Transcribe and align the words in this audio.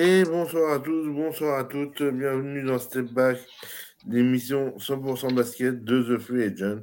Et 0.00 0.22
bonsoir 0.22 0.74
à 0.74 0.78
tous, 0.78 1.08
bonsoir 1.08 1.58
à 1.58 1.64
toutes, 1.64 2.04
bienvenue 2.04 2.62
dans 2.62 2.78
Step 2.78 3.06
Back, 3.06 3.36
l'émission 4.06 4.76
100% 4.78 5.34
basket 5.34 5.82
de 5.82 6.02
The 6.16 6.20
Free 6.20 6.44
Agent. 6.44 6.82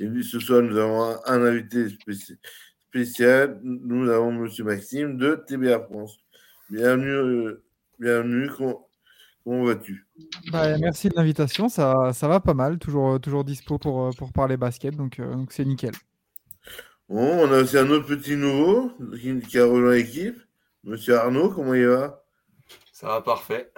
Et 0.00 0.04
lui, 0.06 0.24
ce 0.24 0.40
soir, 0.40 0.60
nous 0.60 0.76
avons 0.76 1.16
un 1.26 1.44
invité 1.44 1.86
spécial. 2.88 3.60
Nous 3.62 4.10
avons 4.10 4.32
Monsieur 4.32 4.64
Maxime 4.64 5.16
de 5.16 5.40
TBA 5.46 5.78
France. 5.84 6.18
Bienvenue, 6.70 7.10
euh, 7.10 7.62
bienvenue. 8.00 8.50
Comment, 8.58 9.64
vas-tu? 9.64 10.08
Bah, 10.50 10.76
Merci 10.78 11.08
de 11.08 11.14
l'invitation. 11.14 11.68
Ça, 11.68 12.10
ça 12.12 12.26
va 12.26 12.40
pas 12.40 12.54
mal. 12.54 12.78
Toujours, 12.78 13.20
toujours 13.20 13.44
dispo 13.44 13.78
pour, 13.78 14.06
euh, 14.06 14.10
pour 14.18 14.32
parler 14.32 14.56
basket. 14.56 14.96
Donc, 14.96 15.20
euh, 15.20 15.34
donc 15.34 15.52
c'est 15.52 15.64
nickel. 15.64 15.92
Bon, 17.08 17.46
on 17.46 17.52
a 17.52 17.62
aussi 17.62 17.78
un 17.78 17.88
autre 17.90 18.06
petit 18.06 18.34
nouveau 18.34 18.90
qui, 19.20 19.38
qui 19.38 19.56
a 19.56 19.66
rejoint 19.66 19.94
l'équipe. 19.94 20.36
Monsieur 20.82 21.14
Arnaud, 21.14 21.50
comment 21.50 21.74
il 21.74 21.86
va? 21.86 22.19
Ça 23.00 23.06
va 23.06 23.22
parfait. 23.22 23.72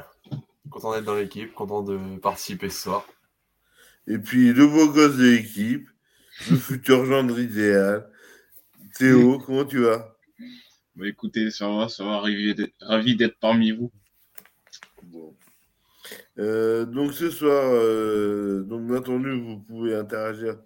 Content 0.68 0.94
d'être 0.94 1.04
dans 1.04 1.14
l'équipe, 1.14 1.54
content 1.54 1.84
de 1.84 2.18
participer 2.18 2.68
ce 2.68 2.82
soir. 2.82 3.06
Et 4.08 4.18
puis 4.18 4.52
le 4.52 4.66
beau 4.66 4.88
gosse 4.88 5.16
de 5.16 5.30
l'équipe, 5.36 5.88
le 6.50 6.56
futur 6.56 7.04
gendre 7.04 7.38
idéal. 7.38 8.10
Théo, 8.98 9.38
comment 9.38 9.64
tu 9.64 9.78
vas? 9.78 10.16
Bah, 10.96 11.06
Écoutez, 11.06 11.52
ça 11.52 11.68
va, 11.68 11.88
ça 11.88 12.04
va, 12.04 12.18
ravi 12.18 13.14
d'être 13.14 13.38
parmi 13.38 13.70
vous. 13.70 13.92
Bon. 15.04 15.36
Euh, 16.40 16.84
donc 16.84 17.12
ce 17.12 17.30
soir, 17.30 17.62
euh, 17.74 18.64
donc 18.64 18.88
bien 18.88 18.96
entendu, 18.96 19.40
vous 19.40 19.60
pouvez 19.60 19.94
interagir 19.94 20.56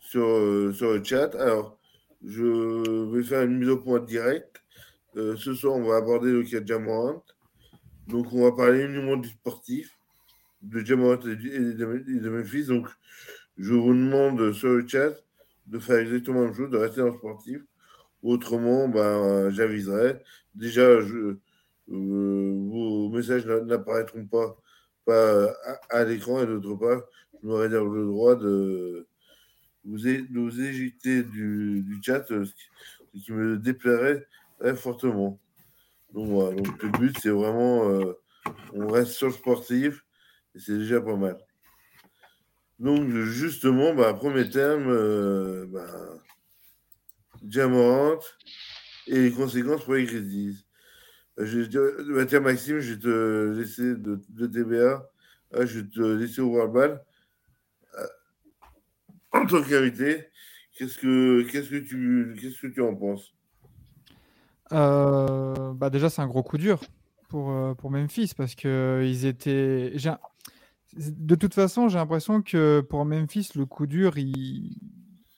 sur, 0.00 0.26
euh, 0.26 0.72
sur 0.72 0.94
le 0.94 1.04
chat. 1.04 1.36
Alors, 1.36 1.78
je 2.24 3.12
vais 3.14 3.22
faire 3.22 3.42
une 3.42 3.58
mise 3.58 3.68
au 3.68 3.78
point 3.78 4.00
direct. 4.00 4.60
Euh, 5.16 5.36
ce 5.36 5.54
soir, 5.54 5.76
on 5.76 5.84
va 5.84 5.98
aborder 5.98 6.32
le 6.32 6.42
cas 6.42 6.58
de 6.58 6.66
Jamorant. 6.66 7.22
Donc, 8.10 8.32
on 8.32 8.42
va 8.42 8.52
parler 8.52 8.84
uniquement 8.84 9.16
du 9.16 9.28
sportif, 9.28 9.96
de 10.62 10.80
Jamorant 10.80 11.20
et 11.20 11.36
de, 11.36 12.28
Memphis. 12.28 12.64
Donc, 12.64 12.88
je 13.56 13.74
vous 13.74 13.94
demande 13.94 14.52
sur 14.52 14.70
le 14.70 14.86
chat 14.86 15.12
de 15.68 15.78
faire 15.78 15.98
exactement 15.98 16.40
la 16.40 16.46
même 16.46 16.54
chose, 16.54 16.70
de 16.70 16.76
rester 16.76 17.00
dans 17.00 17.08
le 17.08 17.14
sportif. 17.14 17.60
Autrement, 18.22 18.88
ben, 18.88 19.50
j'aviserai. 19.50 20.20
Déjà, 20.54 21.00
je, 21.00 21.36
euh, 21.92 22.54
vos 22.68 23.08
messages 23.10 23.46
n'apparaîtront 23.46 24.26
pas, 24.26 24.56
à, 25.90 26.04
l'écran 26.04 26.42
et 26.42 26.46
d'autre 26.46 26.74
part, 26.74 27.02
je 27.42 27.48
me 27.48 27.54
réserve 27.54 27.94
le 27.94 28.04
droit 28.06 28.36
de 28.36 29.06
vous, 29.84 30.06
éjecter 30.06 31.22
du, 31.22 32.00
chat, 32.04 32.24
ce 32.28 32.52
qui 33.24 33.32
me 33.32 33.56
déplairait 33.56 34.26
très 34.58 34.76
fortement. 34.76 35.38
Donc, 36.12 36.28
voilà. 36.28 36.56
Donc, 36.56 36.82
le 36.82 36.88
but, 36.90 37.16
c'est 37.20 37.30
vraiment, 37.30 37.88
euh, 37.88 38.14
on 38.72 38.88
reste 38.88 39.12
sur 39.12 39.28
le 39.28 39.32
sportif 39.32 40.04
et 40.54 40.58
c'est 40.58 40.78
déjà 40.78 41.00
pas 41.00 41.16
mal. 41.16 41.38
Donc, 42.78 43.10
justement, 43.10 43.94
bah, 43.94 44.14
premier 44.14 44.48
terme, 44.48 44.88
euh, 44.88 45.66
bah, 45.66 45.86
et 49.06 49.18
les 49.18 49.32
conséquences 49.32 49.84
pour 49.84 49.94
les 49.94 50.04
Grizzlies. 50.04 50.64
Euh, 51.38 52.04
bah, 52.14 52.26
tiens, 52.26 52.40
Maxime, 52.40 52.80
je 52.80 52.94
vais 52.94 53.00
te 53.00 53.52
laisser 53.56 53.94
de, 53.96 54.46
TBA. 54.46 55.10
Ah, 55.52 55.66
je 55.66 55.80
vais 55.80 55.88
te 55.88 56.00
laisser 56.00 56.40
ouvrir 56.40 56.66
le 56.66 56.72
bal. 56.72 57.04
Euh, 57.98 58.06
en 59.32 59.46
tant 59.46 59.62
qu'invité, 59.62 60.26
qu'est-ce 60.72 60.98
que, 60.98 61.42
qu'est-ce 61.50 61.70
que 61.70 61.76
tu, 61.76 62.36
qu'est-ce 62.40 62.60
que 62.60 62.66
tu 62.68 62.80
en 62.80 62.94
penses? 62.94 63.34
Euh, 64.72 65.72
bah 65.74 65.90
déjà, 65.90 66.10
c'est 66.10 66.22
un 66.22 66.26
gros 66.26 66.42
coup 66.42 66.58
dur 66.58 66.80
pour, 67.28 67.50
euh, 67.50 67.74
pour 67.74 67.90
Memphis 67.90 68.32
parce 68.36 68.54
que 68.54 69.02
ils 69.04 69.26
étaient. 69.26 69.94
De 70.94 71.34
toute 71.34 71.54
façon, 71.54 71.88
j'ai 71.88 71.98
l'impression 71.98 72.42
que 72.42 72.80
pour 72.80 73.04
Memphis, 73.04 73.50
le 73.54 73.64
coup 73.66 73.86
dur, 73.86 74.18
il, 74.18 74.76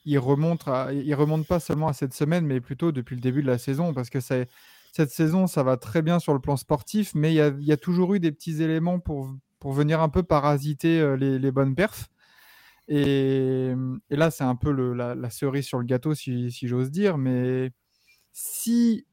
il 0.04 0.19
remonte, 0.19 0.66
à... 0.66 0.92
il 0.92 1.16
pas 1.47 1.60
seulement 1.60 1.88
à 1.88 1.92
cette 1.92 2.15
semaine, 2.15 2.47
mais 2.47 2.60
plutôt 2.60 2.92
depuis 2.92 3.15
le 3.16 3.21
début 3.21 3.42
de 3.42 3.47
la 3.47 3.59
saison 3.59 3.92
parce 3.92 4.10
que 4.10 4.21
cette 4.21 5.10
saison, 5.10 5.47
ça 5.47 5.62
va 5.62 5.76
très 5.76 6.03
bien 6.03 6.19
sur 6.19 6.32
le 6.32 6.41
plan 6.41 6.56
sportif, 6.56 7.15
mais 7.15 7.32
il 7.34 7.65
y 7.65 7.72
a, 7.72 7.76
toujours 7.76 8.15
eu 8.15 8.21
des 8.21 8.32
petits 8.32 8.62
éléments 8.62 8.98
pour, 8.98 9.34
pour 9.59 9.72
venir 9.72 10.00
un 10.00 10.09
peu 10.09 10.22
parasiter 10.22 11.00
euh, 11.00 11.16
les, 11.16 11.50
bonnes 11.50 11.75
perfs. 11.75 12.09
Et, 12.88 13.75
là, 14.10 14.31
c'est 14.31 14.44
un 14.44 14.56
peu 14.56 14.71
la, 14.72 15.15
la, 15.15 15.31
cerise 15.31 15.66
sur 15.66 15.78
le 15.78 15.84
gâteau, 15.84 16.15
si 16.15 16.50
j'ose 16.62 16.91
dire. 16.91 17.16
Mais 17.19 17.71
si 18.32 19.06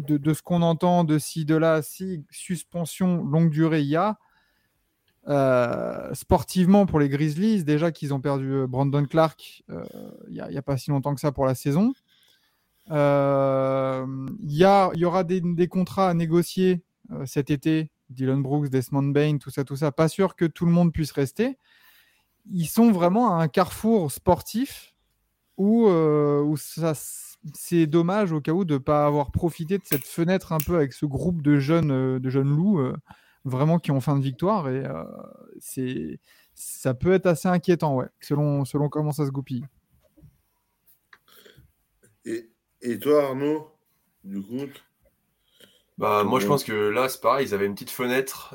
de, 0.00 0.34
ce 0.34 0.42
qu'on 0.42 0.62
entend 0.62 1.04
de 1.04 1.18
ci, 1.18 1.44
de 1.44 1.54
là, 1.54 1.82
si 1.82 2.24
suspension 2.30 3.24
longue 3.24 3.50
durée 3.50 3.82
il 3.82 3.88
y 3.88 3.96
a, 3.96 4.18
euh, 5.28 6.14
sportivement 6.14 6.86
pour 6.86 6.98
les 6.98 7.08
Grizzlies, 7.08 7.62
déjà 7.62 7.92
qu'ils 7.92 8.14
ont 8.14 8.20
perdu 8.20 8.52
euh, 8.52 8.66
Brandon 8.66 9.04
Clark 9.04 9.62
euh, 9.68 9.84
il 10.28 10.32
n'y 10.32 10.56
a, 10.56 10.62
pas 10.62 10.78
si 10.78 10.90
longtemps 10.90 11.14
que 11.14 11.20
ça 11.20 11.30
pour 11.30 11.44
la 11.44 11.54
saison. 11.54 11.92
Il 12.88 12.96
y, 14.42 14.64
y, 14.64 15.04
aura 15.04 15.24
des, 15.24 15.68
contrats 15.68 16.08
à 16.08 16.14
négocier 16.14 16.82
cet 17.26 17.50
été. 17.50 17.90
Dylan 18.08 18.42
Brooks, 18.42 18.68
Desmond 18.70 19.10
Bain, 19.10 19.38
tout 19.38 19.50
ça, 19.50 19.62
tout 19.62 19.76
ça. 19.76 19.92
Pas 19.92 20.08
sûr 20.08 20.34
que 20.34 20.44
tout 20.44 20.66
le 20.66 20.72
monde 20.72 20.92
puisse 20.92 21.12
rester. 21.12 21.58
Ils 22.50 22.66
sont 22.66 22.90
vraiment 22.90 23.38
à 23.38 23.42
un 23.42 23.46
carrefour 23.46 24.10
sportif 24.10 24.96
où, 25.56 25.86
où 25.86 26.56
ça 26.56 26.94
c'est 27.54 27.86
dommage 27.86 28.32
au 28.32 28.40
cas 28.40 28.52
où 28.52 28.64
de 28.64 28.74
ne 28.74 28.78
pas 28.78 29.06
avoir 29.06 29.30
profité 29.30 29.78
de 29.78 29.84
cette 29.84 30.04
fenêtre 30.04 30.52
un 30.52 30.58
peu 30.58 30.76
avec 30.76 30.92
ce 30.92 31.06
groupe 31.06 31.42
de 31.42 31.58
jeunes, 31.58 31.90
euh, 31.90 32.18
de 32.18 32.30
jeunes 32.30 32.54
loups 32.54 32.80
euh, 32.80 32.94
vraiment 33.44 33.78
qui 33.78 33.90
ont 33.90 34.00
fin 34.00 34.16
de 34.16 34.22
victoire. 34.22 34.68
Et 34.68 34.84
euh, 34.84 35.04
c'est, 35.58 36.20
ça 36.54 36.94
peut 36.94 37.12
être 37.12 37.26
assez 37.26 37.48
inquiétant, 37.48 37.96
ouais, 37.96 38.08
selon, 38.20 38.64
selon 38.64 38.88
comment 38.88 39.12
ça 39.12 39.26
se 39.26 39.30
goupille. 39.30 39.64
Et, 42.24 42.50
et 42.82 42.98
toi, 42.98 43.28
Arnaud, 43.28 43.70
du 44.24 44.42
coup? 44.42 44.66
Bah, 45.96 46.24
moi, 46.24 46.40
je 46.40 46.46
pense 46.46 46.64
que 46.64 46.72
là, 46.72 47.08
c'est 47.08 47.20
pareil. 47.20 47.46
Ils 47.46 47.54
avaient 47.54 47.66
une 47.66 47.74
petite 47.74 47.90
fenêtre 47.90 48.54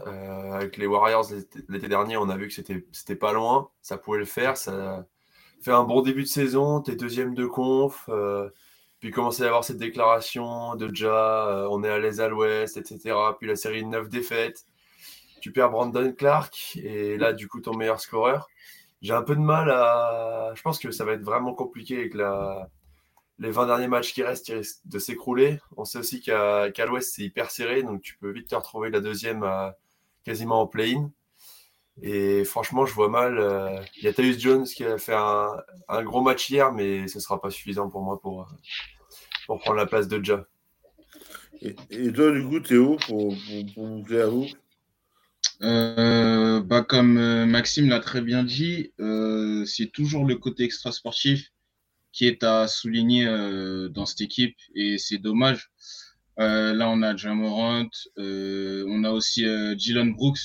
avec 0.52 0.78
les 0.78 0.88
Warriors 0.88 1.28
l'été 1.70 1.88
dernier. 1.88 2.18
On 2.18 2.30
a 2.30 2.38
vu 2.38 2.48
que 2.48 2.54
c'était, 2.54 2.88
c'était 2.92 3.16
pas 3.16 3.34
loin. 3.34 3.70
Ça 3.84 4.00
pouvait 4.00 4.18
le 4.18 4.26
faire. 4.26 4.58
Ça 4.58 5.06
fait 5.62 5.72
un 5.72 5.84
bon 5.84 6.02
début 6.02 6.24
de 6.24 6.28
saison. 6.28 6.82
T'es 6.82 6.96
deuxième 6.96 7.36
de 7.36 7.46
conf. 7.46 8.10
Puis 9.06 9.12
commencer 9.12 9.44
à 9.44 9.46
avoir 9.46 9.64
cette 9.64 9.78
déclaration 9.78 10.76
de 10.76 10.88
déjà, 10.88 11.48
euh, 11.48 11.68
on 11.70 11.84
est 11.84 11.90
à 11.90 12.00
l'aise 12.00 12.20
à 12.22 12.28
l'ouest, 12.28 12.76
etc. 12.76 13.16
Puis 13.38 13.48
la 13.48 13.56
série 13.56 13.84
de 13.84 13.88
9 13.88 14.10
défaites. 14.10 14.66
Tu 15.42 15.52
perds 15.52 15.70
Brandon 15.70 16.12
Clark 16.12 16.76
et 16.84 17.16
là, 17.16 17.32
du 17.32 17.48
coup, 17.48 17.62
ton 17.62 17.76
meilleur 17.76 18.00
scoreur. 18.02 18.48
J'ai 19.04 19.14
un 19.14 19.22
peu 19.22 19.36
de 19.36 19.42
mal 19.42 19.70
à. 19.70 20.54
Je 20.56 20.62
pense 20.64 20.80
que 20.80 20.90
ça 20.90 21.06
va 21.06 21.12
être 21.12 21.22
vraiment 21.22 21.54
compliqué 21.54 22.00
avec 22.00 22.16
la... 22.16 22.68
les 23.38 23.52
20 23.52 23.68
derniers 23.68 23.88
matchs 23.88 24.12
qui 24.12 24.24
restent, 24.24 24.52
de 24.86 24.98
s'écrouler. 24.98 25.60
On 25.78 25.86
sait 25.86 26.00
aussi 26.00 26.20
qu'à 26.20 26.86
l'ouest, 26.88 27.14
c'est 27.14 27.22
hyper 27.22 27.52
serré, 27.52 27.84
donc 27.84 28.02
tu 28.02 28.18
peux 28.18 28.32
vite 28.32 28.48
te 28.50 28.56
retrouver 28.56 28.90
la 28.90 29.02
deuxième 29.02 29.48
quasiment 30.24 30.62
en 30.62 30.66
play-in. 30.66 31.12
Et 32.02 32.44
franchement, 32.44 32.88
je 32.88 32.94
vois 32.96 33.10
mal. 33.10 33.38
Euh, 33.38 33.80
il 33.98 34.06
y 34.06 34.08
a 34.08 34.14
Tyus 34.14 34.40
Jones 34.40 34.66
qui 34.66 34.84
a 34.84 34.98
fait 34.98 35.14
un, 35.14 35.52
un, 35.90 36.04
gros 36.04 36.22
match 36.22 36.50
hier, 36.50 36.74
mais 36.74 37.08
ce 37.08 37.20
ne 37.20 37.22
sera 37.22 37.40
pas 37.40 37.52
suffisant 37.52 37.88
pour 37.88 38.02
moi 38.02 38.20
pour, 38.20 38.48
pour 39.46 39.60
prendre 39.60 39.78
la 39.78 39.86
place 39.86 40.08
de 40.08 40.24
Ja. 40.24 40.46
Et, 41.62 42.12
toi, 42.12 42.32
du 42.32 42.44
coup, 42.44 42.60
Théo, 42.60 42.98
pour, 43.08 43.30
pour, 43.30 43.74
pour 43.74 43.88
boucler 43.88 44.22
à 44.22 44.28
vous 44.28 44.46
euh, 45.62 46.62
bah, 46.62 46.84
Comme 46.84 47.18
euh, 47.18 47.46
Maxime 47.46 47.90
l'a 47.90 48.00
très 48.00 48.22
bien 48.22 48.44
dit, 48.44 48.92
euh, 49.00 49.66
c'est 49.66 49.92
toujours 49.92 50.26
le 50.26 50.36
côté 50.36 50.64
extra-sportif 50.64 51.52
qui 52.12 52.28
est 52.28 52.44
à 52.44 52.68
souligner 52.68 53.28
euh, 53.28 53.90
dans 53.90 54.06
cette 54.06 54.22
équipe 54.22 54.58
et 54.74 54.98
c'est 54.98 55.18
dommage. 55.18 55.72
Euh, 56.40 56.74
là, 56.74 56.90
on 56.90 57.02
a 57.02 57.16
Jamorant, 57.16 57.88
on 58.18 59.04
a 59.04 59.12
aussi 59.12 59.46
Dylan 59.76 60.14
Brooks 60.14 60.40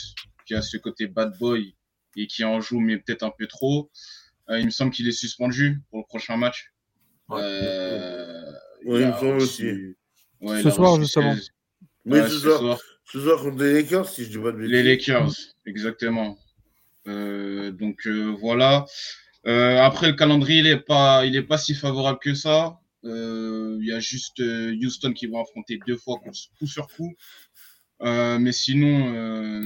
qui 0.46 0.55
a 0.55 0.62
ce 0.62 0.76
côté 0.76 1.06
bad 1.06 1.37
boy 1.38 1.75
et 2.17 2.26
qui 2.26 2.44
en 2.44 2.61
joue, 2.61 2.81
mais 2.81 2.99
peut-être 2.99 3.23
un 3.23 3.32
peu 3.37 3.46
trop. 3.46 3.91
il 4.49 4.64
me 4.64 4.70
semble 4.70 4.93
qu'il 4.93 5.06
est 5.08 5.12
suspendu 5.12 5.81
pour 5.91 5.99
le 5.99 6.05
prochain 6.05 6.37
match. 6.37 6.73
Ouais. 7.29 7.41
Oui, 8.85 9.00
il 9.00 9.06
me 9.06 9.12
semble 9.12 9.37
aussi. 9.37 9.73
Ouais, 10.41 10.62
ce 10.62 10.71
soir, 10.71 11.00
justement. 11.00 11.35
Mais 12.05 12.27
ce, 12.29 12.38
soir, 12.38 12.79
ce 13.05 13.21
soir 13.21 13.43
contre 13.43 13.62
les 13.62 13.75
Lakers, 13.75 14.09
si 14.09 14.25
je 14.25 14.31
dis 14.31 14.38
pas 14.38 14.53
de 14.53 14.59
Les 14.59 14.82
Lakers, 14.82 15.31
exactement. 15.67 16.38
Euh, 17.06 17.71
donc 17.73 18.06
euh, 18.06 18.35
voilà. 18.41 18.87
Euh, 19.47 19.79
après, 19.81 20.09
le 20.09 20.15
calendrier, 20.15 20.61
il 20.61 20.67
est 20.67 20.81
pas, 20.81 21.25
il 21.27 21.37
est 21.37 21.43
pas 21.43 21.59
si 21.59 21.75
favorable 21.75 22.19
que 22.21 22.35
ça. 22.35 22.79
Euh, 23.05 23.79
il 23.81 23.88
y 23.88 23.93
a 23.93 24.00
juste 24.00 24.41
euh, 24.41 24.77
Houston 24.82 25.12
qui 25.12 25.27
va 25.27 25.41
affronter 25.41 25.79
deux 25.87 25.97
fois 25.97 26.19
coup 26.19 26.67
sur 26.67 26.87
coup. 26.88 27.15
mais 28.00 28.53
sinon, 28.53 29.12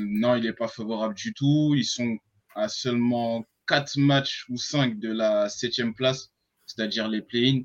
non, 0.09 0.37
il 0.37 0.47
est 0.47 0.53
pas 0.53 0.69
favorable 0.69 1.15
du 1.15 1.35
tout. 1.35 1.75
Ils 1.77 1.85
sont 1.85 2.17
à 2.55 2.69
seulement 2.69 3.45
quatre 3.67 3.97
matchs 3.97 4.45
ou 4.49 4.57
cinq 4.57 4.99
de 4.99 5.13
la 5.13 5.49
septième 5.49 5.95
place, 5.95 6.31
c'est-à-dire 6.67 7.09
les 7.09 7.23
play-ins 7.23 7.63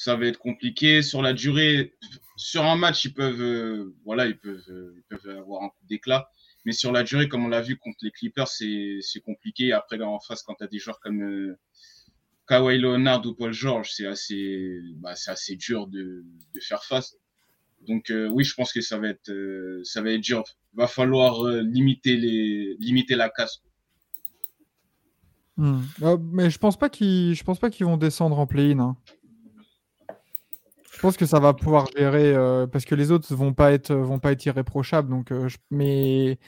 ça 0.00 0.16
va 0.16 0.24
être 0.24 0.38
compliqué. 0.38 1.02
Sur 1.02 1.20
la 1.20 1.34
durée, 1.34 1.92
sur 2.34 2.64
un 2.64 2.74
match, 2.74 3.04
ils 3.04 3.12
peuvent, 3.12 3.42
euh, 3.42 3.94
voilà, 4.06 4.24
euh, 4.24 4.94
ils 4.96 5.02
peuvent 5.10 5.36
avoir 5.36 5.62
un 5.62 5.68
coup 5.68 5.84
d'éclat. 5.90 6.30
Mais 6.64 6.72
sur 6.72 6.90
la 6.90 7.02
durée, 7.02 7.28
comme 7.28 7.44
on 7.44 7.48
l'a 7.48 7.60
vu 7.60 7.76
contre 7.76 7.98
les 8.00 8.10
Clippers, 8.10 8.48
c'est, 8.48 9.20
compliqué. 9.22 9.74
Après, 9.74 10.00
en 10.00 10.18
face, 10.18 10.42
quand 10.42 10.54
tu 10.54 10.64
as 10.64 10.68
des 10.68 10.78
joueurs 10.78 11.00
comme 11.00 11.22
euh, 11.22 11.58
Kawhi 12.48 12.78
Leonard 12.78 13.26
ou 13.26 13.34
Paul 13.34 13.52
George, 13.52 13.92
c'est 13.92 14.06
assez, 14.06 14.80
bah, 14.96 15.12
assez 15.26 15.56
dur 15.56 15.86
de, 15.86 16.24
faire 16.62 16.82
face. 16.82 17.16
Donc 17.86 18.10
oui, 18.30 18.44
je 18.44 18.54
pense 18.54 18.72
que 18.72 18.80
ça 18.80 18.96
va 18.96 19.08
être, 19.08 19.30
ça 19.84 20.00
va 20.00 20.12
être 20.12 20.22
dur. 20.22 20.44
Va 20.72 20.86
falloir 20.86 21.44
limiter 21.44 22.16
les, 22.16 22.74
limiter 22.78 23.16
la 23.16 23.28
casse. 23.28 23.62
Hmm. 25.58 25.80
Mais 26.32 26.48
je 26.48 26.58
pense 26.58 26.78
pas 26.78 26.88
qu'ils, 26.88 27.34
je 27.34 27.44
pense 27.44 27.58
pas 27.58 27.68
qu'ils 27.68 27.84
vont 27.84 27.98
descendre 27.98 28.38
en 28.38 28.46
play-in. 28.46 28.78
hein. 28.78 28.96
Je 31.00 31.02
pense 31.02 31.16
que 31.16 31.24
ça 31.24 31.40
va 31.40 31.54
pouvoir 31.54 31.86
gérer 31.96 32.34
euh, 32.34 32.66
parce 32.66 32.84
que 32.84 32.94
les 32.94 33.10
autres 33.10 33.34
vont 33.34 33.54
pas 33.54 33.72
être, 33.72 33.94
vont 33.94 34.18
pas 34.18 34.32
être 34.32 34.44
irréprochables. 34.44 35.08
Donc, 35.08 35.32
euh, 35.32 35.48
je- 35.48 35.56
mais 35.70 36.38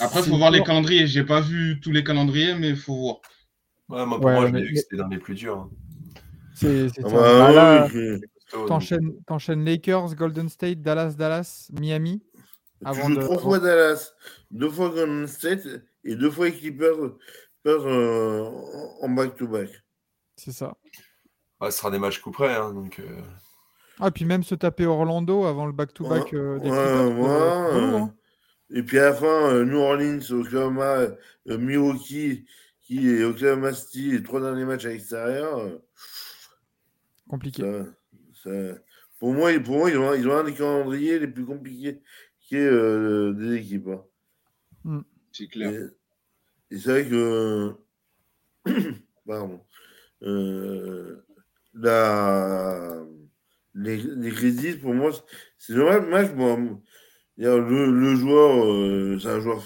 Après, 0.00 0.24
faut 0.24 0.36
voir 0.36 0.50
les 0.50 0.64
calendriers. 0.64 1.06
J'ai 1.06 1.22
pas 1.22 1.40
vu 1.40 1.78
tous 1.80 1.92
les 1.92 2.02
calendriers, 2.02 2.56
mais 2.56 2.74
faut 2.74 2.96
voir. 2.96 3.16
Ouais, 3.90 4.04
moi, 4.04 4.16
pour 4.18 4.26
Ouais, 4.26 4.34
moi, 4.34 4.46
je 4.48 4.52
mais- 4.52 4.58
l'ai 4.62 4.66
vu 4.66 4.74
que 4.74 4.80
c'était 4.80 4.96
dans 4.96 5.06
les 5.06 5.18
plus 5.18 5.36
durs. 5.36 5.56
hein. 5.56 5.70
C'est, 6.56 6.88
Ah 6.98 7.02
bah, 7.04 7.52
Bah 7.52 7.88
donc. 8.52 8.82
t'enchaînes, 9.24 9.64
Lakers, 9.64 10.16
Golden 10.16 10.48
State, 10.48 10.82
Dallas, 10.82 11.14
Dallas, 11.16 11.70
Miami. 11.78 12.24
Tu 12.34 12.42
Avant 12.86 13.06
joues 13.06 13.14
de- 13.14 13.20
trois 13.22 13.38
fois 13.38 13.60
Dallas, 13.60 14.10
deux 14.50 14.68
fois 14.68 14.88
Golden 14.88 15.28
State 15.28 15.64
et 16.02 16.16
deux 16.16 16.30
fois 16.32 16.50
Clippers 16.50 17.12
euh, 17.68 18.50
en 19.00 19.08
back-to-back. 19.10 19.68
C'est 20.34 20.50
ça. 20.52 20.74
Ouais, 21.60 21.70
ce 21.70 21.78
sera 21.78 21.90
des 21.90 21.98
matchs 21.98 22.20
coup 22.20 22.30
près. 22.30 22.54
hein, 22.54 22.72
donc, 22.72 22.98
euh, 23.00 23.20
Ah, 23.98 24.10
puis 24.10 24.24
même 24.24 24.42
se 24.42 24.54
taper 24.54 24.86
Orlando 24.86 25.44
avant 25.44 25.66
le 25.66 25.72
back-to-back 25.72 26.32
Ouais, 26.32 26.38
euh, 26.38 26.58
des 26.58 26.70
ouais, 26.70 26.76
ouais, 26.76 27.28
euh, 27.28 27.96
hein. 27.98 28.14
Et 28.72 28.82
puis 28.82 28.98
à 28.98 29.06
la 29.10 29.14
fin, 29.14 29.26
euh, 29.52 29.64
New 29.64 29.78
Orleans, 29.78 30.20
Oklahoma, 30.30 30.84
euh, 31.48 31.58
Milwaukee, 31.58 32.46
qui 32.82 33.08
est 33.08 33.24
Oklahoma 33.24 33.72
City, 33.74 34.12
les 34.12 34.22
trois 34.22 34.40
derniers 34.40 34.64
matchs 34.64 34.84
à 34.86 34.90
l'extérieur. 34.90 35.80
Compliqué. 37.28 37.62
ça- 37.62 37.86
ça- 38.50 38.78
pour 39.18 39.34
moi, 39.34 39.50
pour 39.60 39.76
moi 39.78 39.90
ils, 39.90 39.98
ont, 39.98 40.14
ils 40.14 40.26
ont 40.28 40.36
un 40.38 40.44
des 40.44 40.54
calendriers 40.54 41.18
les 41.18 41.28
plus 41.28 41.44
compliqués 41.44 42.00
qui 42.40 42.56
est 42.56 42.60
euh, 42.66 43.32
des 43.34 43.56
équipes. 43.56 43.88
hein. 44.84 45.04
C'est 45.32 45.46
clair. 45.48 45.70
Et, 46.70 46.74
et 46.74 46.78
c'est 46.78 46.90
vrai 46.90 47.06
que. 47.08 47.74
Pardon. 49.26 49.60
Euh, 50.22 51.24
la, 51.82 53.04
les, 53.74 53.96
les 53.98 54.30
Grizzlies, 54.30 54.76
pour 54.76 54.94
moi, 54.94 55.10
c'est 55.58 55.74
y 57.44 57.46
a 57.46 57.56
le, 57.56 57.90
le 57.90 58.14
joueur, 58.16 58.64
euh, 58.66 59.18
c'est 59.20 59.28
un 59.28 59.40
joueur 59.40 59.62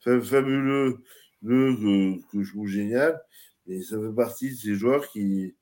fa- 0.00 0.20
fabuleux 0.20 0.98
le, 1.42 1.76
que, 1.76 2.30
que 2.32 2.42
je 2.42 2.50
trouve 2.52 2.68
génial. 2.68 3.20
Et 3.66 3.82
ça 3.82 4.00
fait 4.00 4.14
partie 4.14 4.50
de 4.50 4.56
ces 4.56 4.74
joueurs 4.74 5.08
qui. 5.08 5.54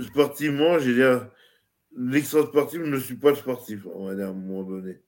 Sportivement, 0.00 0.78
j'ai 0.78 0.94
dire, 0.94 1.30
l'extra 1.96 2.42
sportif 2.42 2.80
ne 2.80 2.98
suit 2.98 3.16
pas 3.16 3.30
le 3.30 3.36
sportif, 3.36 3.86
on 3.94 4.06
va 4.06 4.14
dire 4.14 4.26
à 4.26 4.30
un 4.30 4.34
moment 4.34 4.62
donné. 4.62 5.00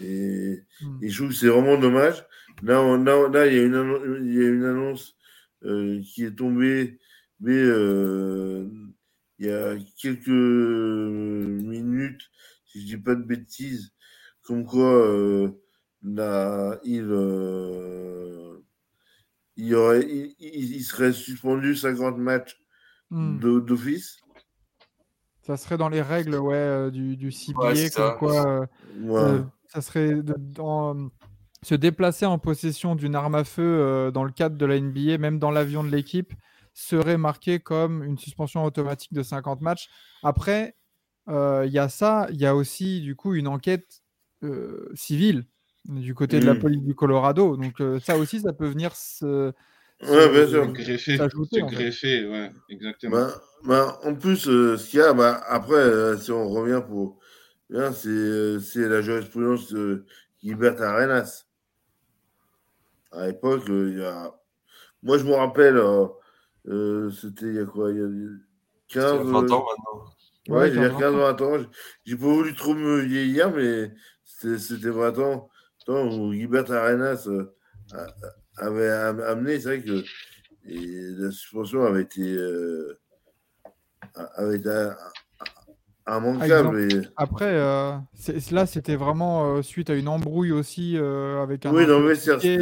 Et, 0.00 0.60
Hmm. 0.80 0.98
et 1.02 1.08
je 1.08 1.16
trouve 1.16 1.28
que 1.30 1.34
c'est 1.36 1.48
vraiment 1.48 1.78
dommage. 1.78 2.24
Là, 2.62 2.82
on- 2.82 3.02
là, 3.02 3.28
là, 3.28 3.46
il 3.46 3.54
y 3.54 3.58
a 3.58 3.62
une 3.62 3.74
annonce, 3.74 4.02
il 4.20 4.34
y 4.34 4.44
a 4.44 4.48
une 4.48 4.64
annonce 4.64 5.16
qui 5.62 6.24
est 6.24 6.34
tombée, 6.36 6.98
mais 7.40 7.52
euh, 7.56 8.68
il 9.38 9.46
y 9.46 9.50
a 9.50 9.76
quelques 10.00 10.28
minutes, 10.28 12.22
si 12.66 12.80
je 12.82 12.86
dis 12.86 13.02
pas 13.02 13.14
de 13.14 13.22
bêtises, 13.22 13.92
comme 14.42 14.64
quoi 14.64 14.92
euh, 15.06 15.50
là, 16.02 16.78
il, 16.84 17.06
euh, 17.10 18.58
aurait, 19.72 20.06
il, 20.38 20.84
serait 20.84 21.12
suspendu 21.12 21.74
50 21.76 22.18
matchs 22.18 22.60
Hmm. 23.10 23.38
d'office. 23.38 24.18
Ça 25.42 25.56
serait 25.56 25.78
dans 25.78 25.88
les 25.88 26.02
règles 26.02 26.34
ouais, 26.34 26.56
euh, 26.56 26.90
du, 26.90 27.16
du 27.16 27.30
CBA, 27.30 27.68
Ouais, 27.68 27.74
comme 27.74 27.88
ça. 27.88 28.16
quoi 28.18 28.48
euh, 28.48 28.66
Ouais. 28.98 29.20
euh, 29.20 29.44
ça 29.68 29.80
serait 29.80 30.14
de- 30.22 30.34
dans- 30.36 31.08
se 31.66 31.74
déplacer 31.74 32.26
en 32.26 32.38
possession 32.38 32.94
d'une 32.94 33.14
arme 33.14 33.34
à 33.34 33.44
feu 33.44 33.62
euh, 33.64 34.10
dans 34.10 34.24
le 34.24 34.32
cadre 34.32 34.56
de 34.56 34.66
la 34.66 34.76
NBA, 34.76 35.18
même 35.18 35.38
dans 35.38 35.50
l'avion 35.50 35.82
de 35.84 35.90
l'équipe, 35.90 36.32
serait 36.74 37.18
marqué 37.18 37.58
comme 37.60 38.04
une 38.04 38.18
suspension 38.18 38.64
automatique 38.64 39.12
de 39.12 39.22
50 39.22 39.60
matchs. 39.62 39.88
Après, 40.22 40.76
euh, 41.28 41.64
il 41.66 41.72
y 41.72 41.78
a 41.78 41.88
ça, 41.88 42.28
il 42.30 42.36
y 42.40 42.46
a 42.46 42.54
aussi 42.54 43.00
du 43.00 43.16
coup 43.16 43.34
une 43.34 43.48
enquête 43.48 44.02
euh, 44.44 44.88
civile 44.94 45.44
du 45.86 46.14
côté 46.14 46.40
de 46.40 46.46
la 46.46 46.54
Mm. 46.54 46.60
police 46.60 46.82
du 46.82 46.94
Colorado. 46.94 47.56
Donc 47.56 47.80
euh, 47.80 47.98
ça 48.00 48.16
aussi, 48.18 48.40
ça 48.40 48.52
peut 48.52 48.68
venir 48.68 48.94
se, 48.94 49.52
Ouais, 50.02 50.28
bien 50.30 50.46
se- 50.46 50.48
sûr. 50.48 50.72
Greffé. 50.72 51.16
s'ajouter, 51.16 51.60
C'est 51.60 51.62
en 51.62 51.72
fait. 51.72 51.84
greffé, 51.84 52.26
ouais, 52.26 52.50
exactement. 52.68 53.14
Bah, 53.14 53.40
bah, 53.64 53.98
en 54.04 54.14
plus, 54.14 54.48
euh, 54.48 54.76
ce 54.76 54.90
qu'il 54.90 54.98
y 54.98 55.02
a, 55.02 55.12
bah, 55.14 55.40
après, 55.46 55.74
euh, 55.74 56.16
si 56.18 56.32
on 56.32 56.48
revient 56.48 56.82
pour. 56.86 57.18
bien, 57.70 57.92
c'est 57.92 58.08
euh, 58.08 58.60
c'est 58.60 58.88
la 58.88 59.02
jurisprudence 59.02 59.72
de 59.72 60.06
Gilbert 60.42 60.80
Arenas. 60.82 61.45
À 63.12 63.26
l'époque, 63.26 63.68
euh, 63.70 63.90
il 63.92 63.98
y 64.00 64.04
a. 64.04 64.34
Moi, 65.02 65.18
je 65.18 65.24
me 65.24 65.34
rappelle, 65.34 65.76
euh, 65.76 66.06
euh, 66.68 67.10
c'était 67.10 67.46
il 67.46 67.54
y 67.54 67.58
a 67.60 67.66
quoi 67.66 67.90
Il 67.92 67.98
y 67.98 68.02
a 68.02 68.08
c'est 68.88 68.94
15. 68.94 69.26
20 69.26 69.52
euh, 69.52 69.54
ans 69.54 69.66
maintenant. 69.66 70.04
Ouais, 70.48 70.54
Ouais, 70.58 70.68
il 70.70 70.76
y 70.76 70.84
a 70.84 70.88
15 70.90 70.98
15 71.00 71.14
20 71.14 71.42
ans. 71.42 71.66
J'ai- 72.04 72.16
pas 72.16 72.24
voulu 72.26 72.54
trop 72.54 72.74
me 72.74 73.00
vieillir, 73.00 73.50
mais 73.52 73.92
c'était 74.24 74.58
c'était 74.58 74.90
vraiment 74.90 75.50
temps 75.84 76.08
où 76.08 76.32
Gilbert 76.32 76.70
Arenas 76.72 77.26
euh, 77.28 77.52
avait 78.56 78.88
am- 78.90 79.20
amené. 79.20 79.60
C'est 79.60 79.78
vrai 79.78 79.82
que 79.82 80.02
et 80.68 80.86
la 81.18 81.30
suspension 81.30 81.84
avait 81.84 82.02
été, 82.02 82.22
euh, 82.36 82.98
avait 84.14 84.56
été 84.56 84.90
Et... 86.42 86.48
Après, 87.16 87.48
euh, 87.52 87.96
là, 88.52 88.66
c'était 88.66 88.96
vraiment 88.96 89.56
euh, 89.56 89.62
suite 89.62 89.90
à 89.90 89.94
une 89.94 90.08
embrouille 90.08 90.52
aussi 90.52 90.96
euh, 90.96 91.42
avec 91.42 91.66
un. 91.66 91.72
Oui, 91.74 91.86
non, 91.86 92.00
mais 92.00 92.14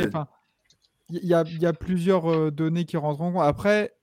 Enfin, 0.08 0.26
Il 1.10 1.24
y, 1.26 1.34
a- 1.34 1.44
y 1.60 1.66
a 1.66 1.72
plusieurs 1.74 2.30
euh, 2.32 2.50
données 2.50 2.84
qui 2.86 2.96
rentrent 2.96 3.20
en 3.20 3.32
compte. 3.32 3.42
Après, 3.42 3.94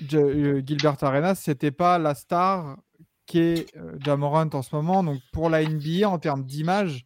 Gilbert 0.00 1.02
Arenas, 1.02 1.36
c'était 1.36 1.70
pas 1.70 1.98
la 1.98 2.14
star 2.14 2.76
qu'est 3.26 3.66
euh, 3.76 3.96
Jamorant 4.04 4.48
en 4.52 4.62
ce 4.62 4.74
moment. 4.74 5.02
Donc, 5.02 5.18
pour 5.32 5.50
la 5.50 5.62
NBA, 5.62 6.08
en 6.08 6.18
termes 6.18 6.44
d'image, 6.44 7.04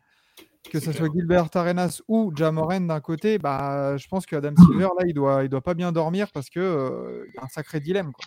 que 0.71 0.79
ce 0.81 0.93
soit 0.93 1.09
Gilbert 1.13 1.49
Arenas 1.55 2.01
ou 2.09 2.33
Jamorant 2.37 2.81
d'un 2.81 3.01
côté, 3.01 3.39
bah, 3.39 3.97
je 3.97 4.07
pense 4.09 4.27
que 4.27 4.37
Adam 4.37 4.55
Silver, 4.57 4.89
là, 4.99 5.07
il 5.07 5.15
doit, 5.15 5.43
il 5.45 5.49
doit 5.49 5.61
pas 5.61 5.75
bien 5.75 5.93
dormir 5.93 6.29
parce 6.33 6.49
que 6.51 6.61
euh, 6.61 7.25
y 7.35 7.39
a 7.39 7.45
un 7.45 7.49
sacré 7.49 7.81
dilemme. 7.81 8.13
Quoi. 8.13 8.25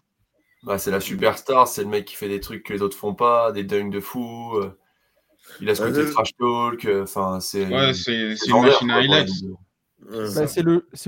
Bah, 0.65 0.79
c'est 0.79 0.89
la 0.91 0.99
superstar, 0.99 1.67
c'est 1.67 1.83
le 1.83 1.89
mec 1.89 2.05
qui 2.05 2.15
fait 2.15 2.27
des 2.27 2.39
trucs 2.39 2.63
que 2.63 2.73
les 2.73 2.81
autres 2.81 2.97
font 2.97 3.13
pas, 3.13 3.51
des 3.51 3.63
dunks 3.63 3.91
de 3.91 3.99
fou. 3.99 4.51
euh, 4.57 4.71
il 5.61 5.69
a 5.69 5.75
ce 5.75 5.83
Ah, 5.83 5.91
côté 5.91 6.09
trash 6.11 6.31
talk. 6.39 6.85
euh, 6.85 7.03
Enfin, 7.03 7.39
c'est. 7.39 7.67
Ouais, 7.67 7.93
c'est 7.93 8.35
c'est 8.35 8.49
une 8.49 8.61
machine 8.63 8.89
à 8.89 8.95
highlights. 8.97 9.29
ouais, 9.43 10.17
Ouais, 10.17 10.27
Bah, 10.35 10.47
c'est 10.47 10.61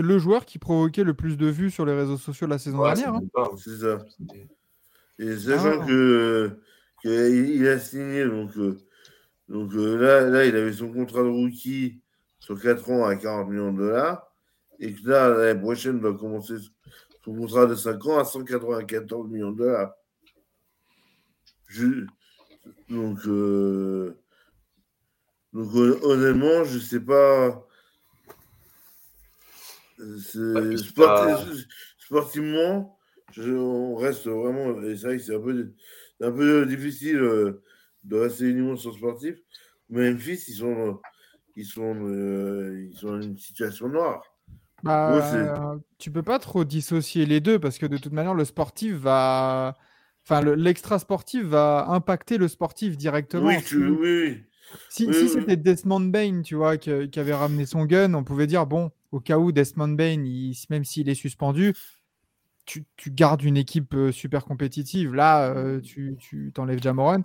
le, 0.04 0.20
joueur 0.20 0.46
qui 0.46 0.60
provoquait 0.60 1.04
le 1.04 1.14
plus 1.14 1.38
de 1.38 1.48
vues 1.48 1.70
sur 1.72 1.86
les 1.86 1.94
réseaux 1.94 2.18
sociaux 2.18 2.48
la 2.48 2.58
saison 2.60 2.80
ouais, 2.80 2.94
dernière. 2.94 3.20
c'est 3.20 3.40
hein. 3.42 3.44
hein. 3.52 3.56
c'est 3.58 3.78
ça. 3.78 4.00
C'est- 4.30 4.48
Et 5.26 5.38
sachant 5.38 5.82
Ah. 5.82 5.86
que, 5.86 6.60
que 7.04 7.30
il 7.32 7.56
il 7.56 7.68
a 7.68 7.80
signé, 7.80 8.26
donc, 8.26 8.56
euh, 8.58 8.78
donc 9.50 9.74
euh, 9.74 9.98
là, 9.98 10.22
là, 10.30 10.46
il 10.46 10.56
avait 10.56 10.74
son 10.74 10.92
contrat 10.94 11.24
de 11.24 11.28
rookie 11.30 12.00
sur 12.40 12.60
4 12.62 12.90
ans 12.92 13.06
à 13.06 13.16
40 13.16 13.50
millions 13.50 13.74
de 13.74 13.80
dollars. 13.80 14.24
Et 14.80 14.94
que 14.94 15.10
là, 15.10 15.30
l'année 15.30 15.60
prochaine, 15.60 15.98
il 15.98 16.02
va 16.04 16.14
commencer 16.14 16.54
son 17.28 17.36
contrat 17.36 17.66
de 17.66 17.76
5 17.76 18.06
ans 18.06 18.18
à 18.20 18.24
194 18.24 19.28
millions 19.30 19.52
de 19.52 19.58
dollars. 19.58 19.94
Je- 21.68 22.06
donc, 22.88 23.20
euh, 23.28 24.18
donc 25.52 25.70
hon- 25.74 26.00
honnêtement, 26.04 26.64
je 26.64 26.80
sais 26.80 27.02
pas. 27.02 27.68
Ouais, 30.56 30.78
sport- 30.78 31.10
Sportivement, 31.98 32.98
je- 33.32 33.52
on 33.52 33.96
reste 33.98 34.28
vraiment. 34.28 34.82
Et 34.84 34.96
c'est 34.96 35.08
vrai 35.08 35.18
que 35.18 35.24
c'est 35.24 35.36
un 35.36 35.42
peu, 35.42 35.74
c'est 36.18 36.28
un 36.28 36.32
peu 36.32 36.66
difficile 36.66 37.18
euh, 37.18 37.62
de 38.06 38.16
rester 38.16 38.46
uniquement 38.46 38.78
sur 38.78 38.94
sportif. 38.96 39.38
Mais 39.90 40.10
Memphis, 40.14 40.46
ils 40.48 40.56
sont, 40.56 41.02
ils 41.58 41.66
sont, 41.66 42.08
euh, 42.08 42.88
ils 42.90 42.96
sont 42.96 43.08
dans 43.08 43.22
une 43.22 43.38
situation 43.38 43.90
noire. 43.90 44.24
Bah, 44.84 45.22
c'est- 45.32 45.50
tu 45.98 46.12
peux 46.12 46.24
pas 46.24 46.40
trop 46.40 46.64
dissocier 46.64 47.26
les 47.26 47.40
deux 47.40 47.60
parce 47.60 47.78
que 47.78 47.86
de 47.86 47.98
toute 47.98 48.14
manière, 48.14 48.34
le 48.34 48.46
sportif 48.46 48.94
va. 48.96 49.76
Enfin, 50.24 50.42
le- 50.42 50.56
l'extra 50.56 51.00
sportif 51.00 51.44
va 51.44 51.88
impacter 51.90 52.38
le 52.38 52.48
sportif 52.48 52.98
directement. 52.98 53.48
Oui, 53.48 53.64
tu- 53.64 53.78
Si- 53.78 53.84
oui. 53.84 54.44
Si, 54.90 55.06
Oui, 55.08 55.14
si 55.14 55.22
oui. 55.24 55.30
c'était 55.30 55.56
Desmond 55.56 56.02
Bain, 56.02 56.42
tu 56.42 56.56
vois, 56.56 56.78
qui 56.78 56.90
avait 56.92 57.34
ramené 57.34 57.66
son 57.66 57.86
gun, 57.86 58.14
on 58.14 58.24
pouvait 58.24 58.48
dire, 58.48 58.66
bon, 58.66 58.92
au 59.12 59.20
cas 59.22 59.38
où 59.38 59.52
Desmond 59.54 59.88
Bain, 59.90 60.24
il- 60.26 60.58
même 60.70 60.84
s'il 60.84 61.08
est 61.10 61.16
suspendu, 61.16 61.74
tu, 62.66 62.86
tu, 62.98 63.10
gardes 63.12 63.44
une 63.44 63.56
équipe 63.56 63.96
super 64.12 64.44
compétitive. 64.44 65.16
Là, 65.16 65.80
tu, 65.82 66.18
tu 66.20 66.52
t'enlèves 66.54 66.84
Jamorant. 66.84 67.24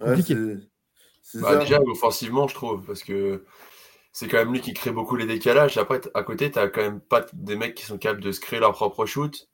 Ouais, 0.00 0.16
bah, 1.40 1.56
déjà, 1.56 1.80
offensivement, 1.80 2.46
je 2.46 2.54
trouve, 2.54 2.86
parce 2.86 3.02
que 3.02 3.44
c'est 4.16 4.28
quand 4.28 4.38
même 4.38 4.50
lui 4.50 4.62
qui 4.62 4.72
crée 4.72 4.92
beaucoup 4.92 5.14
les 5.14 5.26
décalages. 5.26 5.76
Après, 5.76 6.00
à 6.14 6.22
côté, 6.22 6.50
tu 6.50 6.58
n'as 6.58 6.68
quand 6.68 6.80
même 6.80 7.00
pas 7.00 7.26
des 7.34 7.54
mecs 7.54 7.74
qui 7.74 7.84
sont 7.84 7.98
capables 7.98 8.22
de 8.22 8.32
se 8.32 8.40
créer 8.40 8.58
leur 8.58 8.72
propre 8.72 9.04
shoot. 9.04 9.50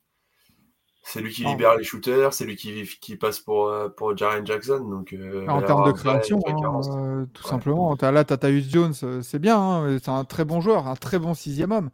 C'est 1.03 1.19
lui 1.19 1.33
qui 1.33 1.43
libère 1.43 1.75
les 1.75 1.83
shooters, 1.83 2.33
c'est 2.33 2.45
lui 2.45 2.55
qui, 2.55 2.85
qui 3.01 3.17
passe 3.17 3.41
pour, 3.41 3.67
euh, 3.67 3.89
pour 3.89 4.15
Jaren 4.15 4.47
Jackson. 4.47 4.79
Donc, 4.79 5.11
euh, 5.11 5.45
en 5.47 5.61
termes 5.61 5.85
de 5.85 5.91
création, 5.91 6.39
hein, 6.47 6.79
euh, 6.95 7.25
tout 7.33 7.43
simplement. 7.43 7.93
As, 7.95 8.11
là, 8.13 8.23
tu 8.23 8.61
Jones, 8.61 8.93
c'est 8.93 9.39
bien, 9.39 9.59
hein, 9.59 9.97
c'est 10.01 10.11
un 10.11 10.23
très 10.23 10.45
bon 10.45 10.61
joueur, 10.61 10.87
un 10.87 10.95
très 10.95 11.19
bon 11.19 11.33
sixième 11.33 11.73
homme. 11.73 11.89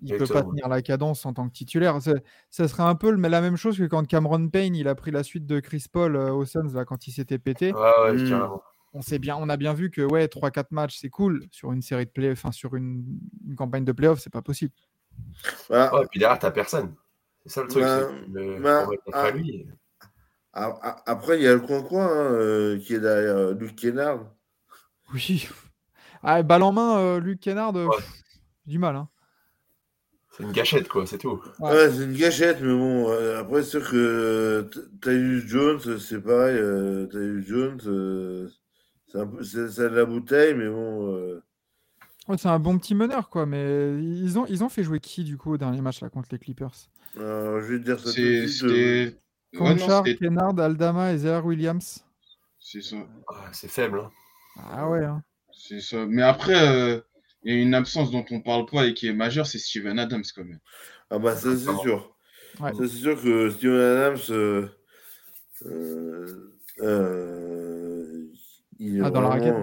Il 0.00 0.14
ne 0.14 0.18
peut 0.18 0.26
pas 0.26 0.42
tenir 0.42 0.68
la 0.68 0.80
cadence 0.80 1.26
en 1.26 1.34
tant 1.34 1.46
que 1.46 1.52
titulaire. 1.52 1.98
Ça 2.48 2.68
serait 2.68 2.82
un 2.82 2.94
peu 2.94 3.10
la 3.10 3.42
même 3.42 3.56
chose 3.56 3.76
que 3.76 3.84
quand 3.84 4.06
Cameron 4.06 4.48
Payne 4.48 4.74
il 4.74 4.88
a 4.88 4.94
pris 4.94 5.10
la 5.10 5.22
suite 5.22 5.44
de 5.44 5.60
Chris 5.60 5.84
Paul 5.92 6.16
aux 6.16 6.46
Suns 6.46 6.72
là, 6.72 6.86
quand 6.86 7.06
il 7.08 7.12
s'était 7.12 7.38
pété. 7.38 7.74
Ouais, 7.74 7.80
ouais, 8.10 8.26
carrément 8.26 8.62
on, 8.96 9.02
sait 9.02 9.18
bien, 9.18 9.36
on 9.36 9.48
a 9.48 9.56
bien 9.56 9.74
vu 9.74 9.90
que 9.90 10.02
ouais, 10.02 10.26
3-4 10.26 10.66
matchs, 10.70 10.98
c'est 10.98 11.10
cool. 11.10 11.44
Sur 11.50 11.72
une 11.72 11.82
série 11.82 12.06
de 12.06 12.10
play, 12.10 12.30
enfin 12.32 12.52
sur 12.52 12.74
une, 12.74 13.04
campagne 13.56 13.84
de 13.84 13.92
playoff, 13.92 14.20
c'est 14.20 14.32
pas 14.32 14.42
possible. 14.42 14.72
Bah, 15.70 15.90
et 16.02 16.06
puis 16.06 16.20
derrière, 16.20 16.38
t'as 16.38 16.50
personne. 16.50 16.94
C'est 17.44 17.52
ça 17.52 17.62
le 17.62 17.68
truc. 17.68 17.82
Bah, 18.60 18.86
bah, 19.12 19.30
lui. 19.30 19.66
Après, 20.52 21.38
il 21.38 21.42
y 21.42 21.46
a 21.46 21.52
le 21.52 21.60
coin-coin 21.60 22.06
hein, 22.06 22.32
euh, 22.32 22.78
qui 22.78 22.94
est 22.94 23.00
derrière 23.00 23.36
euh, 23.36 23.54
Luc 23.54 23.76
Kennard. 23.76 24.20
Oui. 25.12 25.48
Ah, 26.22 26.42
balle 26.42 26.62
en 26.62 26.72
main, 26.72 26.98
euh, 26.98 27.20
Luc 27.20 27.40
Kennard, 27.40 27.74
du 28.64 28.78
mal. 28.78 28.96
Hein. 28.96 29.08
C'est 30.32 30.42
une 30.42 30.52
gâchette, 30.52 30.88
quoi, 30.88 31.06
c'est 31.06 31.18
tout. 31.18 31.40
Ouais, 31.60 31.90
c'est 31.90 32.04
une 32.04 32.16
gâchette, 32.16 32.60
mais 32.62 32.74
bon, 32.74 33.10
après, 33.38 33.62
c'est 33.62 33.78
sûr 33.78 33.90
que 33.90 34.68
Tyus 35.02 35.46
Jones, 35.46 35.98
c'est 35.98 36.20
pareil. 36.20 36.58
Tyus 37.10 37.46
Jones, 37.46 38.50
c'est 39.42 39.78
de 39.78 39.86
la 39.86 40.04
bouteille, 40.04 40.54
mais 40.54 40.68
bon. 40.68 41.16
Euh. 41.16 41.42
c'est 42.36 42.48
un 42.48 42.58
bon 42.58 42.78
petit 42.78 42.94
meneur, 42.94 43.28
quoi. 43.28 43.46
Mais 43.46 44.02
ils 44.02 44.38
ont, 44.38 44.46
ils 44.46 44.64
ont 44.64 44.68
fait 44.68 44.82
jouer 44.82 45.00
qui, 45.00 45.24
du 45.24 45.36
coup, 45.36 45.52
au 45.52 45.56
dernier 45.56 45.80
match 45.80 46.00
là, 46.00 46.08
contre 46.08 46.28
les 46.32 46.38
Clippers? 46.38 46.74
Je 47.14 47.60
vais 47.60 47.78
te 47.78 47.84
dire 47.84 48.00
ça. 48.00 48.10
C'était. 48.10 49.16
Conchar, 49.56 50.04
Kennard, 50.04 50.58
Aldama 50.58 51.12
et 51.12 51.18
Zer 51.18 51.44
Williams. 51.44 52.04
C'est 52.60 52.82
ça. 52.82 52.96
Ah, 53.28 53.48
c'est 53.52 53.70
faible. 53.70 54.00
Hein. 54.00 54.10
Ah 54.70 54.88
ouais. 54.88 55.04
Hein. 55.04 55.22
C'est 55.52 55.80
ça. 55.80 56.04
Mais 56.06 56.22
après, 56.22 56.68
euh, 56.68 57.00
il 57.42 57.54
y 57.54 57.58
a 57.58 57.62
une 57.62 57.74
absence 57.74 58.10
dont 58.10 58.24
on 58.30 58.40
parle 58.40 58.66
pas 58.66 58.86
et 58.86 58.94
qui 58.94 59.06
est 59.06 59.12
majeure, 59.12 59.46
c'est 59.46 59.58
Steven 59.58 59.98
Adams 59.98 60.24
quand 60.34 60.44
même. 60.44 60.60
Ah 61.10 61.18
bah 61.18 61.36
ça 61.36 61.56
c'est 61.56 61.76
sûr. 61.76 62.16
Ouais. 62.60 62.72
c'est 62.76 62.88
sûr 62.88 63.22
que 63.22 63.50
Steven 63.50 63.80
Adams, 63.80 64.70
euh, 65.62 66.52
ah, 69.02 69.10
dans 69.10 69.20
la 69.20 69.28
raquette, 69.28 69.54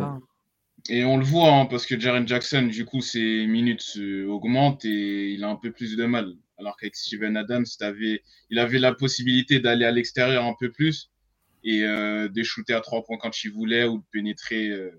Et 0.90 1.04
on 1.06 1.18
le 1.18 1.24
voit, 1.24 1.52
hein, 1.52 1.66
parce 1.66 1.86
que 1.86 2.00
Jaren 2.00 2.28
Jackson, 2.28 2.64
du 2.64 2.86
coup, 2.86 3.02
ses 3.02 3.46
minutes 3.48 3.98
augmentent 4.28 4.86
et 4.86 5.32
il 5.34 5.44
a 5.44 5.50
un 5.50 5.56
peu 5.56 5.72
plus 5.72 5.96
de 5.96 6.06
mal. 6.06 6.36
Alors 6.58 6.78
qu'avec 6.78 6.96
Steven 6.96 7.36
Adams, 7.36 7.66
il 8.50 8.60
avait 8.60 8.80
la 8.80 8.94
possibilité 8.94 9.60
d'aller 9.60 9.86
à 9.86 9.92
l'extérieur 9.92 10.46
un 10.46 10.56
peu 10.60 10.72
plus 10.72 11.12
et 11.64 11.84
euh, 11.84 12.28
de 12.28 12.44
shooter 12.44 12.74
à 12.74 12.82
trois 12.82 13.04
points 13.04 13.18
quand 13.18 13.44
il 13.44 13.52
voulait 13.52 13.86
ou 13.86 14.00
de 14.00 14.04
pénétrer, 14.12 14.70
euh, 14.70 14.92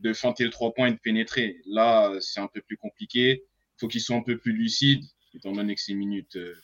de 0.00 0.12
feinter 0.12 0.44
le 0.44 0.50
trois 0.50 0.72
points 0.72 0.88
et 0.88 0.92
de 0.92 0.98
pénétrer. 0.98 1.60
Là, 1.66 2.12
c'est 2.20 2.40
un 2.40 2.48
peu 2.48 2.60
plus 2.60 2.76
compliqué. 2.76 3.44
Il 3.44 3.80
faut 3.80 3.88
qu'il 3.88 4.00
soit 4.00 4.16
un 4.16 4.22
peu 4.22 4.38
plus 4.38 4.52
lucide, 4.52 5.04
étant 5.34 5.52
donné 5.52 5.74
que 5.74 5.80
ses 5.80 5.94
minutes 5.94 6.36
euh, 6.36 6.54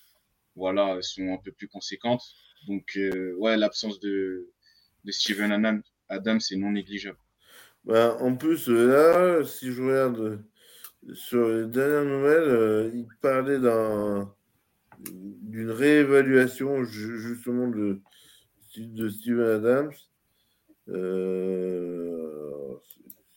voilà, 0.57 0.99
sont 1.03 1.33
un 1.33 1.39
peu 1.39 1.53
plus 1.53 1.69
conséquentes. 1.69 2.23
Donc, 2.67 2.99
ouais, 3.39 3.57
l'absence 3.57 3.99
de, 4.01 4.53
de 5.05 5.11
Steven 5.11 5.51
Adams, 5.51 5.83
Adam, 6.13 6.39
c'est 6.39 6.57
non 6.57 6.73
négligeable. 6.73 7.19
Bah, 7.85 8.17
en 8.21 8.37
plus, 8.37 8.69
là, 8.69 9.45
si 9.45 9.73
je 9.73 9.83
regarde 9.83 10.21
euh, 10.21 10.39
sur 11.15 11.49
les 11.49 11.67
dernières 11.67 12.05
nouvelles, 12.05 12.49
euh, 12.49 12.91
il 12.95 13.09
parlait 13.21 13.59
d'une 15.09 15.71
réévaluation 15.71 16.85
justement 16.85 17.69
de, 17.69 18.01
de 18.77 19.09
Steven 19.09 19.41
Adams. 19.41 19.93
Euh, 20.89 22.75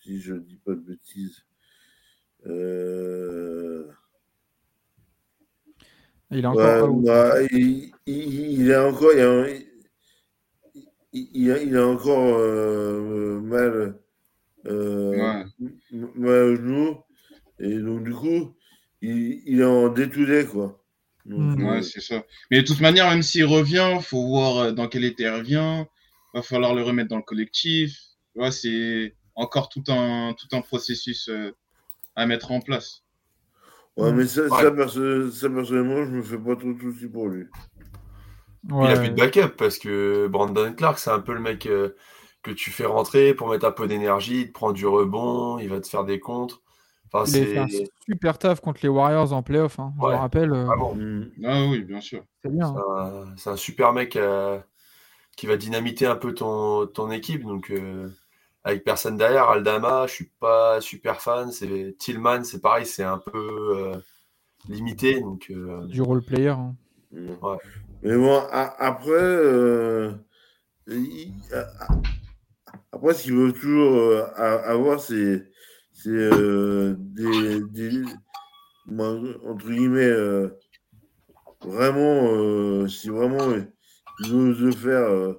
si 0.04 0.20
je 0.20 0.34
ne 0.34 0.40
dis 0.40 0.58
pas 0.58 0.74
de 0.74 0.82
bêtises. 0.82 1.46
Il 6.32 6.44
est 6.44 6.46
encore. 6.46 6.94
Bah, 7.02 7.42
il, 7.52 7.92
encore 8.06 8.06
il, 8.06 8.74
a, 8.74 8.88
encore 8.88 9.12
euh, 12.38 13.40
mal, 13.40 14.00
euh, 14.68 15.44
mal 16.16 16.44
au 16.44 16.56
genou. 16.56 16.98
Et 17.60 17.78
donc, 17.80 18.04
du 18.04 18.14
coup, 18.14 18.56
il, 19.02 19.60
est 19.60 19.64
en 19.64 19.90
détoulé, 19.90 20.46
quoi. 20.46 20.82
Hmm. 21.26 21.64
ouais, 21.64 21.82
c'est 21.82 22.02
ça. 22.02 22.24
Mais 22.52 22.62
de 22.62 22.68
toute 22.68 22.82
manière, 22.82 23.10
même 23.10 23.24
s'il 23.24 23.46
revient, 23.46 23.98
faut 24.02 24.28
voir 24.28 24.58
euh, 24.58 24.72
dans 24.72 24.88
quel 24.88 25.06
état 25.06 25.24
il 25.24 25.30
revient. 25.30 25.86
Va 26.34 26.42
falloir 26.42 26.76
le 26.76 26.84
remettre 26.84 27.10
dans 27.10 27.18
le 27.18 27.24
collectif. 27.24 27.98
Ouais, 28.36 28.52
c'est 28.52 29.16
encore 29.36 29.70
tout 29.70 29.84
un, 29.88 30.36
tout 30.38 30.56
un 30.56 30.62
processus 30.62 31.30
à 32.16 32.26
mettre 32.26 32.52
en 32.52 32.60
place. 32.60 33.04
Ouais, 33.96 34.12
mais 34.12 34.28
ça, 34.28 34.50
ça, 34.50 34.72
personnellement, 34.72 36.06
je 36.06 36.12
me 36.12 36.22
fais 36.22 36.38
pas 36.38 36.58
trop 36.58 36.74
de 36.74 36.80
soucis 36.82 37.08
pour 37.08 37.30
lui. 37.30 37.46
Il 38.70 38.88
a 38.88 38.98
plus 38.98 39.10
de 39.10 39.16
backup 39.16 39.56
parce 39.58 39.78
que 39.78 40.28
Brandon 40.28 40.74
Clark, 40.74 40.98
c'est 40.98 41.12
un 41.12 41.20
peu 41.20 41.34
le 41.34 41.40
mec 41.40 41.66
euh, 41.68 41.96
que 42.42 42.52
tu 42.52 42.72
fais 42.72 42.86
rentrer 42.86 43.34
pour 43.34 43.50
mettre 43.50 43.66
un 43.66 43.72
peu 43.72 43.88
d'énergie, 43.88 44.42
il 44.42 44.48
te 44.48 44.54
prend 44.54 44.72
du 44.72 44.88
rebond, 44.88 45.60
il 45.60 45.70
va 45.70 45.80
te 45.80 45.88
faire 45.88 46.04
des 46.04 46.20
contres. 46.20 46.62
Enfin, 47.12 47.26
c'est 47.26 47.58
un 47.58 47.68
super 48.04 48.38
taf 48.40 48.60
contre 48.60 48.80
les 48.84 48.90
Warriors 48.90 49.32
en 49.34 49.44
playoff, 49.44 49.80
hein, 49.80 49.94
je 50.02 50.06
me 50.06 50.14
rappelle. 50.14 50.52
Euh, 50.52 50.68
ah, 50.70 50.96
mm. 50.96 51.32
ah, 51.46 51.66
oui, 51.70 51.84
bien 51.84 52.02
sûr. 52.02 52.24
C'est 52.44 52.52
bien. 52.52 52.76
C'est 53.38 53.50
un, 53.52 53.56
super 53.56 53.94
mec 53.94 54.16
euh, 54.16 54.60
qui 55.38 55.46
va 55.46 55.58
dynamiter 55.58 56.08
un 56.08 56.16
peu 56.16 56.34
ton, 56.34 56.88
ton 56.88 57.12
équipe. 57.12 57.44
Donc, 57.44 57.72
avec 58.64 58.84
personne 58.84 59.16
derrière, 59.16 59.50
Aldama, 59.50 60.08
je 60.08 60.14
suis 60.14 60.32
pas 60.40 60.82
super 60.82 61.22
fan. 61.22 61.52
C'est 61.52 61.96
Tillman, 62.00 62.44
c'est 62.44 62.62
pareil, 62.62 62.86
c'est 62.86 63.04
un 63.04 63.20
peu 63.20 63.92
limité. 64.68 65.22
Donc, 65.22 65.54
du 65.88 66.02
role 66.02 66.24
player. 66.24 66.50
Hein. 66.50 66.76
Mm. 67.12 67.30
Ouais. 67.42 67.58
Mais 68.06 68.16
bon, 68.18 68.38
après, 68.52 69.12
euh, 69.14 70.12
après, 72.92 73.14
ce 73.16 73.24
qu'il 73.24 73.34
veut 73.34 73.52
toujours 73.52 73.96
euh, 73.98 74.26
avoir, 74.38 75.00
c'est 75.00 75.42
euh, 76.06 76.96
des, 77.00 77.62
des, 77.62 78.04
entre 79.00 79.72
guillemets, 79.72 80.14
vraiment, 81.62 82.88
si 82.88 83.10
vraiment 83.10 83.56
il 84.20 84.54
veut 84.54 84.72
faire, 84.72 85.36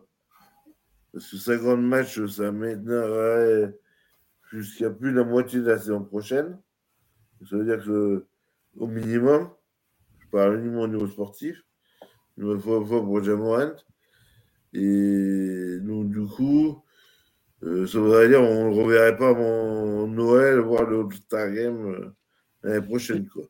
parce 1.12 1.30
que 1.30 1.36
50 1.36 1.78
matchs, 1.78 2.26
ça 2.26 2.50
maintenant 2.50 3.70
jusqu'à 4.50 4.90
plus 4.90 5.12
de 5.12 5.18
la 5.18 5.24
moitié 5.24 5.60
de 5.60 5.68
la 5.68 5.78
saison 5.78 6.02
prochaine. 6.02 6.58
Ça 7.48 7.56
veut 7.58 7.64
dire 7.64 7.84
que, 7.84 8.26
au 8.76 8.88
minimum, 8.88 9.50
je 10.18 10.26
parle 10.32 10.58
uniquement 10.58 10.82
au 10.82 10.88
niveau 10.88 11.06
sportif, 11.06 11.62
une 12.38 12.60
fois, 12.60 12.84
pour 12.84 13.22
Jamorant. 13.22 13.72
Et 14.72 15.78
donc, 15.80 16.10
du 16.10 16.26
coup, 16.26 16.82
euh, 17.62 17.86
ça 17.86 17.98
voudrait 17.98 18.28
dire 18.28 18.42
on 18.42 18.70
ne 18.70 18.74
reverrait 18.74 19.16
pas 19.16 19.30
avant 19.30 20.06
Noël, 20.06 20.60
voire 20.60 20.84
le 20.84 21.00
All-Star 21.00 21.50
Game 21.50 21.86
euh, 21.86 22.14
l'année 22.62 22.86
prochaine. 22.86 23.26
Quoi. 23.28 23.44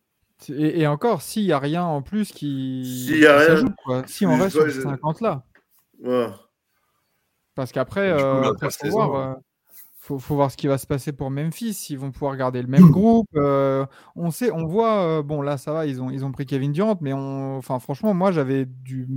Et, 0.48 0.86
encore, 0.86 1.22
s'il 1.22 1.44
n'y 1.44 1.52
a 1.52 1.58
rien 1.58 1.84
en 1.84 2.02
plus 2.02 2.30
qui. 2.30 3.06
S'il 3.06 3.20
n'y 3.20 3.26
a 3.26 3.38
rien. 3.38 3.64
quoi. 3.84 4.04
Si 4.06 4.26
on 4.26 4.36
reste 4.36 4.56
sur 4.56 4.70
ces 4.70 4.82
50 4.82 5.20
là. 5.20 5.44
Ouais. 6.00 6.28
Parce 7.54 7.72
qu'après, 7.72 8.10
euh, 8.12 8.52
voir, 8.84 9.38
faut, 10.06 10.18
faut 10.18 10.36
voir 10.36 10.50
ce 10.50 10.56
qui 10.56 10.68
va 10.68 10.78
se 10.78 10.86
passer 10.86 11.12
pour 11.12 11.30
Memphis. 11.30 11.88
Ils 11.90 11.98
vont 11.98 12.12
pouvoir 12.12 12.36
garder 12.36 12.62
le 12.62 12.68
même 12.68 12.90
groupe. 12.90 13.28
Euh, 13.34 13.84
on 14.14 14.30
sait, 14.30 14.50
on 14.52 14.66
voit. 14.66 15.02
Euh, 15.02 15.22
bon, 15.22 15.42
là, 15.42 15.58
ça 15.58 15.72
va. 15.72 15.86
Ils 15.86 16.00
ont, 16.00 16.10
ils 16.10 16.24
ont 16.24 16.32
pris 16.32 16.46
Kevin 16.46 16.72
Durant, 16.72 16.96
mais 17.00 17.12
on, 17.12 17.56
enfin, 17.56 17.78
franchement, 17.80 18.14
moi, 18.14 18.30
j'avais 18.30 18.66
du, 18.66 19.08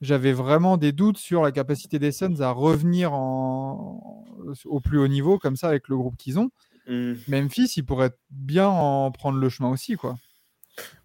j'avais 0.00 0.32
vraiment 0.32 0.78
des 0.78 0.92
doutes 0.92 1.18
sur 1.18 1.42
la 1.42 1.52
capacité 1.52 1.98
des 1.98 2.12
Suns 2.12 2.40
à 2.40 2.50
revenir 2.50 3.12
en, 3.12 4.24
au 4.64 4.80
plus 4.80 4.98
haut 4.98 5.08
niveau 5.08 5.38
comme 5.38 5.56
ça 5.56 5.68
avec 5.68 5.88
le 5.88 5.96
groupe 5.96 6.16
qu'ils 6.16 6.38
ont. 6.38 6.50
Mm. 6.88 7.12
Memphis, 7.28 7.74
il 7.76 7.84
pourrait 7.84 8.12
bien 8.30 8.68
en 8.68 9.10
prendre 9.10 9.38
le 9.38 9.48
chemin 9.48 9.70
aussi, 9.70 9.96
quoi. 9.96 10.16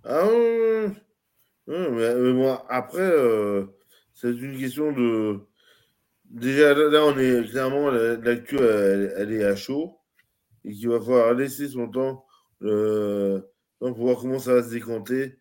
Ah 0.06 0.26
mais, 1.68 2.58
après, 2.70 3.00
euh, 3.00 3.66
c'est 4.14 4.32
une 4.32 4.58
question 4.58 4.92
de 4.92 5.40
Déjà, 6.32 6.74
là, 6.74 7.04
on 7.06 7.18
est 7.18 7.50
clairement, 7.50 7.90
l'actu, 7.92 8.56
elle, 8.58 9.14
elle, 9.18 9.34
est 9.34 9.44
à 9.44 9.56
chaud 9.56 10.00
et 10.64 10.72
qu'il 10.74 10.88
va 10.88 11.00
falloir 11.02 11.34
laisser 11.34 11.68
son 11.68 11.90
temps 11.90 12.26
euh, 12.62 13.42
pour 13.80 13.94
voir 13.96 14.18
comment 14.18 14.40
ça 14.40 14.54
va 14.56 14.64
se 14.64 14.70
décanter. 14.70 15.38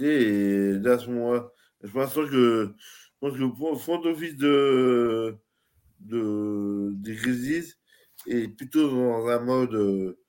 Et 0.00 0.72
là, 0.74 0.92
à 0.92 0.98
ce 1.00 1.08
moment-là, 1.10 1.50
je 1.82 1.90
pense 1.90 2.14
que, 2.14 2.72
je 2.72 3.18
pense 3.20 3.32
que 3.32 3.38
le 3.38 3.76
front 3.78 4.00
office 4.06 4.36
de, 4.36 5.36
de, 5.98 6.92
des 6.92 7.14
Grizzlies 7.14 7.74
est 8.28 8.48
plutôt 8.56 8.90
dans 8.90 9.26
un 9.26 9.40
mode 9.40 9.74
euh, 9.74 10.20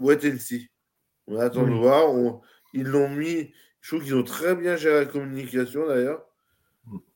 wait 0.00 0.28
and 0.28 0.38
see. 0.38 0.68
On 1.28 1.38
attend 1.38 1.64
de 1.64 1.72
voir. 1.72 2.12
ils 2.74 2.86
l'ont 2.88 3.08
mis. 3.08 3.52
Je 3.80 3.88
trouve 3.88 4.04
qu'ils 4.04 4.16
ont 4.16 4.24
très 4.24 4.56
bien 4.56 4.74
géré 4.74 5.04
la 5.04 5.06
communication 5.06 5.86
d'ailleurs. 5.86 6.26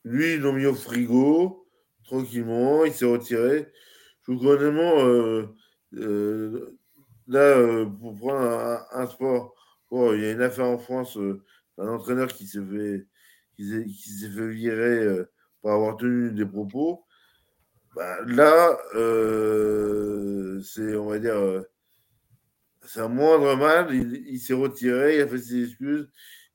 Lui, 0.05 0.35
ils 0.35 0.41
l'ont 0.41 0.53
mis 0.53 0.67
au 0.67 0.75
frigo, 0.75 1.64
tranquillement. 2.05 2.85
Il 2.85 2.93
s'est 2.93 3.05
retiré. 3.05 3.71
Je 4.27 4.33
trouve 4.33 4.47
honnêtement, 4.47 5.05
euh, 5.05 5.55
euh, 5.97 6.79
là, 7.29 7.41
euh, 7.41 7.85
pour 7.87 8.15
prendre 8.17 8.87
un, 8.91 9.07
sport, 9.07 9.55
il 10.15 10.23
y 10.23 10.27
a 10.27 10.33
une 10.33 10.43
affaire 10.43 10.67
en 10.67 10.79
France 10.79 11.19
d'un 11.77 11.89
entraîneur 11.89 12.29
qui 12.29 12.47
s'est 12.47 12.65
fait, 12.65 13.07
qui 13.57 13.65
s'est 13.67 14.31
fait 14.31 14.49
virer 14.49 15.25
pour 15.61 15.73
avoir 15.73 15.97
tenu 15.97 16.33
des 16.33 16.47
propos. 16.47 17.05
Bah, 17.95 18.17
là, 18.27 18.79
c'est, 20.63 20.97
on 20.97 21.07
va 21.07 21.19
dire, 21.19 21.65
c'est 22.87 23.01
un 23.01 23.09
moindre 23.09 23.57
mal. 23.57 23.95
Il, 23.95 24.41
s'est 24.41 24.55
retiré, 24.55 25.17
il 25.17 25.23
a 25.23 25.29
fait 25.29 25.39
ses 25.39 25.65
excuses, 25.65 26.09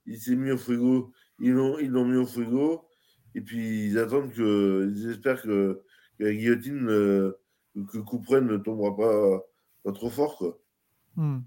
il 0.05 0.19
s'est 0.19 0.35
mis 0.35 0.51
au 0.51 0.57
frigo. 0.57 1.13
Ils 1.39 1.51
l'ont, 1.51 1.77
ils 1.77 1.89
l'ont 1.89 2.05
mis 2.05 2.17
au 2.17 2.25
frigo. 2.25 2.88
Et 3.35 3.41
puis 3.41 3.87
ils 3.87 3.97
attendent 3.97 4.31
que, 4.31 4.91
ils 4.93 5.09
espèrent 5.11 5.41
que, 5.41 5.81
la 6.19 6.33
guillotine, 6.33 6.87
que 6.87 7.97
Couperin 7.99 8.41
ne 8.41 8.57
tombera 8.57 8.95
pas, 8.95 9.43
pas 9.83 9.91
trop 9.91 10.09
fort, 10.09 10.37
quoi. 10.37 10.59
Hmm. 11.15 11.39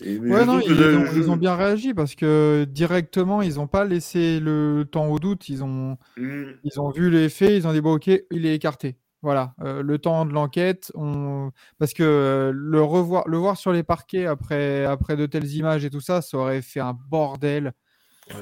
ouais, 0.00 0.44
non, 0.44 0.60
ils, 0.60 1.30
ont, 1.30 1.36
bien 1.36 1.56
réagi 1.56 1.94
parce 1.94 2.14
que 2.14 2.66
directement, 2.68 3.42
ils 3.42 3.54
n'ont 3.54 3.66
pas 3.66 3.84
laissé 3.84 4.38
le 4.40 4.84
temps 4.90 5.08
au 5.08 5.18
doute. 5.18 5.48
Ils 5.48 5.64
ont, 5.64 5.96
hmm. 6.16 6.52
ils 6.64 6.80
ont 6.80 6.90
vu 6.90 7.10
les 7.10 7.28
faits, 7.28 7.52
ils 7.52 7.66
ont 7.66 7.72
dit 7.72 7.80
bon, 7.80 7.94
ok, 7.94 8.08
il 8.30 8.46
est 8.46 8.54
écarté. 8.54 8.96
Voilà, 9.22 9.54
euh, 9.62 9.82
le 9.82 9.98
temps 9.98 10.24
de 10.24 10.32
l'enquête, 10.32 10.92
on... 10.94 11.50
parce 11.78 11.94
que 11.94 12.02
euh, 12.04 12.52
le 12.54 12.82
revoir, 12.82 13.26
le 13.26 13.38
voir 13.38 13.56
sur 13.56 13.72
les 13.72 13.82
parquets 13.82 14.26
après, 14.26 14.84
après 14.84 15.16
de 15.16 15.26
telles 15.26 15.52
images 15.52 15.84
et 15.84 15.90
tout 15.90 16.00
ça, 16.00 16.22
ça 16.22 16.36
aurait 16.38 16.62
fait 16.62 16.80
un 16.80 16.92
bordel, 16.92 17.72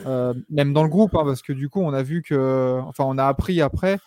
euh, 0.07 0.35
même 0.51 0.73
dans 0.73 0.83
le 0.83 0.89
groupe, 0.89 1.15
hein, 1.15 1.25
parce 1.25 1.43
que 1.43 1.53
du 1.53 1.69
coup, 1.69 1.81
on 1.81 1.93
a 1.93 2.03
vu 2.03 2.23
que, 2.23 2.81
enfin, 2.85 3.05
on 3.05 3.19
a 3.19 3.25
appris 3.25 3.61
après 3.61 3.99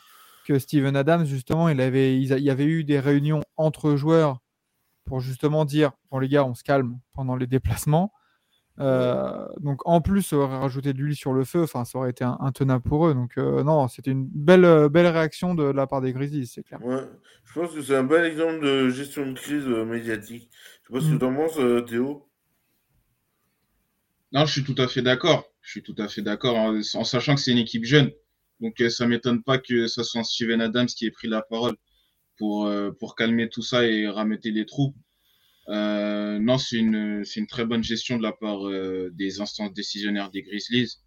que 0.46 0.60
Steven 0.60 0.96
Adams, 0.96 1.26
justement, 1.26 1.70
il 1.70 1.82
avait, 1.82 2.18
il 2.20 2.26
y 2.26 2.50
avait 2.50 2.66
eu 2.66 2.84
des 2.84 3.00
réunions 3.00 3.42
entre 3.58 3.96
joueurs 3.96 4.40
pour 5.06 5.20
justement 5.20 5.66
dire, 5.66 5.92
bon 6.12 6.20
les 6.20 6.28
gars, 6.28 6.46
on 6.46 6.54
se 6.54 6.64
calme 6.64 7.00
pendant 7.14 7.36
les 7.36 7.48
déplacements. 7.48 8.12
Euh, 8.80 9.48
donc 9.60 9.82
en 9.86 10.02
plus, 10.02 10.22
ça 10.22 10.36
aurait 10.36 10.58
rajouté 10.58 10.94
de 10.94 11.00
l'huile 11.00 11.16
sur 11.16 11.34
le 11.34 11.44
feu. 11.44 11.64
Enfin, 11.64 11.84
ça 11.84 11.98
aurait 11.98 12.12
été 12.12 12.24
intenable 12.24 12.84
pour 12.84 13.08
eux. 13.08 13.14
Donc 13.14 13.38
euh, 13.38 13.64
non, 13.64 13.88
c'était 13.88 14.12
une 14.12 14.28
belle, 14.28 14.90
belle 14.90 15.08
réaction 15.08 15.56
de 15.56 15.64
la 15.64 15.88
part 15.88 16.02
des 16.02 16.14
Grizzlies, 16.14 16.48
c'est 16.48 16.64
clair. 16.64 16.80
Je 17.44 17.60
pense 17.60 17.74
que 17.74 17.82
c'est 17.82 17.96
un 17.96 18.04
bel 18.04 18.26
exemple 18.26 18.64
de 18.64 18.90
gestion 18.90 19.26
de 19.26 19.34
crise 19.34 19.66
médiatique. 19.66 20.50
Je 20.84 20.88
sais 20.88 20.94
pas 20.94 21.06
ce 21.06 21.10
que 21.10 21.16
mm. 21.16 21.20
tu 21.20 21.26
en 21.26 21.36
penses, 21.36 21.90
Théo. 21.90 22.30
Non, 24.34 24.46
je 24.46 24.52
suis 24.52 24.64
tout 24.64 24.82
à 24.82 24.88
fait 24.88 25.02
d'accord. 25.02 25.46
Je 25.68 25.72
suis 25.72 25.84
tout 25.84 25.96
à 25.98 26.08
fait 26.08 26.22
d'accord 26.22 26.56
en, 26.56 26.82
sachant 26.82 27.36
que 27.36 27.42
c'est 27.42 27.52
une 27.52 27.58
équipe 27.58 27.84
jeune. 27.84 28.10
Donc 28.62 28.82
ça 28.90 29.06
m'étonne 29.06 29.44
pas 29.44 29.58
que 29.58 29.88
ce 29.88 30.02
soit 30.02 30.24
Steven 30.24 30.62
Adams 30.62 30.88
qui 30.88 31.06
ait 31.06 31.12
pris 31.12 31.28
la 31.28 31.42
parole 31.42 31.76
pour, 32.38 32.72
pour 33.00 33.16
calmer 33.16 33.50
tout 33.50 33.62
ça 33.62 33.86
et 33.86 34.08
rameter 34.08 34.52
les 34.52 34.66
troupes. 34.66 34.96
Euh, 35.70 36.40
non, 36.40 36.58
c'est 36.58 36.78
une, 36.78 37.26
c'est 37.26 37.42
une 37.42 37.48
très 37.48 37.66
bonne 37.66 37.84
gestion 37.84 38.18
de 38.18 38.24
la 38.24 38.32
part 38.32 38.66
euh, 38.68 39.10
des 39.14 39.42
instances 39.42 39.74
décisionnaires 39.74 40.32
des 40.32 40.42
Grizzlies. 40.42 41.00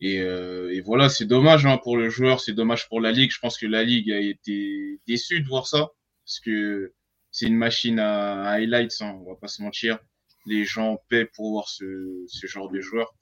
Et, 0.00 0.20
euh, 0.20 0.72
et 0.72 0.80
voilà, 0.80 1.08
c'est 1.08 1.26
dommage 1.26 1.66
hein, 1.66 1.78
pour 1.82 1.96
le 1.96 2.08
joueur, 2.08 2.40
c'est 2.40 2.52
dommage 2.52 2.88
pour 2.88 3.00
la 3.00 3.12
ligue. 3.12 3.32
Je 3.32 3.40
pense 3.40 3.58
que 3.58 3.66
la 3.66 3.82
ligue 3.82 4.12
a 4.12 4.20
été 4.20 5.00
déçue 5.06 5.40
de 5.40 5.48
voir 5.48 5.66
ça 5.66 5.88
parce 6.24 6.40
que 6.40 6.94
c'est 7.32 7.46
une 7.46 7.56
machine 7.56 7.98
à, 7.98 8.44
highlights, 8.50 9.02
hein, 9.02 9.18
on 9.20 9.30
va 9.30 9.36
pas 9.36 9.48
se 9.48 9.62
mentir. 9.62 9.98
Les 10.46 10.64
gens 10.64 10.98
paient 11.08 11.26
pour 11.26 11.50
voir 11.50 11.68
ce, 11.68 12.24
ce 12.28 12.46
genre 12.46 12.70
de 12.70 12.80
joueur. 12.80 13.14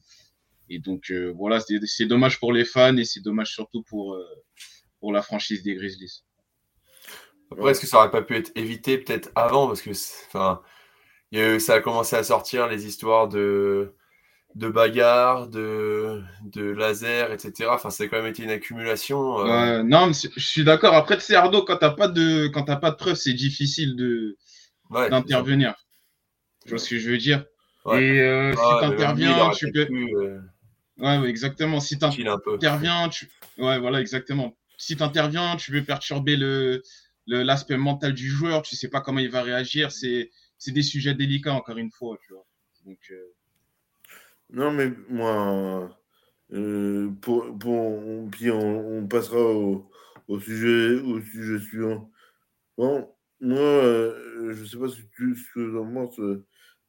Et 0.68 0.78
donc 0.78 1.10
euh, 1.10 1.32
voilà, 1.36 1.60
c'est, 1.60 1.78
c'est 1.86 2.06
dommage 2.06 2.38
pour 2.38 2.52
les 2.52 2.64
fans 2.64 2.96
et 2.96 3.04
c'est 3.04 3.20
dommage 3.20 3.52
surtout 3.52 3.82
pour, 3.82 4.14
euh, 4.14 4.24
pour 5.00 5.12
la 5.12 5.22
franchise 5.22 5.62
des 5.62 5.74
Grizzlies. 5.74 6.24
Après, 7.50 7.70
est-ce 7.70 7.80
que 7.80 7.86
ça 7.86 7.98
aurait 7.98 8.10
pas 8.10 8.22
pu 8.22 8.36
être 8.36 8.52
évité 8.56 8.98
peut-être 8.98 9.30
avant? 9.34 9.66
Parce 9.66 9.80
que 9.80 9.90
enfin, 10.26 10.60
ça 11.58 11.74
a 11.74 11.80
commencé 11.80 12.16
à 12.16 12.22
sortir 12.22 12.68
les 12.68 12.86
histoires 12.86 13.28
de, 13.28 13.94
de 14.54 14.68
bagarres, 14.68 15.48
de, 15.48 16.22
de 16.42 16.70
laser, 16.70 17.32
etc. 17.32 17.70
Enfin, 17.72 17.90
ça 17.90 18.04
a 18.04 18.08
quand 18.08 18.18
même 18.18 18.26
été 18.26 18.42
une 18.42 18.50
accumulation. 18.50 19.46
Euh. 19.46 19.82
non, 19.82 20.10
je 20.12 20.40
suis 20.40 20.64
d'accord. 20.64 20.94
Après, 20.94 21.18
c'est 21.20 21.34
Ardo, 21.34 21.62
quand 21.62 21.76
t'as 21.76 21.90
pas 21.90 22.08
de 22.08 22.48
quand 22.48 22.64
pas 22.64 22.90
de 22.90 22.96
preuves, 22.96 23.16
c'est 23.16 23.34
difficile 23.34 23.96
de 23.96 24.36
d'intervenir. 24.90 25.74
Tu 26.64 26.70
vois 26.70 26.78
ce 26.78 26.90
que 26.90 26.98
je 26.98 27.10
veux 27.10 27.18
dire? 27.18 27.44
Et 27.86 28.20
euh, 28.20 28.52
si 28.52 28.58
tu 28.58 28.84
interviens, 28.84 29.50
tu 29.50 29.72
peux. 29.72 29.86
Euh, 29.90 30.40
ouais, 30.98 31.28
exactement. 31.28 31.80
Si 31.80 31.98
tu 31.98 32.04
interviens, 32.04 33.08
tu. 33.08 33.28
Ouais, 33.58 33.78
voilà, 33.78 34.00
exactement. 34.00 34.56
Si 34.76 34.96
tu 34.96 35.02
interviens, 35.02 35.56
tu 35.56 35.72
peux 35.72 35.82
perturber 35.82 36.36
le 36.36 36.82
l'aspect 37.28 37.76
mental 37.76 38.14
du 38.14 38.28
joueur, 38.28 38.62
tu 38.62 38.74
sais 38.76 38.88
pas 38.88 39.00
comment 39.00 39.20
il 39.20 39.30
va 39.30 39.42
réagir, 39.42 39.92
c'est 39.92 40.30
des 40.66 40.82
sujets 40.82 41.14
délicats 41.14 41.52
encore 41.52 41.76
une 41.78 41.90
fois, 41.90 42.16
tu 42.26 42.32
vois. 42.32 42.46
Donc, 42.86 42.98
euh, 43.10 43.34
Non, 44.50 44.72
mais 44.72 44.90
moi, 45.08 45.94
euh, 46.52 47.10
pour, 47.20 47.58
pour, 47.58 48.30
puis 48.30 48.50
on, 48.50 49.06
passera 49.06 49.40
au, 49.40 49.90
au, 50.26 50.40
sujet, 50.40 51.00
au 51.00 51.20
sujet 51.20 51.62
suivant. 51.62 52.10
Bon, 52.76 53.10
moi, 53.40 53.58
euh, 53.58 54.54
je 54.54 54.64
sais 54.64 54.78
pas 54.78 54.88
ce 54.88 55.02
que, 55.02 55.34
ce 55.34 55.52
que 55.54 55.78
en 55.78 55.92
penses, 55.92 56.20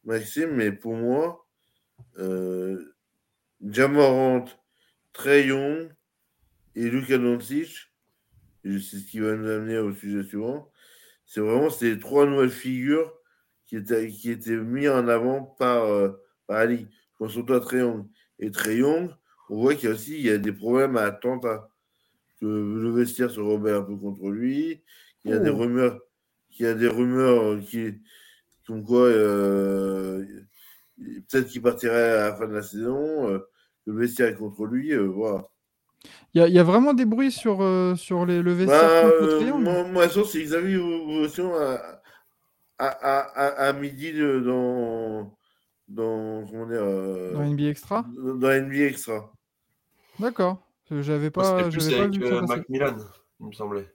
Maxime, 0.05 0.51
mais 0.51 0.71
pour 0.71 0.95
moi, 0.95 1.45
euh, 2.17 2.95
Jamorant, 3.65 4.45
Trey 5.13 5.47
Young 5.47 5.89
et 6.75 6.89
Luka 6.89 7.17
Doncic, 7.17 7.91
c'est 8.63 8.79
ce 8.79 9.05
qui 9.09 9.19
va 9.19 9.35
nous 9.35 9.47
amener 9.47 9.77
au 9.77 9.93
sujet 9.93 10.23
suivant, 10.23 10.71
c'est 11.25 11.41
vraiment 11.41 11.69
ces 11.69 11.99
trois 11.99 12.25
nouvelles 12.25 12.49
figures 12.49 13.13
qui 13.67 13.75
étaient, 13.75 14.07
qui 14.07 14.31
étaient 14.31 14.57
mises 14.57 14.89
en 14.89 15.07
avant 15.07 15.43
par, 15.43 15.85
euh, 15.85 16.09
par 16.47 16.65
Ligue. 16.65 16.87
Je 16.89 17.17
pense 17.17 17.33
surtout 17.33 17.53
à 17.53 17.59
Treyong. 17.59 18.07
Et 18.39 18.49
Treyong, 18.49 19.13
on 19.49 19.61
voit 19.61 19.75
qu'il 19.75 19.89
y 19.89 19.91
a 19.91 19.95
aussi 19.95 20.15
il 20.15 20.25
y 20.25 20.31
a 20.31 20.37
des 20.37 20.51
problèmes 20.51 20.97
à 20.97 21.03
Atlanta. 21.03 21.69
Que 22.39 22.45
le 22.45 22.89
vestiaire 22.91 23.29
se 23.29 23.39
rebelle 23.39 23.75
un 23.75 23.81
peu 23.81 23.95
contre 23.95 24.29
lui. 24.29 24.81
Il 25.23 25.31
y 25.31 25.33
a 25.33 25.39
des 25.39 25.49
oh. 25.49 25.57
rumeurs, 25.57 25.99
il 26.57 26.65
y 26.65 26.65
a 26.65 26.73
des 26.73 26.87
rumeurs 26.87 27.59
qui, 27.59 27.93
comme 28.65 28.83
quoi 28.83 29.01
euh, 29.01 30.25
peut-être 30.99 31.47
qu'il 31.47 31.61
partirait 31.61 32.11
à 32.11 32.29
la 32.29 32.35
fin 32.35 32.47
de 32.47 32.53
la 32.53 32.61
saison. 32.61 33.29
Euh, 33.29 33.39
le 33.85 33.93
vestiaire 33.93 34.27
est 34.27 34.35
contre 34.35 34.65
lui. 34.65 34.95
voilà. 34.95 35.47
Il 36.33 36.41
y, 36.41 36.59
a 36.59 36.63
vraiment 36.63 36.93
des 36.93 37.05
bruits 37.05 37.31
sur, 37.31 37.61
euh, 37.61 37.95
sur 37.95 38.25
les, 38.25 38.41
le 38.41 38.53
vestiaire 38.53 38.79
bah, 38.79 39.13
euh, 39.21 39.53
Moi, 39.57 39.83
moi 39.85 40.07
c'est 40.07 40.43
Xavier 40.43 40.77
Vaution 40.77 41.55
à, 41.55 42.01
à, 42.77 42.87
à, 42.87 43.67
à, 43.67 43.73
midi 43.73 44.13
dans, 44.13 45.35
dans, 45.87 46.45
comment 46.45 46.67
dire, 46.67 46.83
euh, 46.83 47.33
dans 47.33 47.43
NBA 47.43 47.63
Extra 47.63 48.05
Dans 48.15 48.61
NBA 48.61 48.85
Extra. 48.85 49.33
D'accord. 50.19 50.63
J'avais 50.91 51.31
pas, 51.31 51.63
plus 51.69 51.93
avec, 51.93 52.19
pas 52.19 52.27
vu 52.29 52.29
ça 52.29 52.41
Macmillan, 52.41 52.97
il 53.39 53.47
me 53.47 53.51
semblait. 53.51 53.87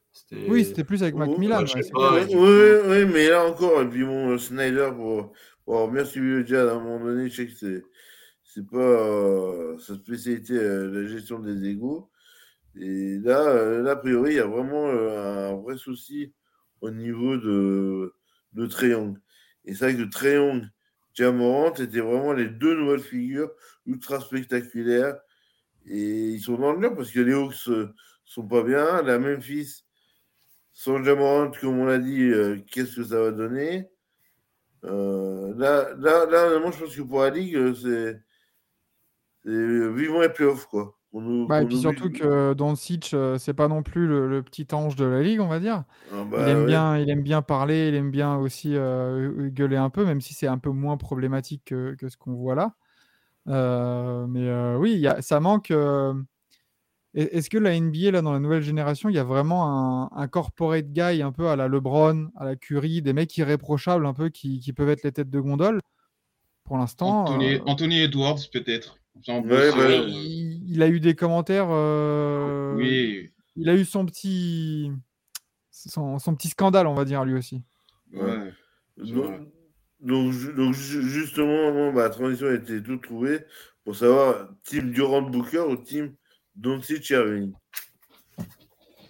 Oui, 0.48 0.64
c'était 0.64 0.85
plus 0.85 1.03
avec 1.03 1.14
Macmillan. 1.14 1.64
oui, 1.64 2.24
oui, 2.35 3.05
mais 3.07 3.29
là 3.29 3.44
encore, 3.46 3.83
et 3.83 3.88
puis 3.88 4.05
mon 4.05 4.38
Snyder, 4.38 4.90
pour, 4.94 5.33
pour 5.64 5.74
avoir 5.74 5.90
bien 5.90 6.05
suivi 6.05 6.27
le 6.27 6.46
jazz 6.46 6.68
à 6.68 6.77
un 6.77 6.81
moment 6.81 7.05
donné, 7.05 7.29
je 7.29 7.37
sais 7.37 7.46
que 7.46 7.53
c'est 7.53 7.83
c'est 8.55 8.66
pas 8.66 8.79
euh, 8.79 9.77
sa 9.81 9.96
spécialité, 9.96 10.55
euh, 10.55 10.88
la 10.88 11.09
gestion 11.09 11.40
des 11.40 11.68
égaux. 11.68 12.09
Et 12.77 13.18
là, 13.18 13.40
euh, 13.48 13.83
là, 13.83 13.92
a 13.92 13.96
priori, 13.96 14.35
il 14.35 14.37
y 14.37 14.40
a 14.40 14.46
vraiment 14.46 14.87
un 14.88 15.55
vrai 15.57 15.77
souci 15.77 16.33
au 16.81 16.90
niveau 16.90 17.37
de, 17.37 18.14
de 18.53 18.66
Triangle. 18.66 19.20
Et 19.64 19.74
c'est 19.74 19.92
vrai 19.92 20.05
que 20.05 20.09
Triangle, 20.09 20.70
Jamorant 21.14 21.74
étaient 21.74 22.00
vraiment 22.00 22.33
les 22.33 22.48
deux 22.48 22.77
nouvelles 22.77 23.00
figures 23.00 23.50
ultra 23.87 24.20
spectaculaires. 24.20 25.16
Et 25.87 26.31
ils 26.31 26.40
sont 26.40 26.57
dans 26.57 26.72
le 26.72 26.79
mur 26.79 26.94
parce 26.94 27.11
que 27.11 27.20
les 27.20 27.33
Hawks 27.33 27.68
sont 28.24 28.46
pas 28.46 28.62
bien. 28.62 29.03
La 29.03 29.18
Memphis, 29.18 29.84
sans 30.74 31.02
Jamorant, 31.02 31.50
comme 31.60 31.78
on 31.78 31.87
l'a 31.87 31.98
dit, 31.98 32.30
qu'est-ce 32.70 32.96
que 32.96 33.04
ça 33.04 33.20
va 33.20 33.30
donner? 33.30 33.88
Là, 34.82 35.94
là, 35.96 36.26
là, 36.26 36.58
moi, 36.58 36.70
je 36.70 36.84
pense 36.84 36.94
que 36.94 37.02
pour 37.02 37.22
la 37.22 37.30
Ligue, 37.30 37.74
c'est 37.74 38.20
vivons 39.46 40.20
les 40.20 40.28
playoffs, 40.28 40.66
quoi. 40.66 40.98
Bah, 41.48 41.62
et 41.62 41.66
puis 41.66 41.78
surtout 41.78 42.10
que 42.10 42.54
Doncic, 42.54 43.12
euh, 43.14 43.38
c'est 43.38 43.54
pas 43.54 43.68
non 43.68 43.84
plus 43.84 44.08
le, 44.08 44.42
petit 44.42 44.66
ange 44.72 44.96
de 44.96 45.04
la 45.04 45.22
ligue, 45.22 45.40
on 45.40 45.46
va 45.46 45.60
dire. 45.60 45.84
Ah 46.12 46.24
bah 46.28 46.38
il, 46.40 46.48
aime 46.48 46.66
bien, 46.66 46.98
il 46.98 47.08
aime 47.08 47.22
bien 47.22 47.40
parler, 47.40 47.88
il 47.88 47.94
aime 47.94 48.10
bien 48.10 48.37
aussi 48.37 48.72
euh, 48.74 49.48
gueuler 49.50 49.76
un 49.76 49.90
peu, 49.90 50.04
même 50.04 50.20
si 50.20 50.34
c'est 50.34 50.48
un 50.48 50.58
peu 50.58 50.70
moins 50.70 50.96
problématique 50.96 51.66
que, 51.66 51.96
ce 52.08 52.16
qu'on 52.16 52.34
voit 52.34 52.56
là. 52.56 52.74
Euh, 53.46 54.26
mais 54.26 54.48
euh, 54.48 54.76
oui, 54.76 54.96
y 54.96 55.06
a, 55.06 55.22
ça 55.22 55.38
manque. 55.38 55.72
Euh, 57.16 57.29
Est-ce 57.33 57.50
que 57.50 57.59
la 57.59 57.74
NBA, 57.74 58.11
là, 58.11 58.22
dans 58.22 58.33
la 58.33 58.40
nouvelle 58.40 58.62
génération, 58.62 59.09
il 59.09 59.14
y 59.14 59.18
a 59.18 59.24
vraiment 59.24 60.11
un, 60.12 60.16
un 60.16 60.29
corporate 60.29 60.92
guy 60.92 61.22
un 61.22 61.33
peu 61.33 61.48
à 61.48 61.57
la 61.57 61.68
LeBron, 61.68 62.31
à 62.37 62.44
la 62.44 62.57
Curry, 62.57 63.03
des 63.03 63.12
mecs 63.12 63.37
irréprochables 63.37 64.07
un 64.07 64.14
peu 64.14 64.29
qui, 64.29 64.61
qui 64.61 64.72
peuvent 64.72 64.88
être 64.90 65.03
les 65.03 65.12
têtes 65.12 65.31
de 65.31 65.40
gondole? 65.40 65.81
Pour 66.64 66.79
l'instant, 66.79 67.24
Anthony, 67.24 67.55
euh, 67.55 67.59
Anthony 67.66 68.00
Edwards, 68.03 68.38
peut-être. 68.53 68.98
Ouais, 69.29 69.42
bah, 69.42 69.77
euh, 69.79 70.05
il, 70.09 70.62
il 70.72 70.83
a 70.83 70.88
eu 70.88 70.98
des 71.00 71.14
commentaires. 71.14 71.68
euh, 71.70 72.74
Oui, 72.77 73.31
Il 73.57 73.68
a 73.68 73.74
eu 73.74 73.85
son 73.85 74.07
petit, 74.07 74.90
son, 75.70 76.18
son 76.18 76.35
petit 76.35 76.48
scandale, 76.48 76.87
on 76.87 76.94
va 76.94 77.05
dire, 77.05 77.24
lui 77.24 77.35
aussi. 77.35 77.62
ouais. 78.12 78.53
Donc, 78.96 79.40
donc, 80.00 80.33
ju- 80.33 80.53
donc, 80.55 80.74
ju- 80.74 81.03
justement, 81.09 81.70
bon, 81.72 81.92
bah, 81.92 82.05
la 82.05 82.11
transition 82.11 82.46
a 82.48 82.55
été 82.55 82.83
toute 82.83 83.03
trouvée 83.03 83.40
pour 83.85 83.94
savoir 83.96 84.48
team 84.64 84.90
Durant 84.92 85.22
Booker 85.22 85.61
ou 85.68 85.77
team 85.77 86.14
Doncic 86.54 87.10
Irving. 87.10 87.52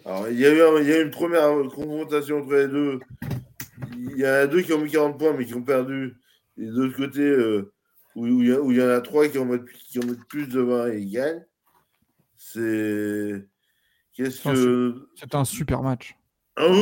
Alors, 0.06 0.28
il 0.28 0.38
y, 0.38 0.44
a 0.46 0.50
eu 0.52 0.60
un- 0.60 0.80
il 0.80 0.88
y 0.88 0.92
a 0.92 1.00
eu 1.00 1.04
une 1.04 1.10
première 1.10 1.48
confrontation 1.70 2.38
entre 2.42 2.54
les 2.54 2.68
deux. 2.68 3.00
Il 3.96 4.18
y 4.18 4.24
en 4.26 4.30
a 4.32 4.46
deux 4.46 4.60
qui 4.62 4.72
ont 4.72 4.80
mis 4.80 4.90
40 4.90 5.18
points, 5.18 5.32
mais 5.32 5.46
qui 5.46 5.54
ont 5.54 5.62
perdu. 5.62 6.14
Et 6.58 6.66
de 6.66 6.72
l'autre 6.72 6.96
côté, 6.96 7.20
euh, 7.22 7.72
où, 8.14 8.26
où 8.26 8.42
il 8.42 8.48
y 8.48 8.52
a- 8.52 8.60
où 8.60 8.70
il 8.70 8.78
y 8.78 8.82
en 8.82 8.88
a 8.88 9.00
trois 9.00 9.26
qui 9.28 9.38
en 9.38 9.46
mettent, 9.46 9.64
qui 9.88 9.98
en 9.98 10.06
mettent 10.06 10.24
plus 10.28 10.46
de 10.48 10.60
20 10.60 10.92
et 10.92 10.98
ils 11.00 11.10
gagnent. 11.10 11.44
C'est. 12.36 13.46
Qu'est-ce 14.12 14.42
que. 14.48 15.08
C'était 15.16 15.36
un 15.36 15.44
super 15.44 15.82
match. 15.82 16.14
Ah 16.56 16.66
oui, 16.68 16.76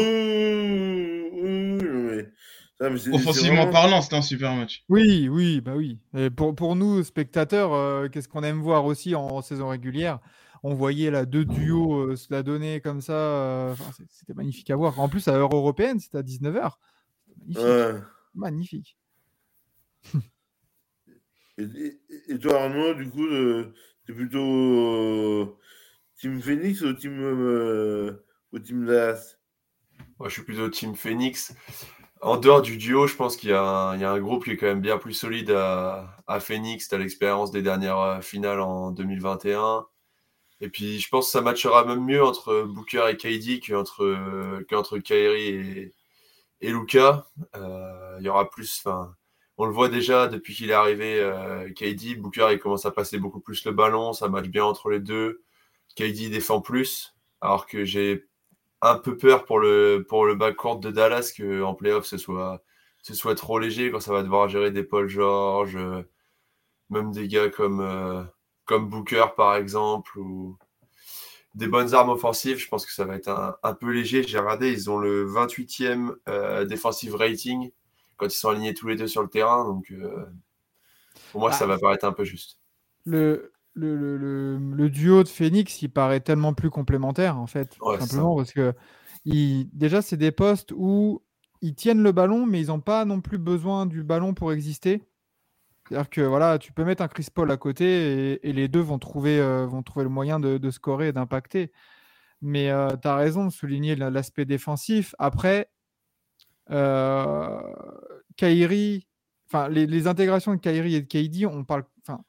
oui, 1.32 1.40
oui, 1.42 1.78
oui, 1.80 1.88
non, 1.88 2.02
mais- 2.10 2.28
ça, 2.78 2.90
mais 2.90 2.98
c'est- 2.98 3.04
c'est 3.10 3.14
Offensivement 3.14 3.56
vraiment- 3.56 3.72
parlant, 3.72 4.02
c'était 4.02 4.16
un 4.16 4.22
super 4.22 4.54
match. 4.54 4.84
Oui, 4.88 5.28
oui, 5.30 5.60
bah 5.60 5.72
oui. 5.76 5.98
Et 6.14 6.28
pour, 6.28 6.54
pour 6.54 6.76
nous, 6.76 7.02
spectateurs, 7.04 7.72
euh, 7.72 8.08
qu'est-ce 8.08 8.28
qu'on 8.28 8.42
aime 8.42 8.60
voir 8.60 8.84
aussi 8.84 9.14
en, 9.14 9.22
en 9.28 9.40
saison 9.42 9.68
régulière 9.68 10.18
On 10.64 10.74
voyait 10.74 11.10
là 11.10 11.24
deux 11.26 11.44
duos 11.44 12.10
euh, 12.12 12.16
se 12.16 12.32
la 12.32 12.42
donner 12.42 12.80
comme 12.80 13.00
ça. 13.00 13.12
euh, 13.14 13.74
c'était 14.08 14.34
magnifique 14.34 14.70
à 14.70 14.76
voir. 14.76 14.98
En 15.00 15.08
plus, 15.08 15.26
à 15.28 15.36
l'heure 15.36 15.54
européenne, 15.54 15.98
c'était 15.98 16.18
à 16.18 16.22
19h. 16.22 16.78
Magnifique. 17.40 17.64
Ouais. 17.64 17.94
Magnifique. 18.34 18.96
Et, 21.58 21.64
et- 21.64 22.00
et 22.32 22.38
toi, 22.38 22.62
Arnaud, 22.62 22.94
du 22.94 23.10
coup, 23.10 23.26
euh, 23.26 23.74
t'es 24.06 24.14
plutôt 24.14 25.58
Team 26.16 26.40
Phoenix 26.40 26.80
ou 26.80 26.94
Team, 26.94 27.12
euh, 27.20 28.24
ou 28.52 28.58
team 28.58 28.86
Dallas? 28.86 29.36
Moi, 30.18 30.28
je 30.28 30.34
suis 30.34 30.42
plutôt 30.44 30.68
Team 30.70 30.94
Phoenix. 30.96 31.54
En 32.22 32.36
dehors 32.38 32.62
du 32.62 32.78
duo, 32.78 33.06
je 33.06 33.16
pense 33.16 33.36
qu'il 33.36 33.50
y, 33.50 33.52
a 33.52 33.62
un- 33.62 33.94
il 33.96 34.00
y 34.00 34.04
a 34.04 34.10
un 34.10 34.20
groupe 34.20 34.44
qui 34.44 34.52
est 34.52 34.56
quand 34.56 34.66
même 34.66 34.80
bien 34.80 34.96
plus 34.96 35.12
solide 35.12 35.50
à, 35.50 36.16
à 36.26 36.40
Phoenix. 36.40 36.88
Tu 36.88 36.94
as 36.94 36.98
l'expérience 36.98 37.50
des 37.50 37.62
dernières 37.62 38.22
finales 38.24 38.60
en 38.60 38.90
2021. 38.90 39.86
Et 40.62 40.70
puis, 40.70 41.00
je 41.00 41.08
pense 41.10 41.26
que 41.26 41.32
ça 41.32 41.42
matchera 41.42 41.84
même 41.84 42.04
mieux 42.06 42.24
entre 42.24 42.62
Booker 42.62 43.06
et 43.10 43.16
KD 43.18 43.60
qu'entre 43.66 44.62
qu'entre 44.70 44.98
Kyrie 44.98 45.48
et, 45.48 45.94
et 46.62 46.70
Luca. 46.72 47.28
Euh, 47.56 48.16
il 48.20 48.24
y 48.26 48.28
aura 48.30 48.48
plus. 48.50 48.82
Enfin, 48.84 49.14
on 49.58 49.66
le 49.66 49.72
voit 49.72 49.88
déjà 49.88 50.28
depuis 50.28 50.54
qu'il 50.54 50.70
est 50.70 50.74
arrivé. 50.74 51.20
euh, 51.20 51.70
KD, 51.74 52.16
Booker, 52.20 52.48
il 52.52 52.58
commence 52.60 52.86
à 52.86 52.92
passer 52.92 53.18
beaucoup 53.18 53.40
plus 53.40 53.64
le 53.66 53.72
ballon. 53.72 54.12
Ça 54.14 54.28
match 54.28 54.46
bien 54.48 54.64
entre 54.64 54.90
les 54.90 55.00
deux. 55.00 55.42
KD 55.96 56.30
défend 56.30 56.60
plus. 56.62 57.14
Alors 57.40 57.66
que 57.66 57.84
j'ai 57.84 58.26
un 58.82 58.96
peu 58.98 59.16
peur 59.16 59.44
pour 59.44 59.58
le, 59.60 60.04
pour 60.08 60.26
le 60.26 60.34
backcourt 60.36 60.78
de 60.80 60.90
Dallas 60.90 61.32
qu'en 61.36 61.74
playoff 61.74 62.06
ce 62.06 62.18
soit, 62.18 62.62
ce 63.02 63.14
soit 63.14 63.34
trop 63.36 63.58
léger 63.58 63.90
quand 63.92 64.00
ça 64.00 64.12
va 64.12 64.22
devoir 64.22 64.48
gérer 64.48 64.70
des 64.72 64.84
Paul 64.84 65.08
George, 65.08 65.76
euh, 65.76 66.02
même 66.90 67.12
des 67.12 67.28
gars 67.28 67.50
comme, 67.50 67.80
euh, 67.80 68.24
comme 68.64 68.88
Booker 68.88 69.26
par 69.36 69.56
exemple, 69.56 70.18
ou 70.18 70.56
des 71.54 71.66
bonnes 71.68 71.92
armes 71.94 72.10
offensives. 72.10 72.58
Je 72.58 72.68
pense 72.68 72.86
que 72.86 72.92
ça 72.92 73.04
va 73.04 73.16
être 73.16 73.28
un, 73.28 73.56
un 73.62 73.74
peu 73.74 73.90
léger. 73.90 74.22
J'ai 74.22 74.38
regardé, 74.38 74.72
ils 74.72 74.90
ont 74.90 74.98
le 74.98 75.26
28e 75.26 76.14
euh, 76.28 76.64
defensive 76.64 77.14
rating 77.14 77.70
quand 78.16 78.26
ils 78.26 78.30
sont 78.30 78.48
alignés 78.50 78.74
tous 78.74 78.88
les 78.88 78.96
deux 78.96 79.06
sur 79.08 79.22
le 79.22 79.28
terrain. 79.28 79.64
Donc 79.64 79.90
euh, 79.90 80.24
pour 81.30 81.40
moi, 81.40 81.50
Ah. 81.52 81.56
ça 81.56 81.66
va 81.66 81.78
paraître 81.78 82.04
un 82.06 82.12
peu 82.12 82.24
juste. 82.24 82.58
Le, 83.04 83.52
le, 83.74 83.96
le, 83.96 84.16
le- 84.16 84.58
le 84.58 84.90
duo 84.90 85.22
de 85.24 85.28
Phoenix, 85.28 85.82
il 85.82 85.88
paraît 85.90 86.20
tellement 86.20 86.54
plus 86.54 86.70
complémentaire, 86.70 87.38
en 87.38 87.46
fait. 87.46 87.76
Ouais, 87.80 87.98
simplement 88.00 88.36
parce 88.36 88.52
que 88.52 88.72
il- 89.24 89.68
déjà, 89.72 90.00
c'est 90.02 90.16
des 90.16 90.32
postes 90.32 90.72
où 90.74 91.22
ils 91.60 91.74
tiennent 91.74 92.02
le 92.02 92.12
ballon, 92.12 92.46
mais 92.46 92.60
ils 92.60 92.68
n'ont 92.68 92.80
pas 92.80 93.04
non 93.04 93.20
plus 93.20 93.38
besoin 93.38 93.86
du 93.86 94.02
ballon 94.02 94.34
pour 94.34 94.52
exister. 94.52 95.02
C'est-à-dire 95.88 96.10
que 96.10 96.20
voilà, 96.20 96.58
tu 96.58 96.72
peux 96.72 96.84
mettre 96.84 97.02
un 97.02 97.08
Chris 97.08 97.26
Paul 97.32 97.50
à 97.50 97.56
côté 97.56 98.38
et, 98.42 98.52
les 98.52 98.68
deux 98.68 98.80
vont 98.80 98.98
trouver, 98.98 99.40
euh, 99.40 99.66
vont 99.66 99.82
trouver 99.82 100.04
le 100.04 100.10
moyen 100.10 100.40
de, 100.40 100.70
scorer 100.70 101.08
et 101.08 101.12
d'impacter. 101.12 101.72
Mais 102.42 102.70
tu 103.02 103.08
as 103.08 103.16
raison 103.16 103.46
de 103.46 103.50
souligner 103.52 103.96
la- 103.96 104.10
l'aspect 104.10 104.44
défensif. 104.44 105.14
Après, 105.18 105.70
euh, 106.70 107.60
enfin, 109.46 109.68
les, 109.68 110.06
intégrations 110.06 110.54
de 110.54 110.60
Kyrie 110.60 110.94
et 110.94 111.02
de 111.02 111.06
KD, 111.06 111.46
on 111.46 111.64
parle, 111.64 111.84
enfin, 112.06 112.24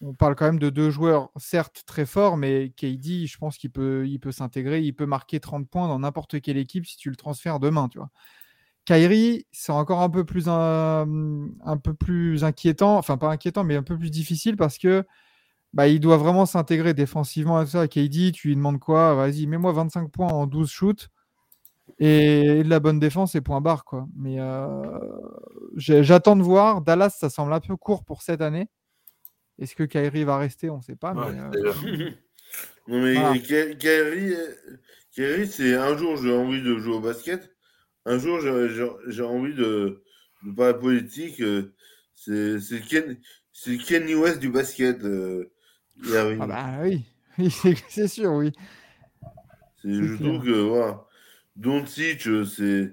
on 0.00 0.14
parle 0.14 0.34
quand 0.36 0.46
même 0.46 0.58
de 0.58 0.70
deux 0.70 0.90
joueurs, 0.90 1.30
certes 1.36 1.84
très 1.86 2.06
forts, 2.06 2.36
mais 2.36 2.70
KD, 2.70 3.26
je 3.26 3.38
pense 3.38 3.58
qu'il 3.58 3.70
peut, 3.70 4.06
il 4.08 4.18
peut 4.20 4.32
s'intégrer, 4.32 4.82
il 4.82 4.94
peut 4.94 5.06
marquer 5.06 5.40
30 5.40 5.68
points 5.68 5.88
dans 5.88 6.00
n'importe 6.00 6.40
quelle 6.40 6.58
équipe 6.58 6.86
si 6.86 6.96
tu 6.96 7.10
le 7.10 7.16
transfères 7.16 7.60
demain, 7.60 7.88
tu 7.88 7.98
vois. 7.98 8.10
Kyrie, 8.88 9.46
c'est 9.52 9.70
encore 9.70 10.00
un 10.00 10.08
peu 10.08 10.24
plus 10.24 10.48
un, 10.48 11.06
un 11.62 11.76
peu 11.76 11.92
plus 11.92 12.42
inquiétant, 12.42 12.96
enfin 12.96 13.18
pas 13.18 13.28
inquiétant, 13.30 13.62
mais 13.62 13.76
un 13.76 13.82
peu 13.82 13.98
plus 13.98 14.10
difficile 14.10 14.56
parce 14.56 14.78
que 14.78 15.04
bah, 15.74 15.88
il 15.88 16.00
doit 16.00 16.16
vraiment 16.16 16.46
s'intégrer 16.46 16.94
défensivement 16.94 17.58
à 17.58 17.66
ça. 17.66 17.86
KD, 17.86 18.32
tu 18.32 18.48
lui 18.48 18.56
demandes 18.56 18.78
quoi? 18.80 19.14
Vas-y, 19.14 19.46
mets-moi 19.46 19.72
25 19.72 20.10
points 20.10 20.28
en 20.28 20.46
12 20.46 20.70
shoots 20.70 21.10
et 21.98 22.62
de 22.64 22.68
la 22.70 22.80
bonne 22.80 22.98
défense 22.98 23.34
et 23.34 23.42
point 23.42 23.60
barre 23.60 23.84
quoi. 23.84 24.06
Mais 24.16 24.40
euh, 24.40 24.98
j'attends 25.76 26.36
de 26.36 26.42
voir. 26.42 26.80
Dallas, 26.80 27.10
ça 27.10 27.28
semble 27.28 27.52
un 27.52 27.60
peu 27.60 27.76
court 27.76 28.04
pour 28.04 28.22
cette 28.22 28.40
année. 28.40 28.70
Est-ce 29.58 29.74
que 29.74 29.82
Kyrie 29.82 30.24
va 30.24 30.38
rester? 30.38 30.70
On 30.70 30.78
ne 30.78 30.82
sait 30.82 30.96
pas. 30.96 31.12
Ouais, 31.12 31.30
mais, 31.30 31.58
euh. 31.58 32.10
Non, 32.88 33.02
mais 33.02 33.12
Voilà. 33.12 33.38
Ky- 33.38 33.76
Kyrie, 33.76 34.32
euh, 34.32 34.78
Kyrie, 35.10 35.46
c'est 35.46 35.74
un 35.74 35.94
jour 35.94 36.16
j'ai 36.16 36.34
envie 36.34 36.62
de 36.62 36.78
jouer 36.78 36.94
au 36.94 37.00
basket, 37.00 37.50
un 38.06 38.18
jour 38.18 38.40
j'ai- 38.40 39.22
envie 39.22 39.54
de, 39.54 40.02
de 40.44 40.52
parler 40.52 40.78
politique. 40.78 41.40
euh, 41.40 41.74
C'est 42.14 42.80
Ken, 42.88 43.18
Kenny 43.86 44.14
West 44.14 44.40
du 44.40 44.50
basket. 44.50 45.02
euh, 45.04 45.50
ah 46.40 46.46
bah 46.46 46.78
oui, 46.82 47.04
c'est 47.88 48.08
sûr, 48.08 48.32
oui. 48.32 48.52
Je 49.84 50.16
clair. 50.16 50.18
trouve 50.18 50.44
que 50.44 50.60
voilà, 50.60 51.06
Doncic, 51.56 52.26
euh, 52.28 52.44
c'est, 52.44 52.92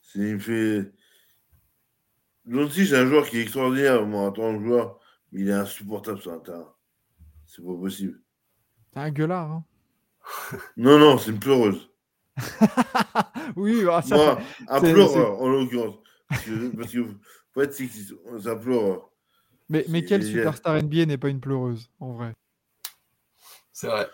c'est, 0.00 0.18
il 0.18 0.34
me 0.34 0.38
fait. 0.38 0.92
Doncic, 2.46 2.86
c'est 2.88 2.96
un 2.96 3.06
joueur 3.06 3.28
qui 3.28 3.38
est 3.38 3.42
extraordinaire, 3.42 4.06
moi, 4.06 4.22
en 4.28 4.32
tant 4.32 4.56
que 4.58 4.64
joueur, 4.64 4.98
mais 5.30 5.42
il 5.42 5.48
est 5.48 5.52
insupportable 5.52 6.20
sur 6.20 6.32
un 6.32 6.38
terrain. 6.40 6.74
C'est 7.46 7.62
pas 7.64 7.74
possible. 7.74 8.20
T'es 8.92 9.00
un 9.00 9.10
gueulard. 9.10 9.50
hein. 9.52 9.64
Non, 10.76 10.98
non, 10.98 11.18
c'est 11.18 11.30
une 11.30 11.38
pleureuse. 11.40 11.89
oui, 13.56 13.84
ah, 13.90 14.02
ça, 14.02 14.14
Moi, 14.16 14.38
un 14.68 14.80
pleureur, 14.80 15.40
en 15.40 15.48
l'occurrence. 15.48 15.96
Parce 16.28 16.42
que, 16.44 16.76
parce 16.76 16.92
que 16.92 17.72
sexiste, 17.72 18.14
c'est 18.40 18.48
un 18.48 18.56
pleureur. 18.56 19.10
mais, 19.68 19.84
mais 19.88 20.04
quelle 20.04 20.24
superstar 20.24 20.76
NBA 20.76 21.06
n'est 21.06 21.18
pas 21.18 21.28
une 21.28 21.40
pleureuse, 21.40 21.90
en 22.00 22.12
vrai? 22.12 22.32
C'est 23.72 23.88
vrai. 23.88 24.08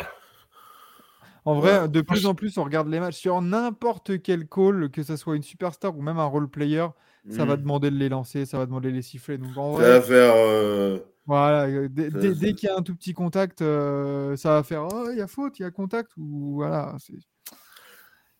En 1.45 1.61
vrai, 1.61 1.83
Ouais. 1.83 1.89
de 1.89 2.01
plus 2.01 2.27
en 2.27 2.35
plus, 2.35 2.59
on 2.59 2.65
regarde 2.65 2.89
les 2.89 2.99
matchs 2.99 3.17
sur 3.19 3.41
n'importe 3.41 4.21
quel 4.23 4.49
call, 4.49 4.91
que 4.91 5.03
ce 5.03 5.17
soit 5.17 5.37
une 5.37 5.43
superstar 5.45 5.97
ou 5.97 6.03
même 6.03 6.19
un 6.19 6.25
role 6.25 6.49
player, 6.49 6.87
ça 7.29 7.45
va 7.45 7.57
Mm. 7.57 7.61
demander 7.61 7.91
de 7.91 7.97
les 7.97 8.09
lancer, 8.09 8.47
ça 8.47 8.59
va 8.59 8.67
demander 8.67 8.91
de 8.91 8.95
les 8.97 9.03
siffler. 9.03 9.39
Donc 9.39 9.57
en 9.57 9.73
Ça 9.75 9.79
va 9.79 9.99
vrai, 10.01 10.03
faire. 10.03 10.35
euh, 10.37 10.99
voilà, 11.25 11.67
euh, 11.67 11.89
dès, 11.89 12.11
ça- 12.11 12.19
dès- 12.19 12.35
ça- 12.35 12.41
dès 12.41 12.55
qu'il 12.55 12.69
y 12.69 12.73
a 12.73 12.77
un 12.77 12.83
tout 12.83 12.97
petit 12.97 13.13
contact, 13.15 13.63
euh, 13.63 14.37
ça 14.37 14.51
va 14.51 14.63
faire 14.65 14.89
oh, 14.93 15.09
il 15.13 15.19
y 15.19 15.21
a 15.21 15.27
faute, 15.29 15.59
il 15.59 15.63
y 15.63 15.65
a 15.65 15.71
contact 15.71 16.13
ou 16.17 16.55
voilà. 16.57 16.97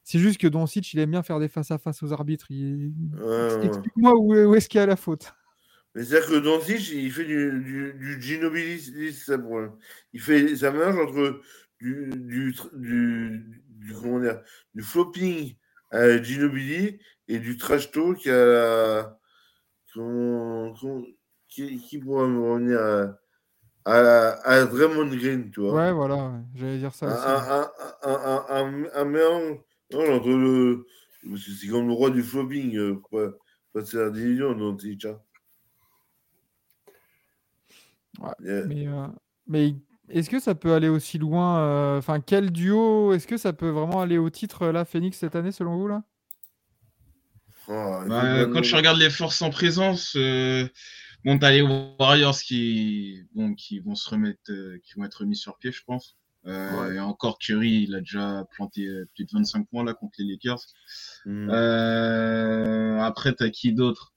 C'est 0.09 0.21
juste 0.21 0.41
que 0.41 0.47
Doncic, 0.47 0.95
il 0.95 1.01
aime 1.01 1.11
bien 1.11 1.25
faire 1.25 1.41
des 1.41 1.49
face 1.49 1.73
à 1.73 1.79
face 1.79 2.01
aux 2.05 2.13
arbitres. 2.13 2.47
Il... 2.49 2.93
ouais, 3.13 3.57
ouais. 3.57 3.67
Explique-moi 3.67 4.15
où, 4.17 4.35
est- 4.37 4.45
où 4.45 4.55
est-ce 4.55 4.69
qu'il 4.69 4.79
y 4.79 4.83
a 4.83 4.87
la 4.87 4.95
faute. 4.95 5.35
Mais 5.97 6.05
c'est-à-dire 6.05 6.29
que 6.29 6.37
Doncic, 6.37 6.91
il 6.93 7.11
fait 7.11 7.25
du, 7.25 7.61
du, 7.65 7.93
du 7.95 8.23
Ginobili, 8.23 8.79
c'est 8.79 9.11
ça 9.11 9.37
le 9.37 9.43
problème. 9.43 9.73
Il 10.13 10.21
fait 10.21 10.55
ça 10.55 10.71
mélange 10.71 10.97
entre 10.97 11.41
du, 11.81 12.09
du, 12.15 12.55
du, 12.75 13.63
du, 13.69 13.93
comment 13.95 14.21
dire, 14.21 14.41
du 14.77 14.83
flopping 14.85 15.57
à 15.91 16.23
Ginobili 16.23 17.01
et 17.27 17.41
du 17.41 17.57
trash 17.57 17.91
talk 17.91 18.25
à 18.29 18.45
la. 18.47 19.19
Comment, 19.93 20.73
comment- 20.81 21.03
qui, 21.49 21.79
qui 21.79 21.99
pourrait 21.99 22.29
me 22.29 22.43
revenir 22.49 22.79
à, 22.79 23.19
à, 23.87 24.51
à 24.53 24.65
Draymond 24.67 25.09
Green, 25.17 25.51
tu 25.51 25.63
vois. 25.63 25.75
Ouais, 25.75 25.93
voilà, 25.93 26.41
j'allais 26.55 26.79
dire 26.79 26.95
ça 26.95 27.07
un, 27.07 27.13
aussi. 27.13 27.27
un, 27.27 28.13
un, 28.13 28.19
un, 28.25 28.45
un, 28.51 29.01
un 29.01 29.05
mélange 29.05 29.59
non, 29.93 30.15
entre 30.15 30.29
le. 30.29 30.87
C'est 31.37 31.69
comme 31.69 31.89
le 31.89 31.93
roi 31.93 32.11
du 32.11 32.23
flopping, 32.23 32.77
euh, 32.77 33.03
pas, 33.11 33.31
pas 33.73 33.85
se 33.85 33.97
faire 33.97 34.13
d'illusions, 34.13 34.55
Doncic. 34.55 35.05
hein. 35.05 35.21
Mais, 38.41 38.87
euh, 38.87 39.07
mais 39.47 39.75
est-ce 40.09 40.31
que 40.31 40.41
ça 40.41 40.55
peut 40.55 40.73
aller 40.73 40.89
aussi 40.89 41.19
loin 41.19 41.59
euh, 41.61 41.99
Enfin, 41.99 42.21
quel 42.21 42.51
duo 42.51 43.13
Est-ce 43.13 43.27
que 43.27 43.37
ça 43.37 43.53
peut 43.53 43.69
vraiment 43.69 44.01
aller 44.01 44.19
au 44.19 44.31
titre, 44.31 44.69
là, 44.69 44.85
Phoenix, 44.85 45.19
cette 45.19 45.37
année, 45.37 45.53
selon 45.53 45.77
vous 45.77 45.89
là? 45.89 46.03
Oh, 47.69 48.03
bah, 48.07 48.47
Quand 48.47 48.63
je 48.63 48.77
regarde 48.77 48.99
les 48.99 49.11
forces 49.11 49.43
en 49.43 49.51
présence, 49.51 50.15
euh, 50.17 50.69
bon, 51.25 51.39
t'as 51.39 51.51
les 51.51 51.63
Warriors 51.63 52.39
qui, 52.39 53.25
bon, 53.35 53.55
qui 53.55 53.81
vont 53.81 53.97
se 53.97 54.09
remettre, 54.09 54.53
qui 54.85 54.95
vont 54.97 55.05
être 55.05 55.25
mis 55.25 55.37
sur 55.37 55.59
pied, 55.59 55.73
je 55.73 55.83
pense. 55.85 56.17
Et 56.47 57.01
encore 57.01 57.39
Curry, 57.39 57.87
il 57.89 57.95
a 57.95 58.01
déjà 58.01 58.47
planté 58.53 58.89
plus 59.15 59.25
de 59.25 59.31
25 59.33 59.69
points 59.69 59.85
là 59.85 59.95
contre 59.95 60.15
les 60.19 60.33
Lakers. 60.33 60.61
Hmm. 61.25 61.51
après, 63.01 63.35
t'as 63.35 63.51
qui 63.51 63.73
d'autre? 63.73 64.13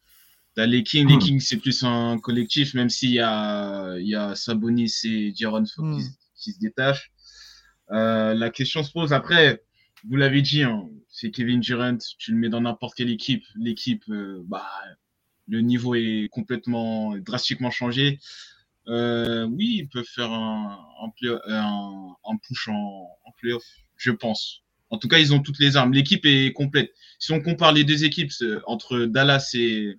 Les 0.66 0.84
Kings, 0.84 1.08
les 1.08 1.16
hmm. 1.16 1.20
Kings, 1.20 1.40
c'est 1.40 1.58
plus 1.58 1.84
un 1.84 2.18
collectif, 2.20 2.74
même 2.74 2.90
s'il 2.90 3.12
y 3.12 3.20
a, 3.20 3.98
il 3.98 4.08
y 4.08 4.16
a 4.16 4.36
Sabonis 4.36 4.94
et 5.06 5.34
Jaron 5.36 5.64
hmm. 5.78 6.02
qui, 6.36 6.52
se 6.52 6.60
détachent. 6.60 7.12
Euh, 7.92 8.34
la 8.34 8.50
question 8.50 8.84
se 8.84 8.92
pose 8.92 9.14
après, 9.14 9.64
vous 10.08 10.16
l'avez 10.16 10.42
dit, 10.42 10.64
hein, 10.64 10.90
c'est 11.08 11.32
Kevin 11.32 11.60
Durant, 11.60 11.98
tu 12.18 12.32
le 12.32 12.38
mets 12.38 12.50
dans 12.50 12.62
n'importe 12.62 12.96
quelle 12.96 13.10
équipe, 13.10 13.44
l'équipe, 13.56 14.04
euh, 14.10 14.44
bah, 14.46 14.68
le 15.48 15.62
niveau 15.62 15.96
est 15.96 16.30
complètement, 16.32 17.18
drastiquement 17.18 17.72
changé. 17.72 18.20
Euh, 18.90 19.46
oui, 19.46 19.78
ils 19.80 19.88
peuvent 19.88 20.04
faire 20.06 20.32
un, 20.32 20.80
un, 21.04 22.38
push 22.48 22.68
en, 22.68 23.08
en 23.26 23.32
playoff, 23.38 23.64
je 23.98 24.12
pense. 24.12 24.64
En 24.90 24.98
tout 24.98 25.08
cas, 25.08 25.20
ils 25.20 25.34
ont 25.34 25.42
toutes 25.42 25.60
les 25.60 25.78
armes. 25.78 25.94
L'équipe 25.94 26.26
est 26.26 26.52
complète. 26.54 26.92
Si 27.20 27.32
on 27.32 27.42
compare 27.42 27.72
les 27.72 27.84
deux 27.84 28.04
équipes 28.04 28.32
entre 28.66 29.06
Dallas 29.06 29.52
et, 29.54 29.96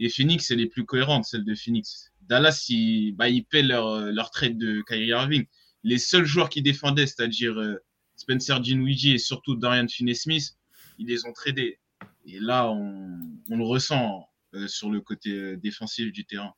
et 0.00 0.08
Phoenix, 0.08 0.50
elle 0.50 0.60
est 0.60 0.66
plus 0.66 0.84
cohérente, 0.84 1.24
celle 1.24 1.44
de 1.44 1.54
Phoenix. 1.54 2.10
Dallas, 2.22 2.66
ils, 2.68 3.12
bah, 3.12 3.28
ils 3.28 3.44
paient 3.44 3.62
leur, 3.62 4.00
leur 4.10 4.30
trade 4.30 4.58
de 4.58 4.82
Kyrie 4.88 5.08
Irving. 5.08 5.46
Les 5.84 5.98
seuls 5.98 6.24
joueurs 6.24 6.48
qui 6.48 6.62
défendaient, 6.62 7.06
c'est-à-dire 7.06 7.56
euh, 7.60 7.76
Spencer 8.16 8.58
Dinwiddie 8.58 9.12
et 9.12 9.18
surtout 9.18 9.54
Dorian 9.54 9.86
Finney-Smith, 9.86 10.56
ils 10.98 11.06
les 11.06 11.26
ont 11.26 11.32
tradés. 11.32 11.78
Et 12.26 12.40
là, 12.40 12.70
on, 12.70 13.20
on 13.50 13.56
le 13.56 13.64
ressent 13.64 14.26
euh, 14.54 14.66
sur 14.66 14.90
le 14.90 15.00
côté 15.00 15.30
euh, 15.30 15.56
défensif 15.56 16.10
du 16.10 16.24
terrain. 16.24 16.54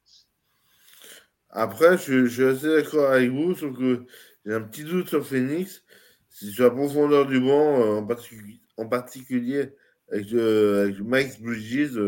Après, 1.56 1.96
je, 1.98 2.26
suis 2.26 2.44
assez 2.44 2.68
d'accord 2.68 3.10
avec 3.10 3.30
vous, 3.30 3.54
sauf 3.54 3.76
que 3.76 4.04
j'ai 4.44 4.54
un 4.54 4.60
petit 4.60 4.84
doute 4.84 5.08
sur 5.08 5.26
Phoenix. 5.26 5.82
C'est 6.28 6.46
sur 6.46 6.64
la 6.64 6.70
profondeur 6.70 7.26
du 7.26 7.40
banc, 7.40 7.98
en, 7.98 8.06
particulier, 8.06 8.60
en 8.76 8.86
particulier 8.86 9.70
avec, 10.12 10.32
avec 10.32 11.00
Mike 11.00 11.42
Bridges 11.42 11.98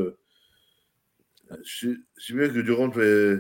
je 1.64 1.94
sais 2.16 2.34
bien 2.34 2.48
que 2.48 2.61
Durant 2.61 2.90
fait. 2.90 3.38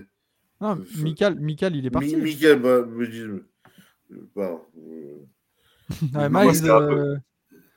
Non, 0.60 0.78
Michael, 0.98 1.38
Michael, 1.38 1.76
il 1.76 1.86
est 1.86 1.90
parti. 1.90 2.16
Michael, 2.16 2.60
bah, 2.60 2.82
me 2.82 3.06
dis. 3.06 3.22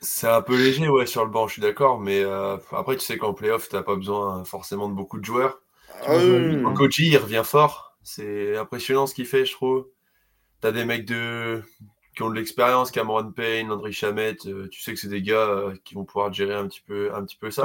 c'est 0.02 0.28
un, 0.28 0.42
peu 0.42 0.58
léger 0.58 0.90
ouais, 0.90 1.06
sur 1.06 1.24
le 1.24 1.32
banc, 1.32 1.48
je 1.48 1.54
suis 1.54 1.62
d'accord, 1.62 2.00
mais 2.00 2.24
euh, 2.24 2.58
après, 2.72 2.96
tu 2.96 3.06
sais 3.06 3.18
qu'en 3.18 3.34
playoff, 3.34 3.70
tu 3.70 3.76
n'as 3.76 3.84
pas 3.84 3.96
besoin 3.96 4.44
forcément 4.46 4.90
de 4.90 4.96
beaucoup 4.96 5.20
de 5.20 5.26
joueurs. 5.26 5.62
Ah, 6.08 6.16
il 6.18 7.18
revient 7.18 7.44
fort. 7.46 7.91
C'est 8.04 8.58
impressionnant 8.58 9.08
ce 9.08 9.14
qu'il 9.14 9.26
fait, 9.26 9.46
je 9.46 9.54
trouve. 9.54 9.88
Tu 10.62 10.68
as 10.68 10.72
des 10.72 10.86
mecs 10.86 11.06
de... 11.06 11.62
qui 12.16 12.24
ont 12.24 12.30
de 12.30 12.36
l'expérience, 12.36 12.92
Cameron 12.92 13.32
Payne, 13.32 13.72
André 13.72 13.92
Chamette. 13.92 14.46
Euh, 14.48 14.68
tu 14.70 14.82
sais 14.82 14.94
que 14.94 15.00
c'est 15.00 15.08
des 15.08 15.22
gars 15.22 15.48
euh, 15.48 15.76
qui 15.84 15.96
vont 15.96 16.06
pouvoir 16.06 16.32
gérer 16.34 16.56
un 16.56 16.68
petit 16.68 16.82
peu, 16.82 17.14
un 17.14 17.24
petit 17.24 17.38
peu 17.38 17.52
ça. 17.52 17.64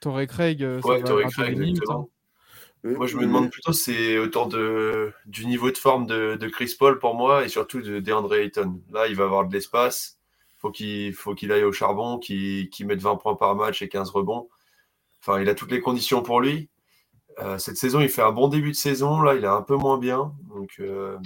Torrey 0.00 0.26
Craig. 0.26 0.62
Euh, 0.62 0.80
ouais, 0.82 1.02
Torrey 1.02 1.26
Craig, 1.30 1.60
exactement. 1.60 2.08
Hein. 2.08 2.10
Moi, 2.84 3.06
je 3.06 3.16
me 3.16 3.22
demande 3.22 3.50
plutôt, 3.50 3.72
c'est 3.72 4.18
autour 4.18 4.46
de, 4.46 5.10
du 5.24 5.46
niveau 5.46 5.70
de 5.70 5.78
forme 5.78 6.06
de, 6.06 6.36
de, 6.38 6.48
Chris 6.48 6.76
Paul 6.78 6.98
pour 6.98 7.14
moi 7.14 7.42
et 7.42 7.48
surtout 7.48 7.80
de 7.80 7.98
DeAndre 7.98 8.34
Ayton. 8.34 8.82
Là, 8.92 9.06
il 9.06 9.16
va 9.16 9.24
avoir 9.24 9.48
de 9.48 9.54
l'espace. 9.54 10.18
Faut 10.58 10.70
il 10.78 11.14
faut 11.14 11.34
qu'il 11.34 11.50
aille 11.50 11.64
au 11.64 11.72
charbon, 11.72 12.18
qu'il 12.18 12.68
mette 12.80 13.00
20 13.00 13.16
points 13.16 13.36
par 13.36 13.54
match 13.54 13.80
et 13.80 13.88
15 13.88 14.10
rebonds. 14.10 14.50
Enfin, 15.20 15.40
il 15.40 15.48
a 15.48 15.54
toutes 15.54 15.70
les 15.70 15.80
conditions 15.80 16.22
pour 16.22 16.42
lui. 16.42 16.68
Euh, 17.40 17.58
cette 17.58 17.76
saison, 17.76 18.00
il 18.00 18.08
fait 18.08 18.22
un 18.22 18.32
bon 18.32 18.48
début 18.48 18.70
de 18.70 18.76
saison. 18.76 19.20
Là, 19.20 19.34
il 19.34 19.44
est 19.44 19.48
un 19.48 19.62
peu 19.62 19.76
moins 19.76 19.98
bien. 19.98 20.34
Donc, 20.48 20.76
euh, 20.80 21.18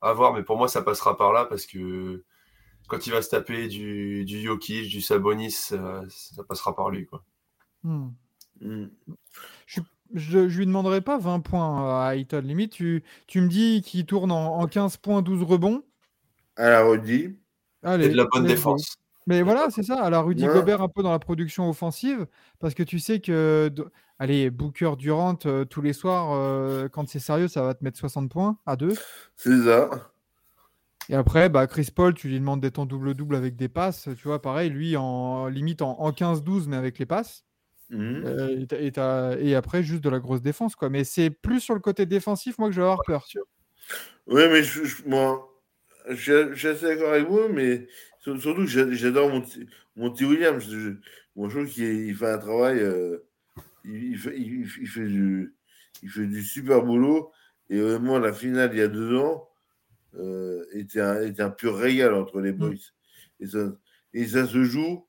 à 0.00 0.12
voir. 0.12 0.34
Mais 0.34 0.42
pour 0.42 0.56
moi, 0.56 0.68
ça 0.68 0.82
passera 0.82 1.16
par 1.16 1.32
là 1.32 1.44
parce 1.44 1.66
que 1.66 2.24
quand 2.88 3.06
il 3.06 3.12
va 3.12 3.22
se 3.22 3.30
taper 3.30 3.68
du, 3.68 4.24
du 4.24 4.42
Jokic, 4.42 4.88
du 4.88 5.00
Sabonis, 5.00 5.52
ça 5.52 6.44
passera 6.48 6.74
par 6.74 6.90
lui. 6.90 7.06
Quoi. 7.06 7.24
Hmm. 7.82 8.10
Hmm. 8.60 8.86
Je, 9.66 9.80
ne 10.38 10.44
lui 10.44 10.66
demanderai 10.66 11.00
pas 11.00 11.18
20 11.18 11.40
points 11.40 12.06
à 12.06 12.14
Ayton. 12.14 12.42
Limite, 12.44 12.72
tu, 12.72 13.02
tu 13.26 13.40
me 13.40 13.48
dis 13.48 13.82
qu'il 13.82 14.06
tourne 14.06 14.30
en, 14.30 14.66
15 14.66 14.98
points, 14.98 15.22
12 15.22 15.42
rebonds. 15.42 15.82
À 16.56 16.70
la 16.70 16.82
Rudy. 16.82 17.36
Allez, 17.82 18.08
de 18.08 18.16
la 18.16 18.26
bonne 18.26 18.46
défense. 18.46 18.96
Mais 19.26 19.42
voilà, 19.42 19.68
c'est 19.70 19.82
ça. 19.82 20.08
La 20.10 20.20
Rudy 20.20 20.46
Gobert 20.46 20.82
un 20.82 20.88
peu 20.88 21.02
dans 21.02 21.12
la 21.12 21.18
production 21.18 21.68
offensive. 21.68 22.26
Parce 22.58 22.74
que 22.74 22.82
tu 22.82 22.98
sais 22.98 23.20
que. 23.20 23.72
Allez, 24.18 24.50
Booker 24.50 24.92
Durant, 24.96 25.38
euh, 25.46 25.64
tous 25.64 25.82
les 25.82 25.92
soirs, 25.92 26.32
euh, 26.32 26.88
quand 26.88 27.08
c'est 27.08 27.18
sérieux, 27.18 27.48
ça 27.48 27.62
va 27.62 27.74
te 27.74 27.82
mettre 27.82 27.98
60 27.98 28.30
points 28.30 28.58
à 28.64 28.76
deux. 28.76 28.94
C'est 29.34 29.62
ça. 29.62 29.90
Et 31.08 31.16
après, 31.16 31.48
bah, 31.48 31.66
Chris 31.66 31.88
Paul, 31.94 32.14
tu 32.14 32.28
lui 32.28 32.38
demandes 32.38 32.60
d'être 32.60 32.78
en 32.78 32.86
double-double 32.86 33.34
avec 33.34 33.56
des 33.56 33.68
passes. 33.68 34.08
Tu 34.16 34.28
vois, 34.28 34.40
pareil, 34.40 34.70
lui, 34.70 34.96
en 34.96 35.48
limite 35.48 35.82
en, 35.82 35.98
en 36.00 36.12
15-12, 36.12 36.68
mais 36.68 36.76
avec 36.76 36.98
les 36.98 37.06
passes. 37.06 37.44
Mmh. 37.90 38.22
Euh, 38.24 39.36
et, 39.40 39.54
après, 39.54 39.82
juste 39.82 40.02
de 40.02 40.08
la 40.08 40.18
grosse 40.18 40.42
défense. 40.42 40.74
Quoi. 40.76 40.88
Mais 40.90 41.04
c'est 41.04 41.30
plus 41.30 41.60
sur 41.60 41.74
le 41.74 41.80
côté 41.80 42.06
défensif, 42.06 42.58
moi, 42.58 42.68
que 42.68 42.74
je 42.74 42.80
vais 42.80 42.86
avoir 42.86 43.02
peur. 43.06 43.26
Oui, 44.26 44.42
mais 44.48 44.62
je, 44.62 44.80
moi, 45.06 45.48
je, 46.08 46.54
suis 46.54 46.68
assez 46.68 46.86
d'accord 46.86 47.12
avec 47.12 47.28
vous, 47.28 47.48
mais 47.50 47.86
surtout 48.24 48.64
que 48.64 48.94
j'adore 48.94 49.28
mon, 49.28 49.44
mon 49.96 50.10
petit 50.10 50.24
Williams. 50.24 50.64
Je, 50.68 50.94
je 51.36 51.48
trouve 51.48 51.68
qu'il 51.68 52.14
fait 52.16 52.30
un 52.30 52.38
travail. 52.38 52.78
Euh, 52.80 53.18
il, 53.84 54.18
fait, 54.18 54.38
il, 54.38 54.66
fait 54.66 55.06
du, 55.06 55.54
il 56.02 56.10
fait 56.10 56.26
du 56.26 56.42
super 56.42 56.82
boulot. 56.82 57.30
Et 57.68 57.80
vraiment, 57.80 58.18
la 58.18 58.32
finale, 58.32 58.70
il 58.72 58.78
y 58.78 58.82
a 58.82 58.88
deux 58.88 59.16
ans, 59.16 59.48
euh, 60.16 60.64
était, 60.72 61.00
un, 61.00 61.22
était 61.22 61.42
un 61.42 61.50
pur 61.50 61.76
régal 61.76 62.14
entre 62.14 62.40
les 62.40 62.52
boys. 62.52 62.74
Et, 63.40 63.46
ça, 63.46 63.72
et 64.12 64.26
ça 64.26 64.46
se 64.46 64.64
joue. 64.64 65.06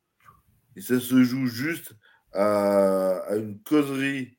Et 0.75 0.82
ça 0.82 0.99
se 0.99 1.23
joue 1.23 1.47
juste 1.47 1.95
à, 2.34 3.23
une 3.36 3.62
causerie 3.62 4.38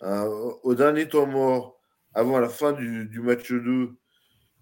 au 0.00 0.74
dernier 0.74 1.08
temps 1.08 1.26
mort, 1.26 1.80
avant 2.12 2.38
la 2.38 2.48
fin 2.48 2.72
du, 2.72 3.20
match 3.20 3.50
2 3.50 3.96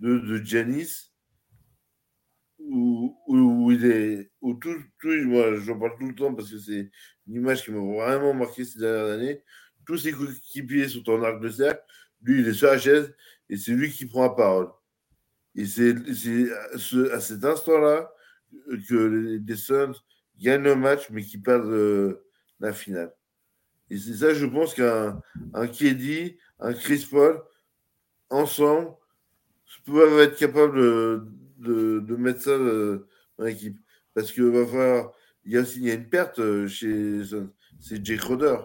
de, 0.01 0.19
de 0.19 0.45
Giannis, 0.45 1.14
où, 2.71 3.17
où, 3.27 3.73
il 3.73 3.85
est. 3.85 4.31
Où 4.41 4.55
tout, 4.55 4.77
tout 5.01 5.13
moi 5.27 5.55
j'en 5.57 5.79
parle 5.79 5.97
tout 5.99 6.09
le 6.09 6.15
temps 6.15 6.35
parce 6.35 6.51
que 6.51 6.59
c'est 6.59 6.91
une 7.27 7.35
image 7.35 7.65
qui 7.65 7.71
m'a 7.71 7.81
vraiment 7.81 8.35
marqué 8.35 8.65
ces 8.65 8.79
dernières 8.79 9.13
années. 9.13 9.43
Tous 9.87 9.99
ses 9.99 10.13
coéquipiers 10.13 10.89
sont 10.89 11.09
en 11.11 11.23
arc 11.23 11.41
de 11.41 11.49
cercle, 11.49 11.83
lui 12.23 12.41
il 12.41 12.49
est 12.49 12.55
sur 12.55 12.69
la 12.69 12.79
chaise 12.79 13.15
et 13.49 13.57
c'est 13.57 13.73
lui 13.73 13.91
qui 13.91 14.07
prend 14.07 14.23
la 14.23 14.31
parole. 14.31 14.69
Et 15.55 15.67
c'est 15.67 15.95
à 17.13 17.21
cet 17.21 17.45
instant-là 17.45 18.11
que 18.89 19.41
les 19.47 19.57
Suns 19.57 19.93
gagnent 20.39 20.63
le 20.63 20.75
match, 20.75 21.11
mais 21.11 21.23
qui 21.23 21.39
perdent 21.39 21.67
euh, 21.67 22.27
la 22.61 22.73
finale. 22.73 23.15
Et 23.91 23.99
c'est 23.99 24.15
ça, 24.15 24.35
je 24.35 24.47
pense 24.47 24.75
qu'un 24.75 25.21
un 25.53 25.67
Kedi, 25.67 26.37
un 26.59 26.73
Chris 26.73 27.07
Paul, 27.09 27.41
ensemble, 28.31 28.95
peuvent 29.85 30.19
être 30.21 30.37
capables 30.37 30.77
de, 30.77 31.27
de, 31.59 32.17
mettre 32.17 32.43
ça 32.43 32.51
euh, 32.51 33.07
dans 33.39 33.45
l'équipe. 33.45 33.79
Parce 34.15 34.33
qu'il 34.33 34.45
va 34.45 34.67
falloir. 34.67 35.13
Il 35.45 35.53
y 35.53 35.59
a 35.59 35.61
aussi 35.61 35.79
il 35.79 35.85
y 35.85 35.91
a 35.91 35.95
une 35.95 36.09
perte 36.09 36.39
euh, 36.39 36.67
chez. 36.69 37.23
C'est 37.81 38.05
Jake 38.05 38.23
Roder. 38.23 38.57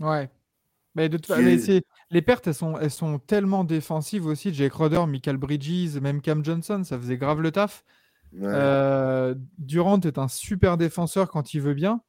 Ouais. 0.00 0.30
Mais 0.94 1.08
de 1.08 1.16
toute 1.16 1.26
façon, 1.26 1.80
les 2.10 2.22
pertes, 2.22 2.46
elles 2.46 2.54
sont, 2.54 2.78
elles 2.78 2.90
sont 2.90 3.18
tellement 3.18 3.64
défensives 3.64 4.26
aussi. 4.26 4.52
Jake 4.52 4.72
Roder, 4.72 5.04
Michael 5.06 5.36
Bridges, 5.36 5.98
même 6.00 6.22
Cam 6.22 6.44
Johnson, 6.44 6.82
ça 6.84 6.98
faisait 6.98 7.18
grave 7.18 7.40
le 7.40 7.52
taf. 7.52 7.84
Euh, 8.42 9.34
Durant 9.58 10.00
est 10.00 10.18
un 10.18 10.28
super 10.28 10.76
défenseur 10.76 11.30
quand 11.30 11.54
il 11.54 11.60
veut 11.60 11.74
bien. 11.74 12.00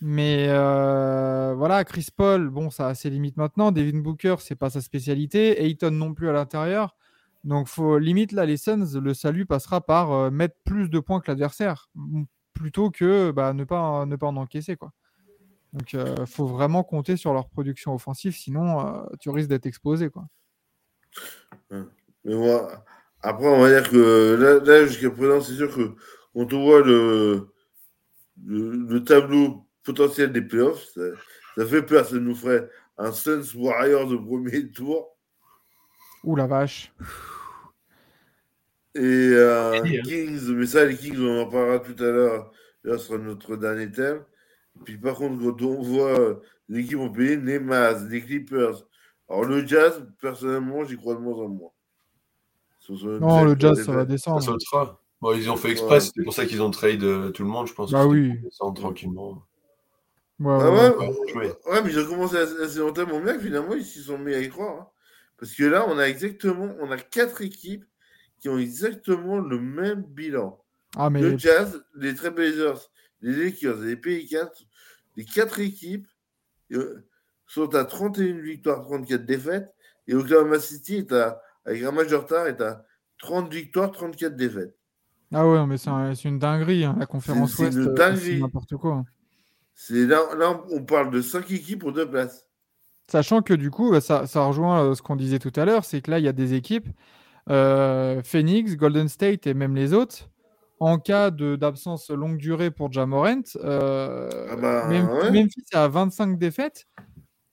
Mais 0.00 0.46
euh, 0.48 1.54
voilà, 1.56 1.84
Chris 1.84 2.08
Paul, 2.14 2.48
bon, 2.48 2.70
ça 2.70 2.88
a 2.88 2.94
ses 2.94 3.10
limites 3.10 3.36
maintenant. 3.36 3.72
Devin 3.72 4.00
Booker, 4.00 4.36
c'est 4.40 4.56
pas 4.56 4.70
sa 4.70 4.80
spécialité. 4.80 5.62
Ayton 5.64 5.90
non 5.90 6.14
plus 6.14 6.28
à 6.28 6.32
l'intérieur. 6.32 6.96
Donc, 7.44 7.68
faut 7.68 7.98
limite 7.98 8.32
là, 8.32 8.46
les 8.46 8.56
Suns, 8.56 8.98
le 9.00 9.14
salut 9.14 9.46
passera 9.46 9.80
par 9.80 10.12
euh, 10.12 10.30
mettre 10.30 10.56
plus 10.64 10.88
de 10.88 10.98
points 10.98 11.20
que 11.20 11.30
l'adversaire, 11.30 11.90
plutôt 12.52 12.90
que 12.90 13.30
bah, 13.30 13.52
ne 13.52 13.64
pas 13.64 14.06
ne 14.06 14.16
pas 14.16 14.26
en 14.26 14.36
encaisser 14.36 14.76
quoi. 14.76 14.92
Donc, 15.72 15.92
il 15.92 16.26
faut 16.26 16.46
vraiment 16.46 16.84
compter 16.84 17.16
sur 17.16 17.32
leur 17.32 17.48
production 17.48 17.94
offensive, 17.94 18.36
sinon 18.36 19.04
tu 19.18 19.28
risques 19.30 19.48
d'être 19.48 19.66
exposé 19.66 20.08
quoi. 20.08 20.26
Mais 21.70 22.34
moi, 22.34 22.84
après, 23.22 23.46
on 23.46 23.60
va 23.60 23.70
dire 23.70 23.90
que 23.90 24.60
là, 24.64 24.86
jusqu'à 24.86 25.10
présent, 25.10 25.40
c'est 25.40 25.54
sûr 25.54 25.74
que 25.74 25.94
quand 26.34 26.52
on 26.52 26.62
voit 26.62 26.82
le, 26.82 27.48
le, 28.44 28.98
tableau 29.04 29.66
potentiel 29.82 30.32
des 30.32 30.42
playoffs, 30.42 30.84
ça, 30.94 31.66
fait 31.66 31.82
peur. 31.82 32.06
Ça 32.06 32.16
nous 32.16 32.34
ferait 32.34 32.68
un 32.98 33.12
Suns 33.12 33.54
Warriors 33.54 34.08
de 34.08 34.16
premier 34.16 34.70
tour. 34.70 35.16
Ouh 36.24 36.36
la 36.36 36.46
vache. 36.46 36.92
Et 38.96 39.00
euh, 39.02 39.72
hein. 39.82 40.02
Kings, 40.04 40.48
mais 40.50 40.66
ça, 40.66 40.84
les 40.84 40.96
Kings, 40.96 41.18
on 41.20 41.42
en 41.42 41.46
parlera 41.48 41.80
tout 41.80 41.96
à 42.02 42.06
l'heure. 42.10 42.52
Là, 42.84 42.96
ce 42.98 43.06
sera 43.06 43.18
notre 43.18 43.56
dernier 43.56 43.90
thème. 43.90 44.22
Puis 44.84 44.98
par 44.98 45.14
contre, 45.16 45.42
quand 45.42 45.62
on 45.62 45.82
voit 45.82 46.18
euh, 46.18 46.34
les 46.68 46.80
équipes 46.80 46.98
ont 46.98 47.10
payé 47.10 47.36
les 47.36 47.58
Mavs, 47.58 48.08
les 48.10 48.20
Clippers. 48.22 48.84
Alors 49.28 49.44
le 49.44 49.66
Jazz, 49.66 50.06
personnellement, 50.20 50.84
j'y 50.84 50.96
crois 50.96 51.14
de 51.14 51.20
moins 51.20 51.36
en 51.44 51.48
moins. 51.48 51.70
Non, 52.88 53.44
le 53.44 53.56
Jazz, 53.58 53.82
ça 53.82 53.92
va 53.92 54.00
Ça 54.00 54.04
descendre. 54.04 54.42
sautera. 54.42 55.00
Bon, 55.20 55.32
ils 55.32 55.50
ont 55.50 55.56
fait 55.56 55.70
exprès, 55.70 55.94
Ouais. 55.94 56.00
c'était 56.00 56.22
pour 56.22 56.34
ça 56.34 56.44
qu'ils 56.44 56.60
ont 56.60 56.70
trade 56.70 57.02
euh, 57.02 57.30
tout 57.30 57.42
le 57.44 57.48
monde, 57.48 57.66
je 57.66 57.72
pense. 57.72 57.90
C'était 57.90 58.02
oui. 58.02 58.38
descendre 58.42 58.74
tranquillement. 58.78 59.42
Ouais, 60.38 60.58
Ah 60.60 60.70
ouais, 60.70 60.96
ouais, 60.96 61.56
ouais. 61.66 61.82
mais 61.82 61.90
ils 61.90 61.98
ont 61.98 62.06
commencé 62.06 62.36
assez 62.36 62.78
longtemps 62.80 63.04
bien 63.06 63.20
que 63.36 63.40
finalement, 63.40 63.74
ils 63.74 63.84
s'y 63.84 64.02
sont 64.02 64.18
mis 64.18 64.34
à 64.34 64.40
y 64.40 64.48
croire. 64.50 64.80
hein. 64.82 64.86
Parce 65.38 65.52
que 65.52 65.64
là, 65.64 65.86
on 65.88 65.96
a 65.98 66.04
exactement, 66.04 66.74
on 66.80 66.90
a 66.90 66.98
quatre 66.98 67.40
équipes 67.40 67.84
qui 68.44 68.50
ont 68.50 68.58
exactement 68.58 69.38
le 69.38 69.58
même 69.58 70.02
bilan. 70.02 70.62
Ah, 70.96 71.08
mais 71.08 71.22
Le 71.22 71.38
Jazz, 71.38 71.82
les 71.94 72.14
Trailblazers, 72.14 72.90
les 73.22 73.32
Lakers 73.34 73.82
et 73.84 73.86
les 73.86 73.96
Pelicans, 73.96 74.50
les 75.16 75.24
quatre 75.24 75.60
équipes 75.60 76.06
euh, 76.72 77.06
sont 77.46 77.74
à 77.74 77.86
31 77.86 78.40
victoires, 78.40 78.82
34 78.82 79.24
défaites. 79.24 79.74
Et 80.08 80.14
Oklahoma 80.14 80.60
City 80.60 80.96
est 80.96 81.12
à, 81.12 81.40
avec 81.64 81.82
un 81.84 81.92
match 81.92 82.08
de 82.10 82.16
retard, 82.16 82.46
est 82.48 82.60
à 82.60 82.84
30 83.18 83.50
victoires, 83.50 83.92
34 83.92 84.36
défaites. 84.36 84.76
Ah 85.32 85.48
ouais, 85.48 85.66
mais 85.66 85.78
c'est 85.78 85.88
un- 85.88 86.14
c'est 86.14 86.28
une 86.28 86.38
dinguerie. 86.38 86.84
hein. 86.84 86.96
La 86.98 87.06
conférence 87.06 87.58
Ouest, 87.58 87.78
une 87.78 87.86
euh, 87.86 87.94
dinguerie. 87.94 88.34
c'est 88.34 88.40
n'importe 88.40 88.76
quoi. 88.76 89.04
là, 89.90 90.34
là, 90.36 90.62
on 90.70 90.84
parle 90.84 91.10
de 91.10 91.22
cinq 91.22 91.50
équipes 91.50 91.80
pour 91.80 91.94
deux 91.94 92.10
places. 92.10 92.46
Sachant 93.08 93.42
que 93.42 93.54
du 93.54 93.70
coup, 93.70 93.90
bah, 93.90 94.00
ça, 94.00 94.26
ça 94.26 94.44
rejoint 94.44 94.82
euh, 94.84 94.94
ce 94.94 95.02
qu'on 95.02 95.16
disait 95.16 95.38
tout 95.38 95.52
à 95.56 95.64
l'heure, 95.64 95.84
c'est 95.84 96.00
que 96.00 96.10
là, 96.10 96.18
il 96.18 96.24
y 96.24 96.28
a 96.28 96.32
des 96.32 96.54
équipes, 96.54 96.88
euh, 97.50 98.22
Phoenix, 98.24 98.76
Golden 98.76 99.08
State 99.08 99.46
et 99.46 99.54
même 99.54 99.74
les 99.76 99.92
autres, 99.92 100.30
en 100.80 100.98
cas 100.98 101.30
d'absence 101.30 102.10
longue 102.10 102.36
durée 102.38 102.70
pour 102.70 102.92
Jamorant, 102.92 103.42
euh, 103.56 104.28
Ah 104.50 104.56
bah, 104.56 104.88
Mem- 104.88 105.08
ouais. 105.08 105.30
Memphis 105.30 105.64
a 105.72 105.88
25 105.88 106.38
défaites. 106.38 106.86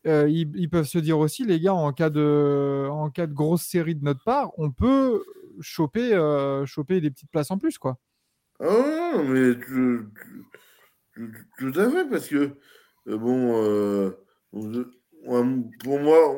euh, 0.08 0.28
ils, 0.30 0.52
ils 0.56 0.70
peuvent 0.70 0.88
se 0.88 0.98
dire 0.98 1.20
aussi, 1.20 1.46
les 1.46 1.60
gars, 1.60 1.74
en 1.76 1.94
cas 1.94 2.10
de, 2.10 2.88
en 2.90 3.10
cas 3.12 3.28
de 3.28 3.34
grosse 3.34 3.64
série 3.64 3.96
de 3.96 4.04
notre 4.04 4.24
part, 4.24 4.52
on 4.58 4.72
peut 4.72 5.24
choper, 5.62 6.14
euh, 6.14 6.66
choper 6.66 7.02
des 7.02 7.12
petites 7.12 7.30
places 7.32 7.52
en 7.52 7.58
plus, 7.60 7.78
quoi. 7.78 7.98
Ah 8.60 9.22
mais 9.24 9.56
tout 11.60 11.72
à 11.76 11.90
fait, 11.90 12.10
parce 12.10 12.28
que, 12.28 12.58
bon, 13.06 14.16
on- 14.54 14.74
on- 15.28 15.64
pour 15.84 16.00
moi, 16.00 16.36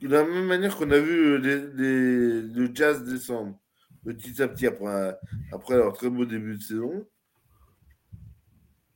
de 0.00 0.08
la 0.08 0.24
même 0.24 0.46
manière 0.46 0.76
qu'on 0.76 0.90
a 0.90 0.98
vu 0.98 1.38
les, 1.40 1.58
les- 1.74 2.42
le 2.42 2.70
Jazz 2.74 3.02
descendre 3.04 3.58
petit 4.04 4.40
à 4.42 4.48
petit 4.48 4.66
après, 4.66 5.16
après 5.52 5.76
leur 5.76 5.92
très 5.92 6.08
beau 6.10 6.24
début 6.24 6.56
de 6.56 6.62
saison, 6.62 7.06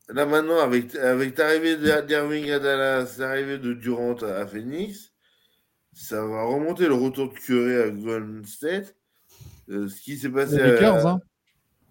là 0.08 0.26
maintenant, 0.26 0.58
avec, 0.60 0.94
avec 0.94 1.36
l'arrivée 1.38 1.76
d'Ir- 1.76 2.04
d'Irving 2.04 2.50
à 2.50 2.58
Dallas, 2.58 3.16
l'arrivée 3.18 3.58
de 3.58 3.72
Durant 3.74 4.14
à, 4.14 4.36
à 4.36 4.46
Phoenix, 4.46 5.12
ça 5.92 6.24
va 6.24 6.44
remonter 6.44 6.86
le 6.86 6.94
retour 6.94 7.32
de 7.32 7.38
Curry 7.38 7.76
à 7.76 7.90
Golden 7.90 8.44
State. 8.44 8.94
Euh, 9.68 9.88
ce 9.88 10.00
qui 10.00 10.16
s'est 10.16 10.30
passé 10.30 10.56
Les 10.56 10.62
à- 10.62 10.66
Lakers, 10.72 11.06
hein. 11.06 11.20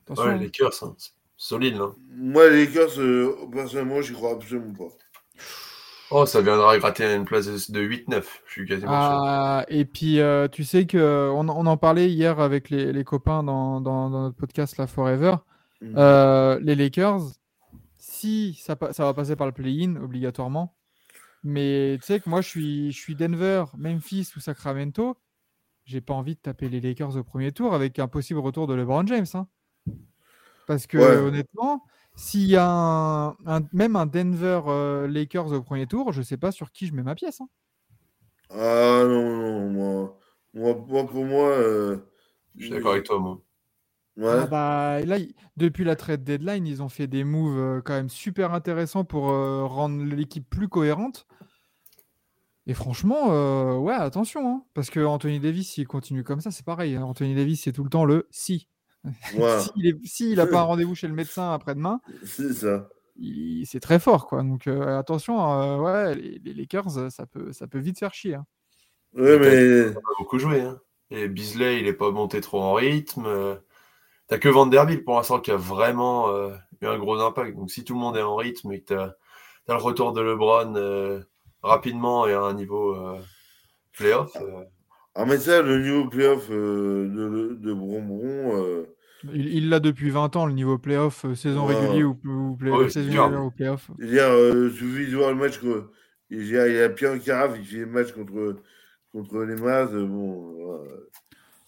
Attention, 0.05 0.23
Ouais, 0.25 0.29
hein. 0.31 0.37
les 0.37 0.45
Lakers, 0.45 0.83
hein, 0.83 0.95
c'est 0.97 1.11
solide. 1.37 1.75
Là. 1.77 1.91
Moi, 2.09 2.49
les 2.49 2.65
Lakers, 2.65 2.99
euh, 2.99 3.35
personnellement, 3.51 4.01
j'y 4.01 4.13
crois 4.13 4.31
absolument 4.33 4.73
pas. 4.73 4.89
Oh, 6.11 6.25
ça 6.25 6.41
viendra 6.41 6.77
gratter 6.79 7.13
une 7.15 7.25
place 7.25 7.69
de 7.69 7.81
8-9. 7.81 8.23
Je 8.47 8.51
suis 8.51 8.65
quasiment 8.65 8.89
sûr. 8.91 9.21
Ah, 9.23 9.65
et 9.67 9.85
puis, 9.85 10.19
euh, 10.19 10.47
tu 10.47 10.63
sais 10.63 10.87
que 10.87 11.29
on, 11.31 11.47
on 11.49 11.65
en 11.67 11.77
parlait 11.77 12.09
hier 12.09 12.39
avec 12.39 12.69
les, 12.71 12.91
les 12.91 13.03
copains 13.03 13.43
dans, 13.43 13.79
dans- 13.79 14.09
dans 14.09 14.21
notre 14.23 14.35
podcast 14.35 14.77
La 14.77 14.87
Forever. 14.87 15.35
Mm. 15.81 15.93
Euh, 15.97 16.59
les 16.61 16.75
Lakers, 16.75 17.21
si 17.97 18.55
ça, 18.55 18.75
va 18.79 19.13
passer 19.13 19.35
par 19.35 19.45
le 19.47 19.53
play-in 19.53 19.95
obligatoirement, 19.97 20.75
mais 21.43 21.97
tu 22.01 22.07
sais 22.07 22.19
que 22.19 22.29
moi 22.29 22.41
je 22.41 22.47
suis, 22.49 22.91
je 22.91 22.97
suis 22.99 23.15
Denver, 23.15 23.65
Memphis 23.77 24.31
ou 24.35 24.39
Sacramento, 24.39 25.15
j'ai 25.85 26.01
pas 26.01 26.13
envie 26.15 26.35
de 26.35 26.39
taper 26.41 26.69
les 26.69 26.81
Lakers 26.81 27.15
au 27.17 27.23
premier 27.23 27.51
tour 27.51 27.73
avec 27.73 27.97
un 27.99 28.07
possible 28.07 28.39
retour 28.39 28.67
de 28.67 28.73
LeBron 28.73 29.05
James. 29.07 29.25
hein. 29.35 29.47
Parce 30.67 30.85
que 30.87 30.97
Ouais. 30.97 31.17
honnêtement, 31.17 31.83
s'il 32.19 32.47
y 32.47 32.55
a 32.55 32.67
un, 32.69 33.29
un- 33.45 33.67
même 33.73 33.95
un 33.95 34.05
Denver 34.05 34.61
euh, 34.67 35.07
Lakers 35.07 35.51
au 35.53 35.61
premier 35.63 35.87
tour, 35.87 36.11
je 36.11 36.21
sais 36.21 36.37
pas 36.37 36.51
sur 36.51 36.71
qui 36.71 36.87
je 36.87 36.93
mets 36.93 37.03
ma 37.03 37.15
pièce. 37.15 37.41
hein. 37.41 37.49
Ah 38.51 39.03
non, 39.05 39.37
non, 39.37 39.69
moi, 39.71 40.19
moi, 40.53 40.85
moi, 40.87 41.07
pour 41.07 41.25
moi. 41.25 41.47
euh, 41.49 41.97
Je 42.57 42.65
suis 42.65 42.71
d'accord 42.73 42.91
avec 42.93 43.05
toi, 43.05 43.19
moi. 43.19 43.41
Ouais. 44.17 44.27
Ah 44.43 44.47
bah, 44.47 45.01
là, 45.05 45.17
depuis 45.57 45.83
la 45.85 45.95
trade 45.95 46.23
deadline, 46.23 46.67
ils 46.67 46.83
ont 46.83 46.89
fait 46.89 47.07
des 47.07 47.23
moves 47.23 47.57
euh, 47.59 47.81
quand 47.81 47.93
même 47.93 48.09
super 48.09 48.53
intéressants 48.53 49.05
pour 49.05 49.29
euh, 49.31 49.65
rendre 49.65 50.03
l'équipe 50.03 50.49
plus 50.49 50.67
cohérente. 50.67 51.27
Et 52.67 52.73
franchement, 52.73 53.31
euh, 53.31 53.77
ouais, 53.77 53.93
attention, 53.95 54.47
hein, 54.47 54.63
parce 54.73 54.89
que 54.89 54.99
Anthony 55.03 55.39
Davis, 55.39 55.71
s'il 55.71 55.87
continue 55.87 56.23
comme 56.23 56.41
ça, 56.41 56.51
c'est 56.51 56.65
pareil. 56.65 56.95
hein. 56.95 57.03
Anthony 57.03 57.33
Davis, 57.35 57.63
c'est 57.63 57.71
tout 57.71 57.83
le 57.83 57.89
temps 57.89 58.05
le 58.05 58.27
si. 58.31 58.67
S'il 60.03 60.35
n'a 60.35 60.45
pas 60.47 60.59
un 60.59 60.63
rendez-vous 60.63 60.95
chez 60.95 61.07
le 61.07 61.13
médecin 61.13 61.51
après-demain, 61.53 62.01
c'est 62.25 62.53
ça. 62.53 62.89
il- 63.17 63.65
c'est 63.65 63.79
très 63.79 63.99
fort, 63.99 64.27
quoi. 64.27 64.43
Donc 64.43 64.67
euh, 64.67 64.97
attention, 64.99 65.51
euh, 65.61 65.77
ouais, 65.77 66.15
les, 66.15 66.39
les 66.39 66.53
Lakers, 66.53 66.97
euh, 66.97 67.09
ça 67.09 67.25
peut, 67.25 67.51
ça 67.53 67.67
peut 67.67 67.79
vite 67.79 67.99
faire 67.99 68.13
chier. 68.13 68.35
hein. 68.35 68.45
Ouais, 69.15 69.39
mais. 69.39 69.89
On 69.95 69.99
a 69.99 70.01
beaucoup 70.19 70.39
joué. 70.39 70.61
Hein. 70.61 70.79
Et 71.11 71.27
Beasley, 71.27 71.79
il 71.79 71.87
est 71.87 71.93
pas 71.93 72.11
monté 72.11 72.39
trop 72.41 72.61
en 72.61 72.73
rythme. 72.73 73.27
T'as 74.27 74.37
que 74.37 74.47
Vanderbilt 74.49 75.03
pour 75.03 75.15
l'instant 75.15 75.39
qui 75.39 75.49
a 75.49 75.55
vraiment 75.57 76.29
euh, 76.29 76.53
eu 76.81 76.85
un 76.85 76.99
gros 76.99 77.19
impact. 77.19 77.55
Donc 77.57 77.71
si 77.71 77.83
tout 77.83 77.95
le 77.95 77.99
monde 77.99 78.15
est 78.15 78.21
en 78.21 78.35
rythme 78.35 78.71
et 78.71 78.81
que 78.81 78.93
t'as 78.93 79.13
as 79.67 79.73
le 79.77 79.81
retour 79.81 80.13
de 80.13 80.21
LeBron 80.21 80.75
euh, 80.75 81.21
rapidement 81.63 82.27
et 82.27 82.33
à 82.33 82.41
un 82.41 82.53
niveau 82.53 82.93
euh, 82.95 83.17
playoff, 83.93 84.35
euh, 84.35 84.63
Ah, 85.15 85.25
mais 85.25 85.37
ça, 85.37 85.61
le 85.61 85.81
niveau 85.81 86.07
playoff 86.07 86.47
euh, 86.49 87.07
de, 87.09 87.55
de 87.55 87.73
Bronbron, 87.73 88.57
euh, 88.57 88.85
Il 89.33 89.69
l'a 89.69 89.79
depuis 89.79 90.09
20 90.11 90.35
ans, 90.35 90.45
le 90.45 90.53
niveau 90.53 90.77
playoff, 90.77 91.25
euh, 91.25 91.35
saison 91.35 91.67
Ouais. 91.67 91.75
régulier 91.75 92.03
ou, 92.03 92.17
ou 92.23 92.55
play- 92.55 92.71
Ouais, 92.71 92.89
saison 92.89 93.07
régulière 93.23 93.43
ou 93.45 93.51
playoff. 93.51 93.91
je 93.99 94.05
veux 94.05 94.11
dire, 94.11 94.23
euh, 94.29 94.69
suffit 94.69 95.11
de 95.11 95.15
voir 95.17 95.31
le 95.31 95.35
match. 95.35 95.59
que- 95.59 95.89
Il 96.29 96.47
y 96.47 96.57
a, 96.57 96.67
il 96.67 96.75
y 96.75 96.79
a 96.79 96.89
Pierre 96.89 97.21
Carafe, 97.21 97.57
il 97.59 97.65
fait 97.65 97.77
le 97.79 97.87
match 97.87 98.11
contre, 98.13 98.61
contre 99.11 99.39
les 99.43 99.61
euh, 99.61 100.05
Bon, 100.05 100.53
ouais. 100.53 100.89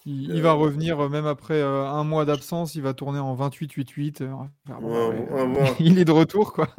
Il, 0.05 0.31
Euh, 0.31 0.35
il 0.35 0.41
va 0.41 0.53
revenir 0.53 0.99
euh, 0.99 1.09
même 1.09 1.25
après 1.25 1.61
euh, 1.61 1.83
un 1.85 2.03
mois 2.03 2.25
d'absence, 2.25 2.75
il 2.75 2.81
va 2.81 2.93
tourner 2.93 3.19
en 3.19 3.35
28-8-8. 3.35 4.21
euh, 4.21 4.31
faire, 4.65 4.79
bon, 4.81 5.09
Ouais, 5.09 5.17
ouais, 5.19 5.59
euh, 5.59 5.65
il 5.79 5.99
est 5.99 6.05
de 6.05 6.11
retour, 6.11 6.53
quoi. 6.53 6.69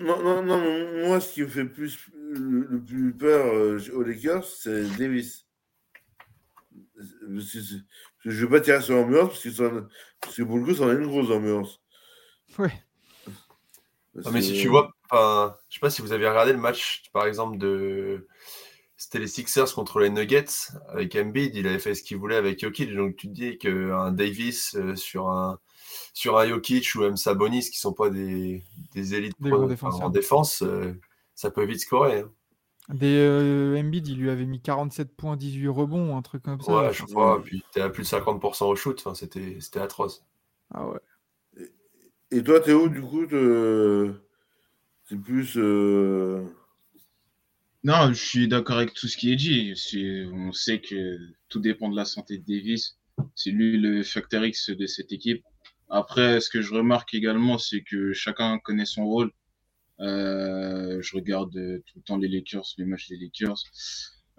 Non, 0.00 0.22
non, 0.22 0.42
non, 0.42 1.06
moi, 1.08 1.20
ce 1.20 1.34
qui 1.34 1.42
me 1.42 1.46
fait 1.46 1.64
plus, 1.66 1.98
le, 2.34 2.66
le 2.70 2.80
plus 2.82 3.12
peur 3.14 3.46
euh, 3.54 3.78
aux 3.94 4.02
Lakers, 4.02 4.44
c'est 4.44 4.84
Davis. 4.98 5.45
Je 6.96 7.78
ne 8.24 8.32
vais 8.46 8.48
pas 8.48 8.60
tirer 8.60 8.80
sur 8.82 8.94
l'ambiance, 8.94 9.42
parce 9.42 9.56
parce 10.20 10.36
que 10.36 10.42
pour 10.42 10.58
le 10.58 10.64
coup, 10.64 10.74
ça 10.74 10.84
en 10.84 10.88
a 10.88 10.92
une 10.92 11.06
grosse 11.06 11.30
ambiance. 11.30 11.80
Parce 14.14 14.26
Ah, 14.28 14.30
mais 14.30 14.40
si 14.40 14.52
tu 14.54 14.68
vois, 14.68 14.90
enfin, 15.10 15.56
je 15.68 15.74
sais 15.74 15.80
pas 15.80 15.90
si 15.90 16.00
vous 16.02 16.12
avez 16.12 16.28
regardé 16.28 16.52
le 16.52 16.58
match, 16.58 17.04
par 17.12 17.26
exemple, 17.26 17.58
de. 17.58 18.26
C'était 18.96 19.18
les 19.18 19.26
Sixers 19.26 19.74
contre 19.74 20.00
les 20.00 20.08
Nuggets 20.08 20.70
avec 20.88 21.14
Embiid, 21.16 21.54
il 21.54 21.66
avait 21.66 21.78
fait 21.78 21.94
ce 21.94 22.02
qu'il 22.02 22.16
voulait 22.16 22.36
avec 22.36 22.60
Jokic. 22.60 22.94
Donc 22.94 23.16
tu 23.16 23.28
te 23.28 23.32
dis 23.34 23.58
qu'un 23.58 24.10
Davis 24.10 24.74
euh, 24.74 24.96
sur 24.96 25.28
un 25.28 25.58
sur 26.14 26.38
un 26.38 26.48
Jokic 26.48 26.94
ou 26.94 27.00
même 27.00 27.18
Sabonis 27.18 27.68
qui 27.70 27.78
sont 27.78 27.92
pas 27.92 28.08
des, 28.08 28.64
des 28.94 29.14
élites 29.14 29.36
Des 29.38 29.50
pro- 29.50 29.68
en 29.84 30.08
défense, 30.08 30.62
euh, 30.62 30.94
ça 31.34 31.50
peut 31.50 31.66
vite 31.66 31.80
scorer. 31.80 32.20
hein. 32.20 32.32
Des 32.88 33.16
euh, 33.18 33.76
Embiid, 33.80 34.06
il 34.06 34.18
lui 34.18 34.30
avait 34.30 34.46
mis 34.46 34.60
47 34.60 35.16
points, 35.16 35.36
18 35.36 35.68
rebonds, 35.68 36.16
un 36.16 36.22
truc 36.22 36.42
comme 36.44 36.60
ça. 36.60 36.72
Ouais, 36.72 36.78
Enfin, 36.88 36.92
je 36.92 37.02
crois. 37.04 37.42
Puis 37.42 37.62
t'es 37.72 37.80
à 37.80 37.90
plus 37.90 38.02
de 38.04 38.08
50% 38.08 38.64
au 38.66 38.76
shoot. 38.76 38.98
Enfin, 39.00 39.14
c'était 39.14 39.58
c'était 39.60 39.80
atroce. 39.80 40.24
Ah 40.72 40.86
ouais. 40.88 41.00
Et 42.30 42.42
toi, 42.42 42.60
Théo, 42.60 42.88
du 42.88 43.00
coup, 43.02 43.24
c'est 45.08 45.16
plus. 45.20 45.56
euh, 45.56 46.44
Non, 47.84 48.08
je 48.12 48.24
suis 48.24 48.48
d'accord 48.48 48.76
avec 48.78 48.94
tout 48.94 49.06
ce 49.08 49.16
qui 49.16 49.32
est 49.32 49.36
dit. 49.36 49.72
On 50.32 50.52
sait 50.52 50.80
que 50.80 51.18
tout 51.48 51.60
dépend 51.60 51.88
de 51.88 51.96
la 51.96 52.04
santé 52.04 52.38
de 52.38 52.44
Davis. 52.44 52.98
C'est 53.34 53.50
lui 53.50 53.78
le 53.78 54.02
facteur 54.02 54.44
X 54.44 54.70
de 54.70 54.86
cette 54.86 55.12
équipe. 55.12 55.42
Après, 55.88 56.40
ce 56.40 56.50
que 56.50 56.62
je 56.62 56.74
remarque 56.74 57.14
également, 57.14 57.58
c'est 57.58 57.82
que 57.82 58.12
chacun 58.12 58.58
connaît 58.58 58.84
son 58.86 59.04
rôle. 59.06 59.30
Euh, 60.00 61.00
je 61.00 61.16
regarde 61.16 61.56
euh, 61.56 61.82
tout 61.86 61.98
le 61.98 62.02
temps 62.02 62.18
les 62.18 62.28
Lakers, 62.28 62.66
les 62.78 62.84
matchs 62.84 63.08
des 63.08 63.16
Lakers. 63.16 63.62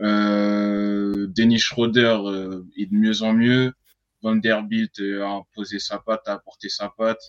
Euh, 0.01 1.27
Dennis 1.27 1.59
Schroeder 1.59 2.19
est 2.77 2.85
de 2.85 2.95
mieux 2.95 3.23
en 3.23 3.33
mieux. 3.33 3.73
Vanderbilt 4.21 4.99
a 4.99 5.29
imposé 5.29 5.79
sa 5.79 5.99
patte, 5.99 6.27
a 6.27 6.33
apporté 6.33 6.69
sa 6.69 6.89
patte. 6.89 7.21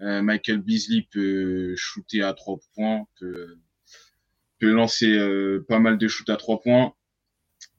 Michael 0.00 0.58
Beasley 0.58 1.06
peut 1.12 1.76
shooter 1.76 2.22
à 2.22 2.32
trois 2.32 2.58
points, 2.74 3.04
peut, 3.20 3.56
lancer 4.60 5.16
pas 5.68 5.78
mal 5.78 5.96
de 5.96 6.08
shoots 6.08 6.28
à 6.28 6.36
trois 6.36 6.60
points. 6.60 6.92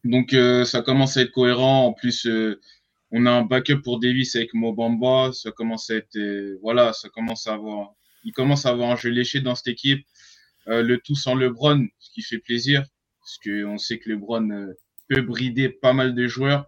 Donc 0.06 0.34
ça 0.66 0.82
commence 0.82 1.18
à 1.18 1.22
être 1.24 1.32
cohérent. 1.32 1.88
En 1.88 1.93
plus, 1.93 2.26
on 3.12 3.26
a 3.26 3.32
un 3.32 3.43
backup 3.43 3.82
pour 3.82 3.99
Davis 3.99 4.38
avec 4.38 4.54
Mobamba. 4.54 5.32
Ça 5.34 5.51
commence 5.51 5.89
à 5.89 5.95
être, 5.95 6.18
voilà, 6.62 6.93
ça 6.93 7.10
commence 7.10 7.47
à 7.47 7.56
avoir, 7.56 7.93
il 8.24 8.32
commence 8.32 8.65
à 8.65 8.69
avoir 8.69 8.91
un 8.91 8.95
jeu 8.95 9.09
léché 9.09 9.41
dans 9.41 9.55
cette 9.55 9.67
équipe. 9.67 10.05
le 10.67 10.97
tout 10.97 11.15
sans 11.15 11.36
LeBron, 11.36 11.88
ce 11.99 12.11
qui 12.11 12.21
fait 12.21 12.39
plaisir, 12.39 12.84
parce 13.19 13.38
que 13.39 13.65
on 13.65 13.78
sait 13.78 13.99
que 13.99 14.09
LeBron 14.09 14.74
peut 15.09 15.21
brider 15.21 15.69
pas 15.69 15.93
mal 15.93 16.15
de 16.15 16.28
joueurs. 16.28 16.65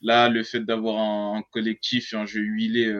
Là, 0.00 0.28
le 0.28 0.42
fait 0.42 0.60
d'avoir 0.60 0.98
un, 0.98 1.42
collectif 1.50 2.12
et 2.12 2.16
un 2.16 2.26
jeu 2.26 2.40
huilé 2.40 2.92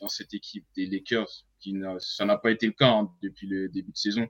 dans 0.00 0.08
cette 0.08 0.32
équipe 0.34 0.64
des 0.76 0.86
Lakers, 0.86 1.44
qui 1.60 1.74
ça 1.98 2.24
n'a 2.24 2.38
pas 2.38 2.50
été 2.50 2.66
le 2.66 2.72
cas 2.72 2.88
hein, 2.88 3.10
depuis 3.22 3.46
le 3.46 3.68
début 3.68 3.92
de 3.92 3.96
saison, 3.96 4.28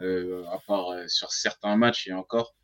à 0.00 0.58
part 0.66 0.94
sur 1.08 1.30
certains 1.32 1.76
matchs 1.76 2.08
et 2.08 2.12
encore 2.12 2.54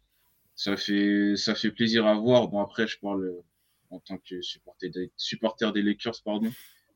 ça 0.57 0.77
fait, 0.77 1.37
ça 1.37 1.55
fait 1.55 1.71
plaisir 1.71 2.07
à 2.07 2.15
voir. 2.15 2.49
Bon, 2.49 2.61
après, 2.63 2.89
je 2.89 2.99
parle 2.99 3.25
euh, 3.25 3.45
en 3.91 4.01
tant 4.01 4.17
que 4.19 4.41
supporter 4.41 4.89
des, 4.89 5.13
supporter 5.17 5.73
des 5.73 5.83
Lakers, 5.83 6.23
pardon. 6.25 6.51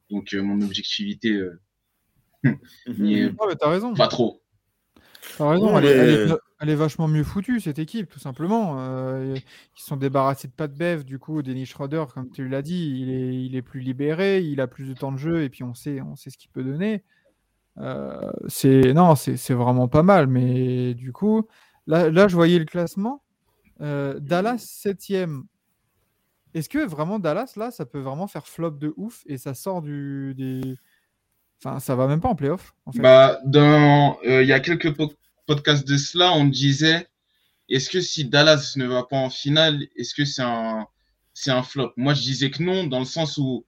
Donc, 0.08 0.34
euh, 0.34 0.42
mon 0.42 0.60
objectivité 0.62 1.38
euh, 2.46 2.52
n'y 2.98 3.20
est 3.20 3.34
raison. 3.62 3.94
pas 3.94 4.08
trop. 4.08 4.42
T'as 5.36 5.50
raison, 5.50 5.78
elle, 5.78 6.68
est, 6.68 6.74
vachement 6.74 7.08
mieux 7.08 7.24
foutue, 7.24 7.60
cette 7.60 7.78
équipe, 7.78 8.08
tout 8.10 8.18
simplement. 8.18 8.78
ils 9.34 9.42
sont 9.76 9.96
débarrassés 9.96 10.48
de 10.48 10.52
Pat 10.52 10.72
Bev, 10.72 11.04
du 11.04 11.18
coup, 11.18 11.42
Denis 11.42 11.66
Schroeder, 11.66 12.04
comme 12.12 12.30
tu 12.30 12.48
l'as 12.48 12.62
dit, 12.62 12.98
il 13.00 13.10
est, 13.10 13.44
il 13.44 13.56
est 13.56 13.62
plus 13.62 13.80
libéré, 13.80 14.40
il 14.40 14.60
a 14.60 14.66
plus 14.66 14.88
de 14.88 14.94
temps 14.94 15.12
de 15.12 15.18
jeu, 15.18 15.42
et 15.42 15.48
puis 15.48 15.62
on 15.62 15.74
sait, 15.74 16.00
on 16.02 16.16
sait 16.16 16.30
ce 16.30 16.36
qu'il 16.36 16.50
peut 16.50 16.64
donner. 16.64 17.04
c'est 18.48 18.92
non, 18.92 19.14
c'est 19.14 19.54
vraiment 19.54 19.88
pas 19.88 20.02
mal, 20.02 20.26
mais 20.26 20.94
du 20.94 21.12
coup, 21.12 21.46
là, 21.86 22.10
là, 22.10 22.28
je 22.28 22.34
voyais 22.34 22.58
le 22.58 22.64
classement. 22.64 23.22
Euh, 23.80 24.18
Dallas 24.20 24.56
7ème. 24.56 25.42
Est-ce 26.52 26.68
que 26.68 26.84
vraiment 26.84 27.18
Dallas, 27.18 27.52
là, 27.56 27.70
ça 27.70 27.86
peut 27.86 28.00
vraiment 28.00 28.26
faire 28.26 28.46
flop 28.46 28.72
de 28.72 28.92
ouf 28.96 29.22
et 29.26 29.38
ça 29.38 29.54
sort 29.54 29.82
du. 29.82 30.34
Des... 30.36 30.76
Enfin, 31.62 31.78
ça 31.78 31.94
va 31.94 32.06
même 32.06 32.20
pas 32.20 32.28
en 32.28 32.34
playoff 32.34 32.72
en 32.86 32.92
Bah, 32.92 33.38
dans. 33.44 34.18
Euh, 34.24 34.42
il 34.42 34.48
y 34.48 34.52
a 34.52 34.60
quelques 34.60 34.94
podcasts 35.46 35.86
de 35.86 35.96
cela, 35.96 36.32
on 36.32 36.44
disait 36.46 37.06
est-ce 37.68 37.90
que 37.90 38.00
si 38.00 38.24
Dallas 38.24 38.74
ne 38.76 38.86
va 38.86 39.04
pas 39.04 39.16
en 39.16 39.30
finale, 39.30 39.86
est-ce 39.96 40.14
que 40.14 40.24
c'est 40.24 40.42
un, 40.42 40.86
c'est 41.34 41.50
un 41.50 41.62
flop? 41.62 41.92
Moi, 41.96 42.14
je 42.14 42.22
disais 42.22 42.50
que 42.50 42.62
non, 42.62 42.84
dans 42.84 42.98
le 42.98 43.04
sens 43.04 43.36
où, 43.36 43.64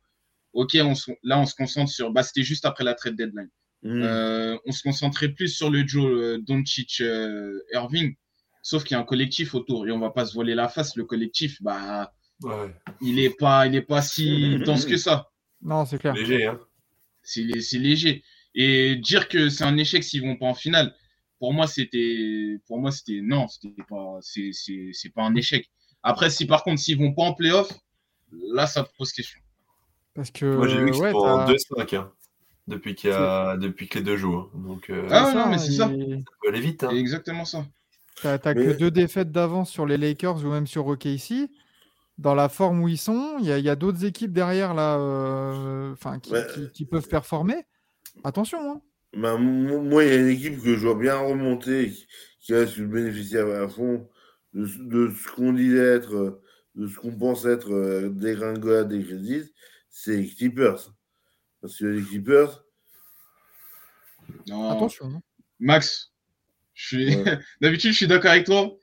ok, 0.55 0.77
on 0.83 0.95
là, 1.23 1.39
on 1.39 1.47
se 1.47 1.55
concentre 1.55 1.91
sur. 1.91 2.11
Bah, 2.13 2.23
c'était 2.23 2.43
juste 2.43 2.65
après 2.65 2.85
la 2.85 2.95
trade 2.95 3.17
deadline. 3.17 3.51
Hmm. 3.83 4.03
Euh, 4.03 4.59
on 4.65 4.73
se 4.73 4.83
concentrait 4.83 5.29
plus 5.29 5.49
sur 5.49 5.69
le 5.71 5.87
Joe 5.87 6.39
Doncic 6.41 7.03
Irving 7.73 8.15
Sauf 8.63 8.85
qu'il 8.85 8.95
y 8.95 8.99
a 8.99 9.01
un 9.01 9.05
collectif 9.05 9.55
autour 9.55 9.89
et 9.89 9.91
on 9.91 9.99
va 9.99 10.11
pas 10.11 10.25
se 10.25 10.35
voiler 10.35 10.55
la 10.55 10.69
face. 10.69 10.97
Le 10.97 11.05
collectif, 11.05 11.61
bah, 11.63 12.13
il 13.01 13.19
est 13.19 13.37
pas, 13.37 13.67
il 13.67 13.75
est 13.75 13.83
pas 13.83 14.03
si 14.03 14.57
dense 14.65 14.87
que 14.87 14.97
ça. 14.97 15.31
Non, 15.61 15.85
c'est 15.85 15.99
clair. 15.99 16.15
Léger, 16.15 16.47
hein. 16.47 16.61
C'est 17.23 17.79
léger. 17.79 18.23
Et 18.55 18.97
dire 18.97 19.29
que 19.29 19.49
c'est 19.49 19.65
un 19.65 19.77
échec 19.79 20.05
s'ils 20.05 20.23
vont 20.23 20.37
pas 20.37 20.47
en 20.47 20.55
finale, 20.55 20.95
pour 21.39 21.53
moi 21.53 21.67
c'était, 21.67 22.59
pour 22.67 22.79
moi 22.79 22.91
c'était 22.91 23.21
non, 23.23 23.49
c'était 23.49 23.83
pas, 23.89 24.19
c'est 24.21 25.09
pas 25.15 25.23
un 25.23 25.35
échec. 25.35 25.71
Après, 26.03 26.31
si 26.31 26.47
par 26.47 26.63
contre 26.63 26.81
s'ils 26.81 26.99
vont 26.99 27.15
pas 27.15 27.23
en 27.23 27.33
playoff, 27.33 27.73
là 28.53 28.67
ça 28.67 28.87
pose 28.99 29.13
question. 29.13 29.41
Parce 30.15 30.31
que 30.31 30.45
moi 30.57 30.69
j'ai 30.69 30.79
vu 30.79 30.91
que 30.91 30.97
ouais, 30.99 31.13
en 31.13 31.47
2-5 31.47 31.97
hein, 31.97 32.13
depuis 32.69 32.95
qu'il 32.95 33.11
y 33.11 33.13
a, 33.13 33.57
depuis 33.57 33.89
que 33.89 33.99
les 33.99 34.05
deux 34.05 34.17
jouent. 34.17 34.37
Hein. 34.37 34.51
Donc 34.55 34.91
euh, 34.91 35.09
ah 35.11 35.33
non, 35.35 35.49
mais 35.49 35.59
c'est 35.59 35.73
ça. 35.73 35.89
Ça 35.89 35.95
peut 36.43 36.49
aller 36.49 36.61
vite. 36.61 36.85
Hein. 36.85 36.91
Exactement 36.91 37.45
ça. 37.45 37.67
T'as 38.21 38.39
que 38.39 38.77
deux 38.77 38.91
défaites 38.91 39.33
d'avance 39.33 39.71
sur 39.71 39.87
les 39.87 39.97
Lakers 39.97 40.45
ou 40.45 40.51
même 40.51 40.67
sur 40.67 40.87
OKC. 40.87 41.49
Dans 42.19 42.35
la 42.35 42.49
forme 42.49 42.83
où 42.83 42.89
ils 42.89 42.99
sont, 42.99 43.39
il 43.41 43.47
y 43.47 43.69
a, 43.69 43.77
d'autres 43.77 44.05
équipes 44.05 44.33
derrière 44.33 44.75
là, 44.75 44.99
euh, 44.99 45.95
qui, 46.73 46.85
peuvent 46.85 47.09
performer. 47.09 47.65
Attention. 48.23 48.59
Hein. 48.71 48.81
Bah, 49.15 49.37
moi, 49.39 50.05
il 50.05 50.11
y 50.11 50.13
a 50.13 50.17
une 50.17 50.29
équipe 50.29 50.63
que 50.63 50.77
je 50.77 50.87
vois 50.87 50.95
bien 50.95 51.17
remonter, 51.17 51.93
qui 52.41 52.55
reste 52.55 52.77
une 52.77 52.89
bénéficiaire 52.89 53.49
à 53.49 53.69
fond 53.69 54.09
de, 54.53 54.67
ce 55.11 55.33
qu'on 55.35 55.53
dit 55.53 55.75
être, 55.77 56.41
de 56.75 56.87
ce 56.87 56.99
qu'on 56.99 57.17
pense 57.17 57.47
être 57.47 57.73
euh, 57.73 58.11
des 58.11 58.35
gringolades 58.35 58.89
des 58.89 59.03
crédits, 59.03 59.51
c'est 59.89 60.17
les 60.17 60.29
Clippers. 60.29 60.95
Parce 61.61 61.77
que 61.79 61.87
les 61.87 62.03
Clippers. 62.03 62.65
Attention. 64.49 65.07
Hein. 65.07 65.23
Max, 65.61 66.13
D'habitude, 67.61 67.93
je 67.93 67.97
suis 67.97 68.07
d'accord 68.07 68.31
avec 68.31 68.47
toi. 68.47 68.77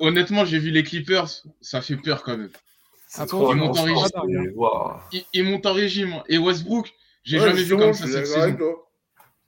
Honnêtement, 0.00 0.44
j'ai 0.44 0.58
vu 0.58 0.70
les 0.70 0.82
Clippers, 0.82 1.28
ça 1.60 1.80
fait 1.80 1.96
peur 1.96 2.22
quand 2.22 2.36
même. 2.36 2.50
ils, 3.18 3.54
montent 3.56 3.78
en 3.78 3.84
régime. 3.84 4.52
Ils, 5.32 5.44
montent 5.44 5.66
en 5.66 5.72
régime. 5.72 6.22
Et 6.28 6.38
Westbrook, 6.38 6.92
j'ai 7.22 7.38
jamais 7.38 7.62
vu 7.62 7.76
comme 7.76 7.92
ça 7.92 8.06
cette 8.06 8.26
saison. 8.26 8.76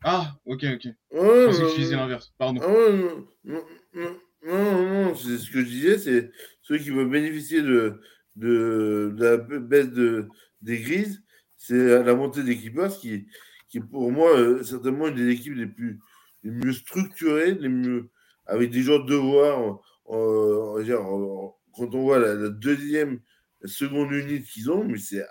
Ah, 0.04 0.36
ok, 0.44 0.64
ok. 0.74 0.84
Ouais, 0.84 0.92
je 1.10 1.46
pensais 1.46 1.82
que 1.82 1.88
tu 1.88 1.96
l'inverse. 1.96 2.32
Pardon. 2.38 2.60
Ah 2.62 2.92
non, 2.92 3.26
non, 3.44 4.16
non, 4.44 5.04
non, 5.04 5.14
c'est 5.16 5.38
ce 5.38 5.50
que 5.50 5.60
je 5.60 5.68
disais, 5.68 5.98
c'est 5.98 6.30
ceux 6.62 6.78
qui 6.78 6.90
veulent 6.90 7.10
bénéficier 7.10 7.62
de, 7.62 8.00
de, 8.36 9.14
la 9.18 9.36
baisse 9.38 9.90
de, 9.90 10.28
des 10.62 10.78
grises, 10.78 11.22
c'est 11.56 12.04
la 12.04 12.14
montée 12.14 12.44
des 12.44 12.56
Clippers 12.56 12.96
qui, 12.98 13.26
qui 13.68 13.80
pour 13.80 14.12
moi, 14.12 14.36
euh, 14.36 14.62
certainement 14.62 15.08
une 15.08 15.16
des 15.16 15.30
équipes 15.30 15.54
les 15.56 15.66
plus 15.66 15.98
les 16.44 16.52
mieux 16.52 16.72
structurés, 16.72 17.54
les 17.54 17.68
mieux, 17.68 18.10
avec 18.46 18.70
des 18.70 18.82
gens 18.82 18.98
de 19.00 19.08
devoir. 19.08 19.80
Quand 20.08 21.94
on 21.94 22.02
voit 22.02 22.18
la, 22.18 22.48
deuxième, 22.48 23.20
la 23.60 23.68
seconde 23.68 24.12
unité 24.12 24.44
qu'ils 24.44 24.70
ont, 24.70 24.84
mais 24.84 24.98
c'est 24.98 25.24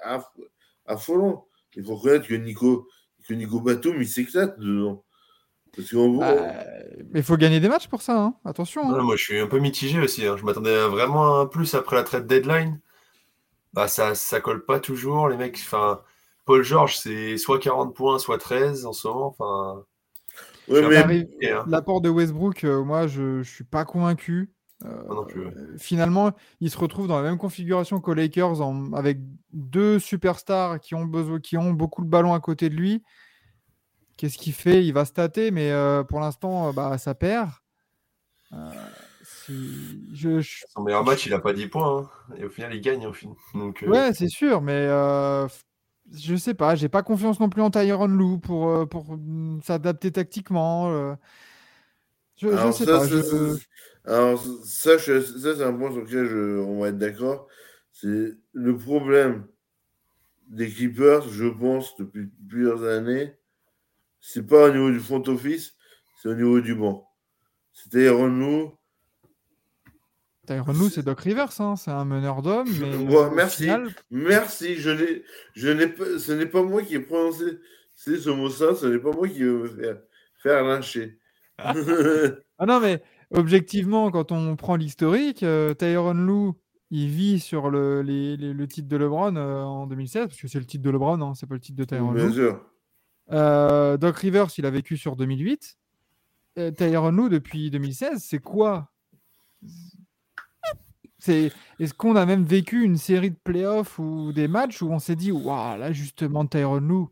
affolant. 0.85 1.47
Il 1.75 1.83
faut 1.83 1.95
reconnaître 1.95 2.27
que 2.27 2.35
Nico, 2.35 2.87
que 3.27 3.33
Nico 3.33 3.59
Batum, 3.59 4.01
il 4.01 4.07
s'éclate 4.07 4.59
dedans. 4.59 5.03
Parce 5.75 5.93
bah, 5.93 6.63
mais 7.11 7.19
il 7.19 7.23
faut 7.23 7.35
gagner 7.35 7.59
des 7.59 7.67
matchs 7.67 7.89
pour 7.89 8.01
ça, 8.01 8.17
hein. 8.17 8.35
attention. 8.45 8.89
Hein. 8.89 9.01
moi, 9.01 9.17
je 9.17 9.23
suis 9.23 9.39
un 9.39 9.47
peu 9.47 9.59
mitigé 9.59 9.99
aussi. 9.99 10.25
Hein. 10.25 10.37
Je 10.37 10.45
m'attendais 10.45 10.87
vraiment 10.87 11.41
un 11.41 11.47
plus 11.47 11.73
après 11.73 11.97
la 11.97 12.03
trade 12.03 12.27
deadline. 12.27 12.79
Bah, 13.73 13.89
ça, 13.89 14.15
ça 14.15 14.39
colle 14.39 14.63
pas 14.63 14.79
toujours. 14.79 15.27
Les 15.27 15.35
mecs, 15.35 15.57
enfin, 15.57 16.01
Paul 16.45 16.63
George, 16.63 16.97
c'est 16.97 17.35
soit 17.35 17.59
40 17.59 17.93
points, 17.93 18.19
soit 18.19 18.37
13 18.37 18.85
en 18.85 18.93
ce 18.93 19.09
moment. 19.09 19.35
Enfin, 19.37 19.85
Hein. 20.69 21.65
L'apport 21.67 22.01
de 22.01 22.09
Westbrook, 22.09 22.63
euh, 22.63 22.83
moi, 22.83 23.07
je 23.07 23.39
ne 23.39 23.43
suis 23.43 23.63
pas 23.63 23.85
convaincu. 23.85 24.51
Euh, 24.83 25.77
finalement, 25.77 26.31
il 26.59 26.69
se 26.69 26.77
retrouve 26.77 27.07
dans 27.07 27.15
la 27.15 27.23
même 27.23 27.37
configuration 27.37 28.01
qu'aux 28.01 28.13
Lakers 28.13 28.61
avec 28.93 29.19
deux 29.53 29.99
superstars 29.99 30.79
qui 30.79 30.95
ont, 30.95 31.05
besoin, 31.05 31.39
qui 31.39 31.57
ont 31.57 31.71
beaucoup 31.71 32.03
de 32.03 32.09
ballons 32.09 32.33
à 32.33 32.39
côté 32.39 32.69
de 32.69 32.75
lui. 32.75 33.03
Qu'est-ce 34.17 34.37
qu'il 34.37 34.53
fait? 34.53 34.85
Il 34.85 34.93
va 34.93 35.05
stater, 35.05 35.51
mais 35.51 35.71
euh, 35.71 36.03
pour 36.03 36.19
l'instant, 36.19 36.73
bah, 36.73 36.97
ça 36.97 37.15
perd. 37.15 37.49
Je, 39.47 40.41
Son 40.73 40.83
meilleur 40.83 41.03
match, 41.03 41.25
il 41.25 41.31
n'a 41.31 41.39
pas 41.39 41.53
10 41.53 41.67
points. 41.67 42.09
Hein. 42.29 42.35
Et 42.37 42.45
au 42.45 42.49
final, 42.49 42.73
il 42.73 42.81
gagne. 42.81 43.05
Au 43.07 43.13
final. 43.13 43.35
Donc, 43.53 43.83
Ouais, 43.87 44.13
c'est 44.13 44.29
sûr, 44.29 44.61
mais 44.61 44.87
je 46.13 46.35
sais 46.35 46.53
pas, 46.53 46.75
j'ai 46.75 46.89
pas 46.89 47.03
confiance 47.03 47.39
non 47.39 47.49
plus 47.49 47.61
en 47.61 47.71
Tyron 47.71 48.07
Lou 48.07 48.37
pour, 48.37 48.69
euh, 48.69 48.85
pour 48.85 49.17
mm, 49.17 49.61
s'adapter 49.63 50.11
tactiquement. 50.11 50.91
Euh. 50.91 51.15
Je, 52.37 52.47
alors, 52.49 52.73
sais 52.73 52.85
pas. 52.85 53.05
Alors, 54.07 54.43
ça, 54.63 54.99
c'est 54.99 55.61
un 55.61 55.73
point 55.73 55.91
sur 55.91 56.01
lequel 56.01 56.25
je, 56.25 56.59
on 56.59 56.81
va 56.81 56.89
être 56.89 56.97
d'accord. 56.97 57.47
C'est 57.91 58.37
le 58.53 58.77
problème 58.77 59.47
des 60.47 60.69
Clippers, 60.69 61.27
je 61.29 61.47
pense, 61.47 61.95
depuis 61.97 62.29
plusieurs 62.47 62.83
années. 62.83 63.33
C'est 64.21 64.45
pas 64.45 64.69
au 64.69 64.71
niveau 64.71 64.91
du 64.91 64.99
front 64.99 65.23
office, 65.27 65.75
c'est 66.21 66.29
au 66.29 66.35
niveau 66.35 66.61
du 66.61 66.75
banc. 66.75 67.09
C'est 67.73 67.89
Tyron 67.89 68.27
Lou 68.27 68.71
Tyron 70.45 70.73
c'est 70.89 71.03
Doc 71.03 71.21
Rivers, 71.21 71.59
hein. 71.59 71.75
c'est 71.75 71.91
un 71.91 72.05
meneur 72.05 72.41
d'hommes. 72.41 72.69
merci, 73.33 73.69
merci. 74.11 74.75
Je 74.75 75.21
je 75.53 75.69
n'ai 75.69 75.93
ce 76.19 76.31
n'est 76.31 76.45
pas 76.45 76.61
moi 76.61 76.83
qui 76.83 76.95
ai 76.95 76.99
prononcé 76.99 77.59
ce 77.95 78.29
mot 78.29 78.49
ça, 78.49 78.75
ce 78.75 78.85
n'est 78.85 78.99
pas 78.99 79.11
moi 79.11 79.27
qui 79.27 79.39
vais 79.39 79.49
me 79.49 79.67
faire, 79.67 79.97
faire 80.37 80.63
lyncher. 80.63 81.19
ah 81.57 81.73
non, 82.67 82.79
mais 82.79 83.01
objectivement, 83.31 84.11
quand 84.11 84.31
on 84.31 84.55
prend 84.55 84.75
l'historique, 84.75 85.43
euh, 85.43 85.73
Tyron 85.73 86.13
Lou, 86.13 86.55
il 86.91 87.09
vit 87.09 87.39
sur 87.39 87.69
le, 87.69 88.01
le 88.01 88.67
titre 88.67 88.87
de 88.87 88.97
LeBron 88.97 89.35
euh, 89.35 89.63
en 89.63 89.87
2016, 89.87 90.27
parce 90.27 90.39
que 90.39 90.47
c'est 90.47 90.59
le 90.59 90.65
titre 90.65 90.83
de 90.83 90.89
LeBron, 90.89 91.21
hein, 91.21 91.33
c'est 91.35 91.47
pas 91.47 91.55
le 91.55 91.59
titre 91.59 91.77
de 91.77 91.83
Tyron 91.83 92.11
Bien 92.11 92.31
Sûr. 92.31 92.61
Euh, 93.31 93.97
Doc 93.97 94.17
Rivers, 94.17 94.47
il 94.57 94.65
a 94.65 94.69
vécu 94.69 94.97
sur 94.97 95.15
2008. 95.15 95.77
Tyron 96.77 97.11
Lou, 97.11 97.27
depuis 97.27 97.69
2016, 97.69 98.23
c'est 98.23 98.39
quoi? 98.39 98.89
Est-ce 101.27 101.93
qu'on 101.93 102.15
a 102.15 102.25
même 102.25 102.43
vécu 102.43 102.83
une 102.83 102.97
série 102.97 103.31
de 103.31 103.37
playoffs 103.43 103.99
ou 103.99 104.31
des 104.31 104.47
matchs 104.47 104.81
où 104.81 104.89
on 104.91 104.99
s'est 104.99 105.15
dit, 105.15 105.31
waouh, 105.31 105.77
là 105.77 105.91
justement, 105.91 106.45
Tyron 106.45 106.79
Lou 106.79 107.09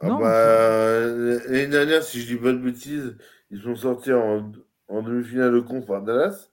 ah 0.00 0.08
bah, 0.08 1.00
L'année 1.48 1.66
dernière, 1.66 2.02
si 2.02 2.22
je 2.22 2.34
dis 2.34 2.40
pas 2.40 2.52
de 2.52 2.58
bêtises, 2.58 3.16
ils 3.50 3.60
sont 3.62 3.76
sortis 3.76 4.12
en, 4.12 4.50
demi-finale 4.88 5.52
de 5.52 5.60
conf 5.60 5.88
à 5.90 6.00
Dallas. 6.00 6.48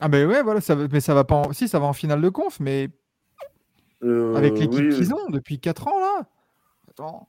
Ah 0.00 0.08
ben 0.08 0.28
ouais, 0.28 0.42
voilà, 0.42 0.60
ça, 0.60 0.76
mais 0.76 1.00
ça 1.00 1.14
va 1.14 1.24
pas 1.24 1.34
en... 1.36 1.52
Si, 1.52 1.66
ça 1.68 1.78
va 1.78 1.86
en 1.86 1.92
finale 1.92 2.20
de 2.22 2.28
conf, 2.28 2.60
mais 2.60 2.88
Euh, 4.04 4.36
avec 4.36 4.58
l'équipe 4.58 4.74
oui, 4.74 4.88
qu'ils 4.94 5.12
ont 5.12 5.28
depuis 5.30 5.58
4 5.58 5.88
ans, 5.88 5.98
là. 5.98 6.26
Attends. 6.88 7.28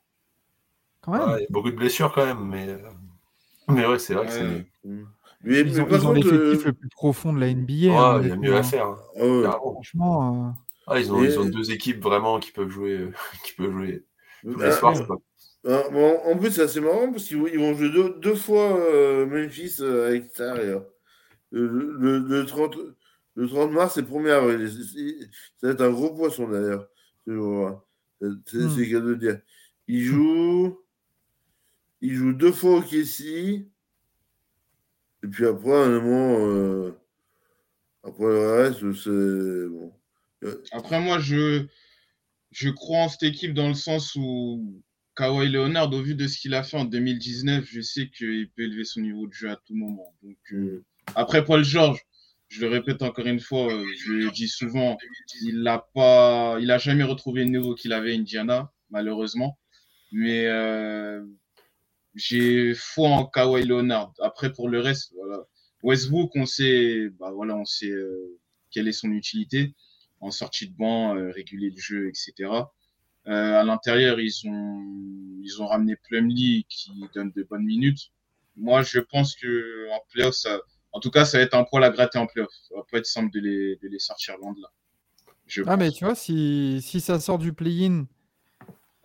Quand 1.01 1.13
même. 1.13 1.21
Ouais, 1.21 1.39
il 1.39 1.41
y 1.43 1.45
a 1.45 1.49
beaucoup 1.49 1.71
de 1.71 1.75
blessures 1.75 2.13
quand 2.13 2.25
même, 2.25 2.45
mais, 2.45 2.67
euh, 2.67 2.77
mais 3.69 3.85
ouais, 3.87 3.97
c'est 3.99 4.13
vrai 4.13 4.25
que 4.27 4.31
c'est. 4.31 4.43
Mais, 4.83 5.61
Ils 5.61 5.81
mais 5.81 6.05
ont, 6.05 6.15
ils 6.15 6.15
l'effectif 6.15 6.61
euh, 6.61 6.65
le 6.65 6.73
plus 6.73 6.89
profond 6.89 7.33
de 7.33 7.39
la 7.39 7.47
NBA. 7.47 7.73
Ouais, 7.73 7.95
hein, 7.97 8.19
il 8.21 8.27
y 8.27 8.31
a 8.31 8.35
mieux 8.35 8.55
à 8.55 8.63
faire. 8.63 8.85
hein. 8.85 8.97
ah. 9.45 9.57
Franchement, 9.59 10.49
euh, 10.49 10.51
Ah, 10.87 10.99
ils, 10.99 11.11
ont, 11.13 11.23
Et- 11.23 11.27
ils 11.27 11.39
ont 11.39 11.45
deux 11.45 11.71
équipes 11.71 12.03
vraiment 12.03 12.39
qui 12.39 12.51
peuvent 12.51 12.69
jouer, 12.69 12.97
euh, 12.97 13.13
qui 13.45 13.53
peuvent 13.53 13.71
jouer 13.71 14.05
tous 14.43 14.59
les 14.59 14.65
Ah, 14.65 14.71
soirs. 14.71 15.07
quoi. 15.07 15.17
Bon, 15.64 16.20
en 16.26 16.38
plus, 16.38 16.51
c'est 16.51 16.62
assez 16.62 16.80
marrant 16.82 17.12
parce 17.12 17.26
qu'ils 17.26 17.38
vont- 17.38 17.74
jouer 17.76 17.89
deux, 17.89 18.16
deux 18.20 18.36
fois 18.36 18.80
euh, 18.80 19.26
Memphis 19.26 19.78
euh, 19.82 20.07
à 20.07 20.12
l'extérieur. 20.12 20.86
Le, 21.51 21.68
le, 21.68 22.20
le 22.20 22.45
30, 22.45 22.78
le 23.36 23.47
30 23.47 23.72
mars 23.72 23.97
et 23.97 24.01
le 24.01 24.07
1er 24.07 24.32
avril. 24.32 24.70
Ça 25.57 25.68
va 25.68 25.74
être 25.74 25.82
un 25.82 25.91
gros 25.91 26.14
poisson 26.14 26.47
d'ailleurs. 26.47 26.88
C'est 27.26 27.34
Hmm. 27.34 28.78
le 28.78 28.86
cas 28.91 28.99
de 28.99 29.16
dire. 29.16 29.41
Ils 29.88 30.03
jouent, 30.03 30.80
ils 32.01 32.14
jouent 32.14 32.34
deux 32.34 32.51
fois 32.51 32.78
au 32.78 32.82
Kessie. 32.82 33.68
Et 35.24 35.28
puis 35.28 35.45
après, 35.45 35.72
honnêtement, 35.72 36.38
euh, 36.47 36.91
après 38.03 38.24
le 38.26 38.51
reste, 38.51 38.93
c'est 39.03 39.68
bon. 39.70 39.93
Après, 40.72 41.01
moi, 41.01 41.20
je, 41.20 41.66
je 42.51 42.70
crois 42.70 42.99
en 42.99 43.10
cette 43.10 43.24
équipe 43.24 43.53
dans 43.53 43.68
le 43.68 43.74
sens 43.74 44.16
où 44.16 44.82
Kawhi 45.20 45.49
Leonard, 45.49 45.91
au 45.91 46.01
vu 46.01 46.15
de 46.15 46.28
ce 46.28 46.39
qu'il 46.39 46.53
a 46.53 46.63
fait 46.63 46.78
en 46.78 46.86
2019, 46.86 47.65
je 47.70 47.82
sais 47.82 48.09
qu'il 48.09 48.49
peut 48.51 48.61
élever 48.61 48.86
son 48.86 49.01
niveau 49.01 49.28
de 49.28 49.34
jeu 49.34 49.49
à 49.49 49.57
tout 49.57 49.76
moment. 49.76 50.15
Donc, 50.24 50.38
euh, 50.53 50.86
après 51.13 51.43
Paul 51.43 51.61
George, 51.61 51.99
je 52.47 52.61
le 52.61 52.70
répète 52.70 53.01
encore 53.01 53.28
une 53.28 53.41
fois, 53.41 53.70
euh, 53.70 53.86
je 53.97 54.13
le 54.13 54.32
dis 54.32 54.47
souvent, 54.47 54.97
il 55.41 55.61
n'a 55.61 55.86
pas, 55.93 56.57
il 56.61 56.72
a 56.72 56.78
jamais 56.78 57.03
retrouvé 57.03 57.43
le 57.43 57.49
niveau 57.49 57.76
qu'il 57.76 57.91
avait 57.91 58.13
à 58.13 58.15
Indiana, 58.15 58.72
malheureusement. 58.91 59.59
Mais 60.13 60.45
euh, 60.45 61.22
j'ai 62.15 62.74
foi 62.74 63.09
en 63.09 63.26
Kawhi 63.26 63.65
Leonard. 63.65 64.13
Après, 64.22 64.53
pour 64.53 64.70
le 64.70 64.80
reste, 64.80 65.11
voilà. 65.15 65.43
Westbrook, 65.84 66.32
on 66.36 66.45
sait, 66.45 67.09
bah 67.20 67.32
voilà, 67.32 67.57
on 67.57 67.65
sait 67.65 67.91
euh, 67.91 68.39
quelle 68.72 68.88
est 68.88 68.93
son 68.93 69.11
utilité 69.11 69.76
en 70.22 70.32
sortie 70.32 70.70
de 70.70 70.76
banc, 70.78 71.13
réguler 71.34 71.72
le 71.72 71.78
jeu, 71.78 72.07
etc. 72.07 72.49
Euh, 73.28 73.59
à 73.59 73.63
l'intérieur, 73.63 74.20
ils 74.20 74.47
ont, 74.47 75.39
ils 75.43 75.61
ont 75.61 75.67
ramené 75.67 75.95
Plumlee 75.95 76.65
qui 76.70 76.91
donne 77.13 77.32
de 77.36 77.43
bonnes 77.43 77.65
minutes. 77.65 78.11
Moi, 78.55 78.82
je 78.82 78.99
pense 78.99 79.36
que 79.36 79.89
en 79.91 79.99
playoff, 80.11 80.34
ça, 80.34 80.59
en 80.91 80.99
tout 80.99 81.11
cas, 81.11 81.26
ça 81.26 81.38
va 81.38 81.43
être 81.43 81.53
un 81.53 81.63
poil 81.63 81.84
à 81.84 81.89
gratter 81.89 82.17
en 82.17 82.26
playoff. 82.26 82.51
Ça 82.67 82.76
va 82.76 82.84
pas 82.89 82.97
être 82.97 83.05
simple 83.05 83.32
de 83.32 83.39
les, 83.39 83.76
de 83.78 83.88
les 83.88 83.99
sortir 83.99 84.38
loin 84.38 84.53
de 84.53 84.61
là. 84.61 84.70
Je 85.45 85.63
Ah, 85.65 85.78
mais 85.78 85.91
tu 85.91 86.05
vois, 86.05 86.15
si, 86.15 86.82
si 86.82 87.01
ça 87.01 87.20
sort 87.20 87.38
du 87.38 87.53
play-in, 87.53 88.05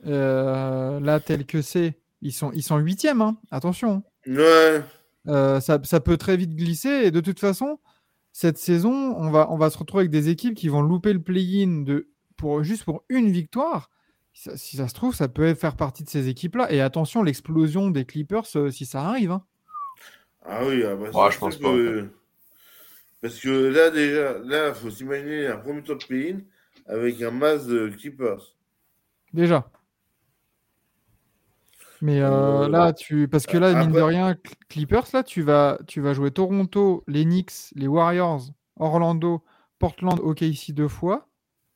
euh, 0.06 1.00
là, 1.00 1.20
tel 1.20 1.46
que 1.46 1.62
c'est, 1.62 1.98
ils 2.22 2.32
sont, 2.32 2.52
ils 2.52 2.62
sont 2.62 2.78
huitièmes, 2.78 3.20
hein, 3.20 3.36
attention. 3.50 4.02
Ouais. 4.26 4.82
Euh, 5.26 5.60
ça, 5.60 5.80
ça 5.84 6.00
peut 6.00 6.16
très 6.16 6.36
vite 6.36 6.54
glisser. 6.54 7.04
Et 7.04 7.10
de 7.10 7.20
toute 7.20 7.40
façon, 7.40 7.78
cette 8.32 8.58
saison, 8.58 9.14
on 9.16 9.30
va, 9.30 9.50
on 9.50 9.56
va 9.56 9.70
se 9.70 9.78
retrouver 9.78 10.02
avec 10.02 10.10
des 10.10 10.28
équipes 10.28 10.54
qui 10.54 10.68
vont 10.68 10.82
louper 10.82 11.12
le 11.12 11.22
play-in 11.22 11.82
de, 11.82 12.08
pour, 12.36 12.62
juste 12.62 12.84
pour 12.84 13.04
une 13.08 13.30
victoire. 13.30 13.90
Si 14.34 14.42
ça, 14.42 14.56
si 14.56 14.76
ça 14.76 14.88
se 14.88 14.94
trouve, 14.94 15.14
ça 15.14 15.28
peut 15.28 15.54
faire 15.54 15.76
partie 15.76 16.02
de 16.04 16.08
ces 16.10 16.28
équipes-là. 16.28 16.70
Et 16.72 16.80
attention, 16.80 17.22
l'explosion 17.22 17.90
des 17.90 18.04
Clippers, 18.04 18.44
euh, 18.56 18.70
si 18.70 18.84
ça 18.84 19.02
arrive. 19.02 19.30
hein. 19.30 19.44
Ah 20.44 20.64
oui, 20.66 20.82
ah 20.84 20.94
bah, 20.96 21.10
Ouais, 21.10 21.30
je 21.30 21.38
pense 21.38 21.56
pas, 21.56 21.68
Parce 23.22 23.38
que 23.40 23.48
là, 23.48 23.90
déjà, 23.90 24.38
là, 24.40 24.68
il 24.68 24.74
faut 24.74 24.90
s'imaginer 24.90 25.46
un 25.46 25.56
premier 25.56 25.82
tour 25.82 25.96
de 25.96 26.04
play-in 26.04 26.40
avec 26.86 27.22
un 27.22 27.30
masse 27.30 27.66
de 27.66 27.88
Clippers. 27.88 28.54
Déjà. 29.32 29.70
Mais 32.02 32.20
euh, 32.20 32.64
Euh, 32.64 32.68
là, 32.68 32.92
tu. 32.92 33.28
Parce 33.28 33.46
que 33.46 33.56
là, 33.56 33.72
mine 33.74 33.92
de 33.92 34.00
rien, 34.02 34.32
Cl- 34.32 34.54
Clippers, 34.68 35.06
là, 35.14 35.22
tu 35.22 35.42
vas, 35.42 35.78
tu 35.86 36.00
vas 36.00 36.12
jouer 36.12 36.30
Toronto, 36.30 37.02
les 37.06 37.24
Knicks, 37.24 37.70
les 37.74 37.86
Warriors, 37.86 38.42
Orlando, 38.76 39.42
Portland, 39.78 40.18
OKC 40.20 40.72
deux 40.72 40.88
fois. 40.88 41.28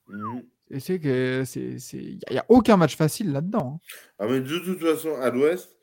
Mhm. 0.07 0.43
Et 0.71 0.79
c'est 0.79 0.99
que 0.99 1.43
c'est. 1.45 1.77
Il 1.91 2.19
n'y 2.31 2.37
a, 2.37 2.45
aucun 2.49 2.77
match 2.77 2.95
facile 2.95 3.31
là-dedans. 3.31 3.75
hein. 3.75 3.87
Ah, 4.19 4.27
mais 4.27 4.41
de 4.41 4.59
toute 4.59 4.79
façon, 4.79 5.15
à 5.15 5.29
l'ouest, 5.29 5.75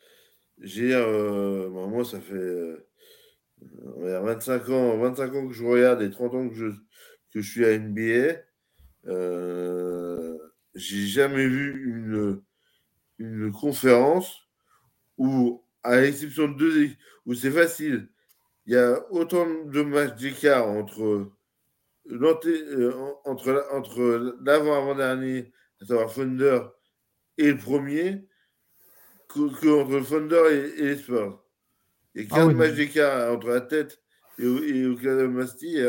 j'ai. 0.61 0.95
euh, 0.95 1.69
moi, 1.69 2.05
ça 2.05 2.21
fait 2.21 2.35
euh, 2.35 2.87
on 3.97 4.03
va 4.03 4.09
dire 4.11 4.23
25 4.23 4.69
ans, 4.71 4.99
25 4.99 5.35
ans 5.35 5.49
que 5.49 5.55
je 5.55 5.65
regarde 5.65 6.03
et 6.03 6.11
30 6.11 6.35
ans 6.35 6.49
que 6.49 6.55
je, 6.55 6.67
que 7.33 7.41
je 7.41 7.51
suis 7.51 7.65
à 7.65 7.73
NBA. 7.79 8.41
Euh, 9.07 10.37
j'ai 10.75 11.07
jamais 11.07 11.47
vu 11.47 11.91
une, 11.91 12.43
une 13.19 13.53
conférence 13.53 14.49
où, 15.17 15.65
à 15.83 16.01
l'exception 16.01 16.49
de 16.49 16.55
deux 16.55 16.91
où 17.25 17.35
c'est 17.35 17.51
facile, 17.51 18.09
il 18.67 18.75
y 18.75 18.77
a 18.77 19.01
autant 19.13 19.47
de 19.65 19.83
matchs 19.83 20.17
d'écart 20.17 20.69
entre 20.69 21.03
euh, 21.03 21.33
entre, 23.25 23.53
la- 23.53 23.75
entre 23.75 24.37
l'avant-avant-dernier, 24.45 25.53
à 25.81 25.85
savoir 25.87 26.13
Thunder, 26.13 26.61
et 27.39 27.51
le 27.53 27.59
premier, 27.59 28.27
que, 29.29 29.61
que 29.61 29.69
entre 29.69 30.09
Thunder 30.09 30.43
et, 30.51 30.81
et 30.81 30.85
les 30.87 30.97
Spurs. 30.97 31.43
Il 32.15 32.23
y 32.23 32.25
a 32.25 32.29
15 32.29 32.39
Ah 32.39 32.47
oui, 32.47 32.55
matchs 32.55 32.75
d'écart 32.77 33.33
entre 33.35 33.49
la 33.49 33.61
tête 33.61 34.01
et, 34.39 34.45
et 34.45 34.87
Oklahoma 34.87 35.45
et 35.63 35.85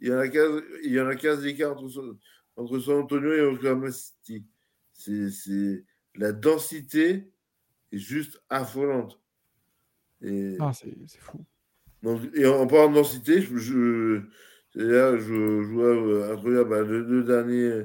Il 0.00 0.08
y 0.08 0.12
en 0.12 0.18
a 0.18 0.28
15, 0.28 0.62
il 0.84 0.92
y 0.92 1.00
en 1.00 1.06
a 1.08 1.16
15 1.16 1.42
d'écart 1.42 1.72
entre, 1.72 1.88
San- 1.88 2.18
entre 2.56 2.78
San 2.78 3.00
Antonio 3.00 3.32
et 3.32 3.40
Oklahoma 3.42 3.90
City. 3.92 4.46
C'est, 4.92 5.84
la 6.14 6.32
densité 6.32 7.30
est 7.92 7.98
juste 7.98 8.40
affolante. 8.48 9.20
Et, 10.22 10.56
Ah, 10.60 10.72
c'est 10.72 10.94
fou. 11.20 11.44
donc, 12.02 12.22
et 12.34 12.46
en, 12.46 12.60
en 12.60 12.66
parlant 12.66 12.88
de 12.90 12.94
densité, 12.94 13.42
je, 13.42 14.22
là, 14.84 15.16
je, 15.16 15.24
je 15.24 15.72
vois 15.72 16.32
introduire 16.32 16.66
bah, 16.66 16.82
le, 16.82 17.02
le 17.02 17.22
dernier, 17.22 17.84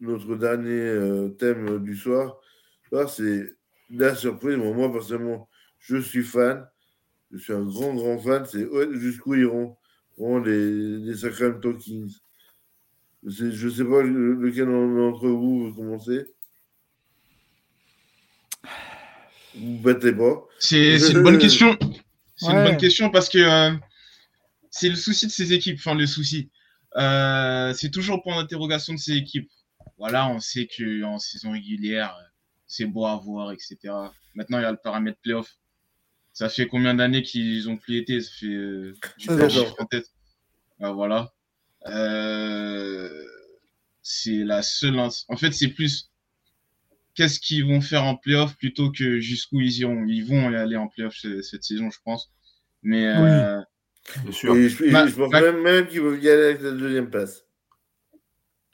notre 0.00 0.36
dernier 0.36 0.70
euh, 0.70 1.28
thème 1.28 1.82
du 1.82 1.96
soir. 1.96 2.36
Ça, 2.90 3.08
c'est 3.08 3.48
la 3.90 4.14
surprise. 4.14 4.56
Bon, 4.56 4.74
moi, 4.74 4.92
personnellement, 4.92 5.48
je 5.78 5.96
suis 5.96 6.22
fan. 6.22 6.66
Je 7.30 7.38
suis 7.38 7.52
un 7.52 7.64
grand, 7.64 7.94
grand 7.94 8.18
fan. 8.18 8.44
C'est 8.46 8.64
ouais, 8.64 8.86
jusqu'où 8.92 9.34
iront, 9.34 9.76
iront 10.18 10.38
les, 10.38 10.98
les 10.98 11.16
Sacramento 11.16 11.74
Kings. 11.74 12.14
Je 13.26 13.46
ne 13.46 13.70
sais 13.70 13.84
pas 13.84 14.02
le- 14.02 14.34
lequel 14.34 14.66
d'entre 14.66 15.28
vous 15.28 15.66
veut 15.66 15.72
commencer. 15.72 16.26
Vous 19.56 19.78
battez 19.78 20.12
pas. 20.12 20.44
C'est 20.58 20.98
une 21.10 21.22
bonne 21.22 21.38
question. 21.38 21.76
C'est 22.36 22.50
une 22.50 22.64
bonne 22.64 22.76
question 22.76 23.10
parce 23.10 23.28
que 23.28 23.38
euh, 23.38 23.74
c'est 24.76 24.88
le 24.88 24.96
souci 24.96 25.26
de 25.26 25.30
ces 25.30 25.52
équipes. 25.52 25.76
Enfin, 25.78 25.94
le 25.94 26.06
souci. 26.06 26.50
Euh, 26.96 27.72
c'est 27.74 27.90
toujours 27.90 28.22
pour 28.22 28.32
l'interrogation 28.32 28.92
de 28.94 28.98
ces 28.98 29.12
équipes. 29.12 29.48
Voilà, 29.98 30.28
on 30.28 30.40
sait 30.40 30.66
qu'en 30.66 31.18
saison 31.20 31.52
régulière, 31.52 32.16
c'est 32.66 32.84
beau 32.86 33.06
à 33.06 33.16
voir, 33.16 33.52
etc. 33.52 33.76
Maintenant, 34.34 34.58
il 34.58 34.62
y 34.62 34.64
a 34.64 34.72
le 34.72 34.76
paramètre 34.82 35.18
playoff. 35.20 35.56
Ça 36.32 36.48
fait 36.48 36.66
combien 36.66 36.94
d'années 36.94 37.22
qu'ils 37.22 37.68
ont 37.68 37.76
plus 37.76 37.98
été? 37.98 38.20
Ça 38.20 38.30
fait. 38.40 38.46
Euh, 38.46 38.94
j'ai 39.16 39.28
Seize 39.28 39.38
pas 39.38 39.46
le 39.46 39.52
ans. 39.52 39.64
chiffre 39.64 39.76
en 39.78 39.86
tête. 39.86 40.06
Ah, 40.80 40.90
voilà. 40.90 41.32
Euh, 41.86 43.24
c'est 44.02 44.42
la 44.44 44.62
seule. 44.62 44.98
En 44.98 45.36
fait, 45.36 45.52
c'est 45.52 45.68
plus 45.68 46.10
qu'est-ce 47.14 47.38
qu'ils 47.38 47.64
vont 47.64 47.80
faire 47.80 48.04
en 48.04 48.16
playoff 48.16 48.56
plutôt 48.56 48.90
que 48.90 49.20
jusqu'où 49.20 49.60
ils 49.60 49.78
iront. 49.78 50.04
Ils 50.06 50.24
vont 50.24 50.50
y 50.50 50.56
aller 50.56 50.76
en 50.76 50.88
playoff 50.88 51.14
ce- 51.14 51.42
cette 51.42 51.62
saison, 51.62 51.90
je 51.90 51.98
pense. 52.04 52.32
Mais 52.82 53.06
euh, 53.06 53.60
Bien 54.22 54.32
sûr. 54.32 54.54
Et 54.56 54.68
je, 54.68 54.84
je 54.84 55.14
pense 55.16 55.30
ma- 55.30 55.40
même, 55.40 55.62
même 55.62 55.86
qu'ils 55.86 56.00
vont 56.02 56.14
y 56.14 56.28
aller 56.28 56.44
avec 56.44 56.62
la 56.62 56.70
deuxième 56.72 57.10
place. 57.10 57.44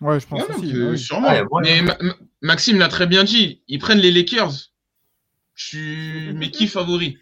Ouais, 0.03 0.19
je 0.19 0.27
pense 0.27 0.43
ouais, 0.49 0.55
aussi. 0.57 0.73
que- 0.73 0.79
bah 0.85 0.91
oui. 0.93 0.99
sûrement. 0.99 1.33
Y. 1.33 1.45
Mais 1.63 1.83
Ma- 1.83 1.99
Ma- 2.01 2.15
Maxime 2.43 2.79
l'a 2.79 2.89
très 2.89 3.07
bien 3.07 3.23
dit. 3.25 3.63
Ils 3.69 3.79
prennent 3.79 3.99
les 3.99 4.11
Lakers. 4.11 4.53
Je 5.55 5.65
suis 5.67 6.33
mes 6.35 6.51
qui 6.51 6.67
favoris. 6.67 7.15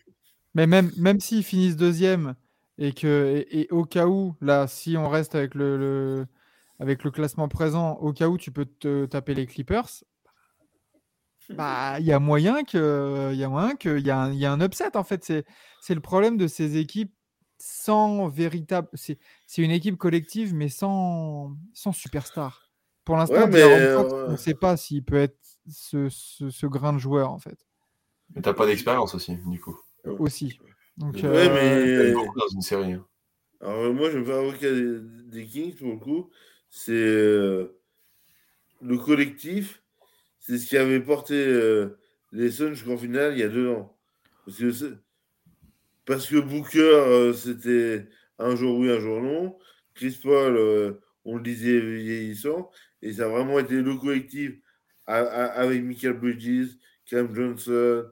Mais 0.55 0.67
même, 0.67 0.91
même 0.97 1.21
s'ils 1.21 1.43
finissent 1.45 1.77
deuxième 1.77 2.35
et 2.79 2.93
que 2.93 3.45
et, 3.51 3.61
et 3.63 3.69
au 3.71 3.85
cas 3.85 4.07
où, 4.07 4.37
là, 4.41 4.67
si 4.69 4.97
on 4.97 5.09
reste 5.09 5.35
avec 5.35 5.55
le, 5.55 5.77
le- 5.77 6.27
avec 6.79 7.03
le 7.05 7.11
classement 7.11 7.49
présent, 7.49 7.95
au 7.97 8.13
cas 8.13 8.29
où 8.29 8.39
tu 8.39 8.53
peux 8.53 8.65
te 8.65 9.07
taper 9.07 9.35
les 9.35 9.47
Clippers, 9.47 9.89
bah 11.51 11.97
il 11.99 12.07
y 12.07 12.13
a 12.13 12.19
moyen 12.19 12.63
que 12.63 13.31
il 13.33 13.39
y 13.39 13.45
a 13.45 13.49
moyen 13.49 13.75
qu'il 13.75 14.01
y, 14.07 14.11
a 14.11 14.19
un- 14.21 14.33
il 14.33 14.39
y 14.39 14.45
a 14.47 14.53
un 14.53 14.61
upset 14.61 14.97
en 14.97 15.03
fait. 15.05 15.25
C'est 15.25 15.45
c'est 15.81 15.95
le 15.95 16.01
problème 16.01 16.37
de 16.37 16.47
ces 16.47 16.77
équipes 16.77 17.13
sans 17.59 18.29
véritable. 18.29 18.89
C'est 18.95 19.19
c'est 19.47 19.63
une 19.63 19.71
équipe 19.71 19.97
collective 19.97 20.55
mais 20.55 20.69
sans 20.69 21.57
sans 21.75 21.93
superstar. 21.93 22.71
Pour 23.05 23.17
l'instant, 23.17 23.37
Ouais, 23.37 23.47
mais, 23.47 23.61
De'Aaron 23.61 23.95
Fox, 23.95 24.13
euh, 24.13 24.27
on 24.29 24.33
ne 24.33 24.37
sait 24.37 24.55
pas 24.55 24.77
s'il 24.77 25.03
peut 25.03 25.17
être 25.17 25.39
ce, 25.71 26.09
ce, 26.11 26.51
ce 26.51 26.67
grain 26.67 26.93
de 26.93 26.99
joueur 26.99 27.31
en 27.31 27.39
fait 27.39 27.59
Mais 28.35 28.43
t'as 28.43 28.53
pas 28.53 28.67
d'expérience 28.67 29.15
aussi, 29.15 29.37
du 29.47 29.61
coup. 29.61 29.79
aussi. 30.05 30.59
Donc, 30.99 31.15
Ouais, 31.15 31.25
euh, 31.25 31.55
mais- 31.55 32.13
dans 32.13 32.49
une 32.53 32.61
série. 32.63 32.93
hein. 32.93 33.07
Alors, 33.61 33.93
moi, 33.95 34.11
je 34.11 34.19
me 34.19 34.25
fais 34.25 34.33
avocat 34.33 34.71
des, 34.73 34.99
des 35.01 35.47
Kings 35.47 35.75
pour 35.75 35.89
le 35.89 35.97
coup. 35.97 36.31
C'est 36.71 36.93
euh, 36.93 37.81
le 38.83 38.99
collectif, 38.99 39.83
c'est 40.39 40.59
ce 40.59 40.69
qui 40.69 40.77
avait 40.77 41.01
porté 41.01 41.35
euh, 41.35 41.99
les 42.33 42.51
Suns 42.51 42.75
jusqu'en 42.75 42.97
finale 42.99 43.33
il 43.33 43.39
y 43.41 43.43
a 43.43 43.49
deux 43.49 43.71
ans. 43.71 43.97
Parce 44.45 44.59
que, 44.59 44.99
parce 46.09 46.27
que 46.27 46.37
Booker, 46.41 46.81
euh, 46.81 47.33
c'était 47.35 48.09
un 48.39 48.57
jour 48.57 48.79
oui, 48.79 48.91
un 48.91 48.99
jour 48.99 49.21
non. 49.21 49.59
Chris 49.95 50.19
Paul, 50.23 50.57
euh, 50.57 50.93
on 51.27 51.37
le 51.37 51.43
disait 51.43 51.79
vieillissant. 51.79 52.71
Et 53.03 53.13
ça 53.13 53.27
a 53.27 53.29
vraiment 53.29 53.59
été 53.59 53.75
le 53.75 53.95
collectif 53.95 54.53
avec 55.07 55.83
Michael 55.83 56.15
Bridges, 56.15 56.71
Cam 57.05 57.35
Johnson, 57.35 58.05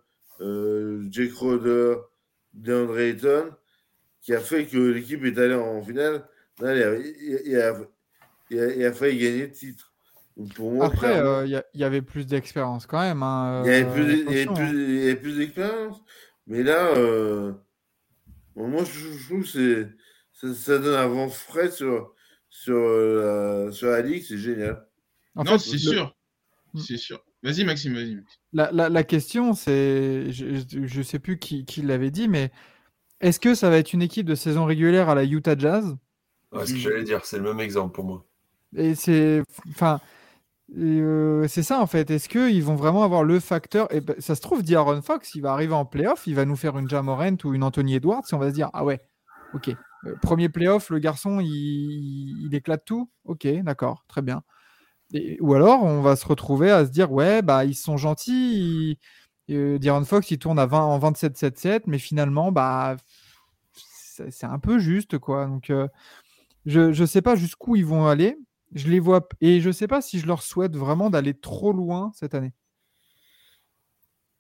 euh, 0.43 1.07
Jake 1.11 1.33
Roder, 1.33 1.97
DeAndre 2.53 2.99
Ayton, 2.99 3.51
qui 4.21 4.35
a 4.35 4.41
fait 4.41 4.67
que 4.67 4.77
l'équipe 4.77 5.25
est 5.25 5.39
allée 5.39 5.55
en 5.55 5.83
finale. 5.83 6.27
Il, 6.61 6.67
a, 6.67 6.75
il 6.75 7.57
a- 7.57 7.81
il 8.51 8.61
a- 8.61 8.75
il 8.75 8.85
a 8.85 8.93
failli 8.93 9.19
gagner 9.19 9.47
le 9.47 9.53
titre. 9.53 9.93
Donc 10.37 10.53
pour 10.55 10.71
moi, 10.73 10.87
Après, 10.87 11.19
il 11.47 11.63
y, 11.75 11.85
avait 11.85 12.03
plus 12.03 12.27
d'expérience 12.27 12.87
quand 12.87 13.01
même. 13.01 13.23
il 13.65 13.71
y 13.71 13.75
avait 13.75 13.91
plus, 13.91 14.29
hein. 14.29 14.73
y 14.75 15.11
avait 15.11 15.37
d'expérience. 15.39 16.03
Mais 16.47 16.63
là, 16.63 16.95
euh, 16.97 17.53
moi, 18.57 18.85
je, 18.85 19.13
je 19.13 19.25
trouve 19.27 19.43
que 19.43 19.49
c'est, 19.49 19.89
ça, 20.33 20.55
ça 20.55 20.79
donne 20.79 20.95
un 20.95 21.07
vent 21.07 21.29
frais 21.29 21.71
sur, 21.71 22.15
sur, 22.51 22.77
euh, 22.77 23.67
la, 23.67 23.73
sur 23.73 23.89
la 23.89 24.03
ligue. 24.03 24.23
C'est 24.23 24.39
génial. 24.39 24.87
En 25.35 25.45
non, 25.45 25.53
fait, 25.53 25.59
c'est 25.59 25.79
le- 25.79 25.93
sûr. 25.93 26.17
Mm. 26.75 26.81
C'est 26.81 26.97
sûr. 26.97 27.25
Vas-y, 27.43 27.65
Maxime, 27.65 27.95
vas-y. 27.95 28.23
La, 28.53 28.71
la- 28.73 28.89
la 28.89 29.05
question, 29.05 29.53
c'est, 29.55 30.33
je 30.33 30.99
ne 30.99 31.03
sais 31.03 31.19
plus 31.19 31.39
qui, 31.39 31.65
qui 31.65 31.83
l'avait 31.83 32.11
dit, 32.11 32.29
mais 32.29 32.51
est-ce 33.21 33.41
que 33.41 33.55
ça 33.55 33.71
va 33.71 33.79
être 33.79 33.93
une 33.93 34.03
équipe 34.03 34.27
de 34.27 34.35
saison 34.35 34.65
régulière 34.67 35.09
à 35.09 35.15
la 35.15 35.25
Utah 35.25 35.57
Jazz? 35.59 35.97
Ouais, 36.53 36.67
ce 36.67 36.73
que 36.73 36.79
j'allais 36.79 37.05
dire, 37.05 37.25
c'est 37.25 37.39
le 37.39 37.45
même 37.45 37.61
exemple 37.61 37.95
pour 37.95 38.05
moi. 38.05 38.27
Et 38.77 38.95
c'est, 38.95 39.43
enfin, 39.71 40.01
euh, 40.77 41.47
c'est 41.49 41.63
ça 41.63 41.81
en 41.81 41.87
fait. 41.87 42.11
Est-ce 42.11 42.29
qu'ils 42.29 42.63
vont 42.65 42.75
vraiment 42.75 43.05
avoir 43.05 43.23
le 43.23 43.39
facteur? 43.41 43.93
Et 43.95 44.01
ben, 44.01 44.17
ça 44.19 44.35
se 44.35 44.41
trouve, 44.41 44.63
D'Aaron 44.65 45.01
Fox, 45.03 45.35
il 45.35 45.43
va 45.43 45.53
arriver 45.53 45.75
en 45.75 45.85
playoff, 45.85 46.27
il 46.27 46.35
va 46.35 46.45
nous 46.45 46.57
faire 46.57 46.77
une 46.79 46.89
Jamorant 46.89 47.37
ou 47.45 47.55
une 47.55 47.63
Anthony 47.63 47.95
Edwards, 47.95 48.23
et 48.31 48.35
on 48.35 48.39
va 48.39 48.49
se 48.51 48.55
dire, 48.55 48.71
ah 48.73 48.85
ouais, 48.85 49.01
ok, 49.55 49.71
Euh, 50.07 50.15
premier 50.23 50.49
playoff, 50.49 50.91
le 50.91 50.99
garçon, 50.99 51.41
il, 51.41 52.49
éclate 52.55 52.85
tout. 52.85 53.11
Ok, 53.25 53.47
d'accord, 53.65 54.05
très 54.09 54.23
bien. 54.23 54.43
Ou 55.41 55.55
alors, 55.55 55.85
on 55.85 56.03
va 56.03 56.17
se 56.17 56.27
retrouver 56.27 56.71
à 56.71 56.85
se 56.87 56.91
dire, 56.91 57.13
ouais, 57.13 57.43
bah 57.43 57.65
ils 57.65 57.75
sont 57.77 57.97
gentils. 57.97 58.99
ils- 59.49 59.55
euh, 59.55 59.79
D'Aaron 59.79 60.05
Fox, 60.05 60.31
il 60.33 60.39
tourne 60.39 60.59
à 60.59 60.67
20, 60.67 60.83
en 60.83 60.99
27-7-7, 60.99 61.87
mais 61.87 61.99
finalement, 61.99 62.51
bah 62.53 62.97
c'est 64.31 64.45
un 64.47 64.59
peu 64.59 64.79
juste, 64.79 65.19
quoi. 65.19 65.47
Donc, 65.47 65.73
je 66.67 66.81
ne 67.01 67.07
sais 67.07 67.23
pas 67.23 67.37
jusqu'où 67.37 67.77
ils 67.77 67.87
vont 67.87 68.07
aller. 68.07 68.37
Je 68.77 68.91
les 68.91 69.01
vois 69.01 69.27
et 69.41 69.63
je 69.63 69.71
sais 69.71 69.89
pas 69.89 70.03
si 70.03 70.19
je 70.19 70.27
leur 70.27 70.43
souhaite 70.43 70.77
vraiment 70.77 71.09
d'aller 71.09 71.33
trop 71.33 71.73
loin 71.73 72.13
cette 72.15 72.35
année. 72.35 72.53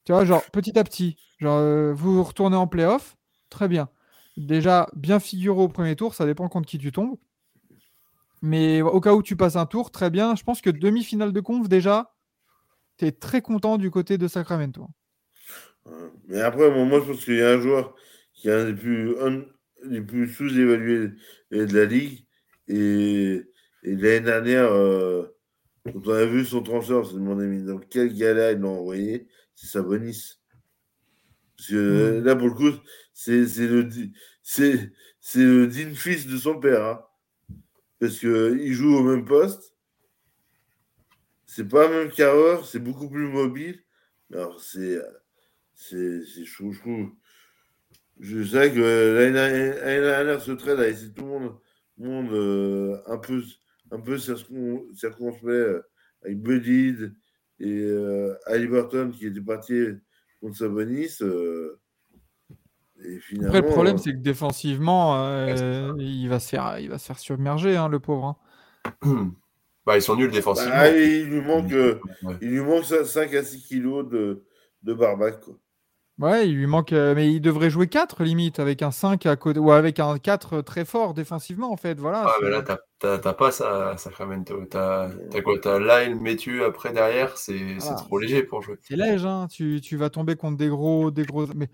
Tu 0.05 0.12
vois, 0.12 0.26
genre 0.26 0.45
petit 0.53 0.78
à 0.78 0.84
petit, 0.84 1.16
genre 1.39 1.59
euh, 1.59 1.95
vous 1.95 2.22
retournez 2.22 2.57
en 2.57 2.66
playoff, 2.66 3.16
très 3.49 3.66
bien. 3.66 3.89
Déjà 4.37 4.89
bien 4.95 5.20
figuré 5.20 5.59
au 5.59 5.68
premier 5.68 5.97
tour, 5.97 6.14
ça 6.14 6.26
dépend 6.26 6.51
contre 6.51 6.68
qui 6.68 6.76
tu 6.76 6.93
tombes. 6.93 7.16
Mais 8.43 8.82
au 8.82 9.01
cas 9.01 9.14
où 9.14 9.22
tu 9.22 9.37
passes 9.37 9.57
un 9.57 9.64
tour, 9.64 9.91
très 9.91 10.11
bien. 10.11 10.37
Je 10.37 10.45
pense 10.45 10.61
que 10.61 10.68
demi-finale 10.68 11.32
de 11.32 11.41
conf 11.41 11.66
déjà, 11.66 12.14
tu 12.99 13.07
es 13.07 13.12
très 13.12 13.41
content 13.41 13.78
du 13.78 13.91
côté 13.91 14.18
de 14.18 14.28
Sacramento. 14.28 14.87
Euh, 15.87 16.11
Mais 16.28 16.43
après, 16.43 16.70
moi, 16.84 17.01
je 17.01 17.11
pense 17.11 17.24
qu'il 17.24 17.37
y 17.37 17.43
a 17.43 17.53
un 17.53 17.61
joueur 17.61 17.95
qui 18.34 18.49
est 18.49 18.53
un 18.53 18.74
plus, 18.74 20.05
plus 20.07 20.28
sous-évalués 20.28 21.12
de 21.51 21.74
la 21.74 21.87
ligue. 21.87 22.26
Et, 22.68 23.43
et 23.87 23.95
l'année 23.97 24.20
dernière, 24.20 24.72
euh, 24.72 25.24
quand 25.84 26.07
on 26.07 26.11
a 26.12 26.26
vu 26.26 26.45
son 26.45 26.62
transfert, 26.62 26.99
on 26.99 27.05
s'est 27.05 27.14
demandé 27.14 27.47
mais 27.47 27.62
dans 27.62 27.78
quel 27.78 28.12
gala 28.14 28.53
ils 28.53 28.59
l'ont 28.59 28.80
envoyé? 28.80 29.28
C'est 29.55 29.68
Sabonis. 29.68 30.34
Parce 31.57 31.70
que 31.70 32.22
là, 32.24 32.37
pour 32.37 32.49
le 32.49 32.55
coup, 32.55 32.70
c'est 33.14 33.41
le, 33.41 33.89
c'est 34.43 34.91
le 35.37 35.66
digne 35.66 35.95
fils 35.95 36.26
de 36.26 36.37
son 36.37 36.61
père. 36.61 36.84
hein. 36.84 37.03
Parce 37.99 38.18
qu'il 38.18 38.72
joue 38.72 38.95
au 38.95 39.03
même 39.03 39.24
poste. 39.24 39.74
C'est 41.47 41.68
pas 41.68 41.89
le 41.89 41.95
même 42.05 42.11
carreur, 42.11 42.66
c'est 42.66 42.80
beaucoup 42.80 43.09
plus 43.09 43.28
mobile. 43.28 43.82
Alors, 44.32 44.61
c'est 44.61 44.99
c'est 45.74 46.22
c'est 46.24 46.45
chaud, 46.45 46.72
je 46.72 46.80
trouve. 46.80 47.11
Je 48.18 48.43
sais 48.43 48.72
que 48.72 48.80
euh, 48.80 49.30
l'année 49.30 50.01
dernière, 50.01 50.41
ce 50.43 50.53
trade 50.53 50.80
a 50.80 50.89
laissé 50.89 51.12
tout 51.12 51.22
le 51.24 51.28
monde, 51.28 51.59
monde 51.99 52.32
euh, 52.32 53.01
un 53.07 53.18
peu, 53.18 53.43
un 53.91 54.01
peu 54.01 54.16
circon- 54.16 54.84
circonspect 54.95 55.47
euh, 55.53 55.82
avec 56.24 56.41
Buddy 56.41 56.97
et 57.61 57.80
euh, 57.80 58.34
Halliburton 58.47 59.11
qui 59.12 59.26
était 59.26 59.41
parti 59.41 59.82
contre 60.41 60.57
Sabonis. 60.57 61.16
euh, 61.22 61.78
et 63.05 63.18
finalement, 63.20 63.49
Après, 63.49 63.61
le 63.61 63.66
problème, 63.72 63.95
euh, 63.97 63.99
c'est 63.99 64.12
que 64.12 64.18
défensivement, 64.18 65.22
euh, 65.26 65.93
il, 65.99 66.28
va 66.28 66.41
se 66.41 66.49
faire, 66.49 66.78
il 66.78 66.89
va 66.89 66.99
se 66.99 67.07
faire 67.07 67.18
submerger, 67.18 67.76
hein, 67.76 67.89
le 67.89 68.01
pauvre. 68.01 68.39
hein. 68.84 68.95
Bah, 69.87 69.97
ils 69.97 70.03
sont 70.03 70.16
nuls 70.16 70.32
défensivement. 70.32 70.72
bah, 70.74 70.91
il 70.91 71.26
lui 71.28 71.41
manque, 71.41 71.70
euh, 71.72 72.01
Ouais. 72.24 72.34
il 72.43 72.49
lui 72.51 72.61
manque 72.61 72.84
5 72.87 73.32
à 73.34 73.45
6 73.45 73.62
kilos 73.62 74.09
de, 74.09 74.43
de 74.82 74.95
barbac. 74.95 75.39
Quoi. 75.41 75.57
Ouais, 76.19 76.49
il 76.49 76.55
lui 76.57 76.67
manque. 76.67 76.93
euh, 76.95 77.14
mais 77.14 77.31
il 77.31 77.41
devrait 77.41 77.69
jouer 77.69 77.89
4 77.89 78.25
limite, 78.25 78.59
avec 78.59 78.81
un 78.81 78.91
5 78.91 79.27
à 79.27 79.37
côté, 79.37 79.61
ou 79.61 79.71
avec 79.71 80.01
un 80.01 80.17
4 80.19 80.62
très 80.62 80.87
fort 80.87 81.12
défensivement, 81.12 81.71
en 81.71 81.77
fait. 81.77 82.01
Voilà. 82.01 82.25
Ah, 82.27 82.33
mais 82.43 82.49
là, 82.49 82.62
t'as- 82.62 83.33
pas 83.35 83.51
ça 83.51 83.97
Sacramento. 83.99 84.64
T'as 84.71 85.11
t'as 85.31 85.43
quoi? 85.43 85.59
T'as 85.59 85.79
Lyle, 85.79 86.17
Mathieu 86.19 86.64
après 86.64 86.93
derrière, 86.95 87.37
c'est 87.37 87.77
c'est 87.81 87.91
Ah. 87.93 87.97
trop 87.97 88.19
léger 88.19 88.43
pour 88.43 88.62
jouer. 88.62 88.77
C'est 88.81 88.97
léger, 88.97 89.27
hein. 89.27 89.47
tu, 89.51 89.81
tu 89.83 89.97
vas 89.99 90.09
tomber 90.09 90.37
contre 90.37 90.57
des 90.57 90.69
gros. 90.69 91.11
Des 91.11 91.25
gros... 91.25 91.47
Mais 91.55 91.69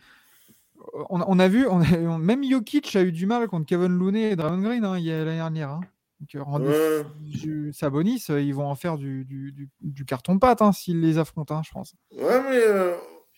on, 1.08 1.20
on 1.24 1.38
a 1.38 1.46
vu, 1.46 1.66
on 1.68 1.80
a- 1.80 2.18
même 2.18 2.42
Jokic 2.42 2.96
a 2.96 3.02
eu 3.02 3.12
du 3.12 3.26
mal 3.26 3.46
contre 3.46 3.66
Kevin 3.66 3.96
Looney 3.96 4.32
et 4.32 4.36
Draymond 4.36 4.62
Green 4.62 4.84
hein, 4.84 4.98
il 4.98 5.04
y 5.04 5.12
a- 5.12 5.24
l'année 5.24 5.36
dernière. 5.36 5.70
hein. 5.70 5.80
Donc, 6.20 6.34
euh, 6.34 6.42
rendez- 6.42 6.66
Ouais. 6.66 7.04
du- 7.20 7.72
Sabonis, 7.72 8.24
euh, 8.30 8.40
ils 8.40 8.54
vont 8.54 8.66
en 8.66 8.74
faire 8.74 8.96
du, 8.98 9.24
du, 9.24 9.52
du- 9.52 9.68
du 9.80 10.04
carton-pâte 10.04 10.62
hein, 10.62 10.72
s'ils 10.72 11.00
les 11.00 11.18
affrontent, 11.18 11.56
hein, 11.56 11.62
je 11.64 11.70
pense. 11.70 11.94
Ouais, 12.16 12.40
mais 12.48 12.60
euh, 12.66 12.94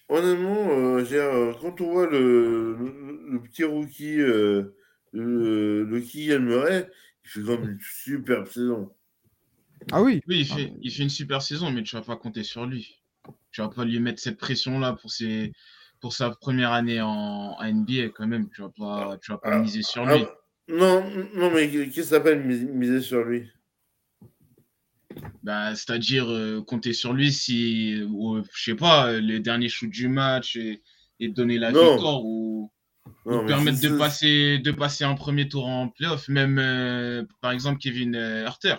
honnêtement, 0.09 0.70
euh, 0.70 1.05
euh, 1.12 1.55
quand 1.61 1.80
on 1.80 1.92
voit 1.92 2.07
le, 2.07 2.76
le, 2.76 3.32
le 3.32 3.42
petit 3.42 3.64
rookie, 3.64 4.20
euh, 4.20 4.76
le, 5.12 5.84
le 5.84 6.00
Kylian 6.00 6.40
Murray, 6.40 6.90
il 7.24 7.30
fait 7.30 7.40
quand 7.42 7.59
même 7.59 7.70
une 7.72 7.80
superbe 7.80 8.46
saison. 8.48 8.94
Ah 9.90 10.02
oui, 10.02 10.20
Oui, 10.26 10.40
il 10.40 10.46
Ah, 10.50 10.61
fait, 10.61 10.72
il 10.82 10.90
fait 10.92 11.02
une 11.05 11.09
super 11.11 11.40
saison, 11.42 11.70
mais 11.70 11.82
tu 11.82 11.96
vas 11.96 12.02
pas 12.02 12.16
compter 12.16 12.42
sur 12.44 12.66
lui. 12.66 13.00
Tu 13.50 13.61
vas 13.62 13.68
pas 13.68 13.84
lui 13.84 14.00
mettre 14.00 14.20
cette 14.22 14.38
pression-là 14.38 14.94
pour, 14.94 15.11
ses, 15.11 15.52
pour 16.00 16.12
sa 16.12 16.30
première 16.30 16.72
année 16.72 17.00
en, 17.00 17.09
en 17.59 17.62
NBA 17.62 18.09
quand 18.11 18.26
même. 18.26 18.50
Tu 18.50 18.61
vas 18.62 18.70
pas, 18.70 19.18
tu 19.22 19.32
vas 19.32 19.38
pas 19.38 19.52
Ah, 19.52 19.55
miser 19.55 19.82
sur 19.82 20.05
Ah, 20.05 20.16
lui. 20.16 20.26
non, 20.68 21.02
non, 21.34 21.50
mais 21.52 21.70
qu'est-ce 21.70 21.94
que 21.96 22.02
ça 22.02 22.16
s'appelle 22.16 22.44
mis- 22.44 22.64
miser 22.64 23.00
sur 23.00 23.22
lui? 23.24 23.48
Bah, 25.42 25.74
C'est-à-dire 25.74 26.30
euh, 26.30 26.62
compter 26.62 26.92
sur 26.92 27.12
lui 27.12 27.32
si, 27.32 28.02
ou, 28.08 28.42
je 28.54 28.62
sais 28.62 28.74
pas, 28.74 29.08
euh, 29.08 29.20
les 29.20 29.40
derniers 29.40 29.68
shoots 29.68 29.90
du 29.90 30.08
match 30.08 30.56
et, 30.56 30.82
et 31.20 31.28
donner 31.28 31.58
la 31.58 31.70
Non. 31.72 31.92
victoire 31.92 32.24
ou, 32.24 32.72
Non, 33.26 33.46
permettre 33.46 33.80
de 33.80 33.98
passer, 33.98 34.58
de 34.58 34.70
passer 34.70 35.04
un 35.04 35.14
premier 35.14 35.48
tour 35.48 35.66
en 35.66 35.88
playoff. 35.88 36.28
Même, 36.28 36.58
euh, 36.58 37.24
par 37.40 37.52
exemple, 37.52 37.78
Kevin 37.78 38.14
euh, 38.16 38.44
Herter, 38.44 38.76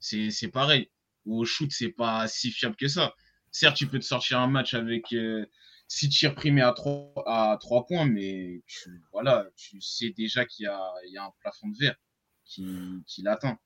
c'est 0.00 0.30
c'est 0.30 0.48
pareil. 0.48 0.90
Ou 1.26 1.40
au 1.40 1.44
shoot, 1.44 1.70
c'est 1.70 1.90
pas 1.90 2.26
si 2.28 2.50
fiable 2.50 2.76
que 2.76 2.88
ça. 2.88 3.14
Certes, 3.50 3.76
tu 3.76 3.86
peux 3.86 3.98
te 3.98 4.04
sortir 4.04 4.40
un 4.40 4.46
match 4.46 4.74
avec 4.74 5.12
euh, 5.12 5.44
six 5.88 6.08
tirs 6.08 6.34
primés 6.34 6.62
à 6.62 6.72
3, 6.72 7.12
à 7.26 7.58
trois 7.60 7.86
points, 7.86 8.06
mais 8.06 8.62
tu, 8.66 9.02
voilà, 9.12 9.46
tu 9.56 9.80
sais 9.80 10.10
déjà 10.10 10.44
qu'il 10.46 10.64
y 10.64 10.66
a, 10.68 10.80
il 11.06 11.12
y 11.12 11.18
a 11.18 11.24
un 11.24 11.32
plafond 11.40 11.68
de 11.68 11.76
verre 11.78 11.96
qui, 12.44 12.66
qui 13.06 13.22
l'attend. 13.22 13.58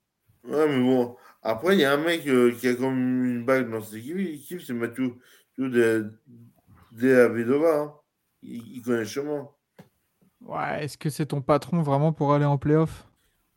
Ouais, 0.45 0.67
mais 0.69 0.81
bon, 0.83 1.17
après, 1.43 1.75
il 1.77 1.81
y 1.81 1.85
a 1.85 1.93
un 1.93 1.97
mec 1.99 2.27
euh, 2.27 2.53
qui 2.53 2.69
a 2.69 2.75
comme 2.75 3.25
une 3.25 3.45
bague 3.45 3.71
dans 3.71 3.81
cette 3.83 3.95
équipe, 3.95 4.17
l'équipe, 4.17 4.61
c'est 4.61 4.73
Mathieu 4.73 5.15
de, 5.59 6.13
de 6.93 7.15
Avedova. 7.17 7.79
Hein. 7.81 7.95
Il, 8.43 8.77
il 8.77 8.83
connaît 8.83 8.99
le 9.01 9.05
chemin. 9.05 9.49
ouais, 10.41 10.85
est-ce 10.85 10.99
que 10.99 11.11
c'est 11.11 11.27
ton 11.27 11.41
patron 11.43 11.83
vraiment 11.83 12.13
pour 12.13 12.33
aller 12.35 12.45
en 12.45 12.59
playoff? 12.59 13.07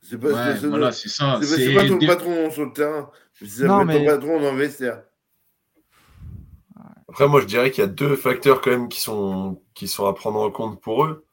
C'est 0.01 0.19
pas, 0.19 0.27
Ouais, 0.27 0.53
c'est- 0.53 0.59
c'est- 0.61 0.67
voilà, 0.67 0.91
c'est 0.91 1.09
ça. 1.09 1.39
c'est 1.41 1.49
pas- 1.49 1.55
c'est 1.57 1.73
pas 1.73 1.87
ton 1.87 1.97
des- 1.97 2.05
patron 2.07 2.51
sur 2.51 2.65
le 2.65 2.73
terrain, 2.73 3.09
mais 3.41 3.47
c'est 3.47 3.65
Non, 3.65 3.79
ton 3.79 3.85
mais- 3.85 4.05
patron 4.05 4.39
dans 4.39 4.51
le 4.51 4.57
vestiaire. 4.59 5.01
Après, 7.09 7.27
moi, 7.27 7.39
je 7.41 7.45
dirais 7.45 7.71
qu'il 7.71 7.81
y 7.83 7.85
a 7.85 7.89
deux 7.89 8.15
facteurs 8.15 8.61
quand 8.61 8.71
même 8.71 8.89
qui 8.89 8.99
sont, 8.99 9.61
qui 9.73 9.87
sont 9.87 10.05
à 10.05 10.13
prendre 10.13 10.39
en 10.39 10.51
compte 10.51 10.81
pour 10.81 11.05
eux. 11.05 11.25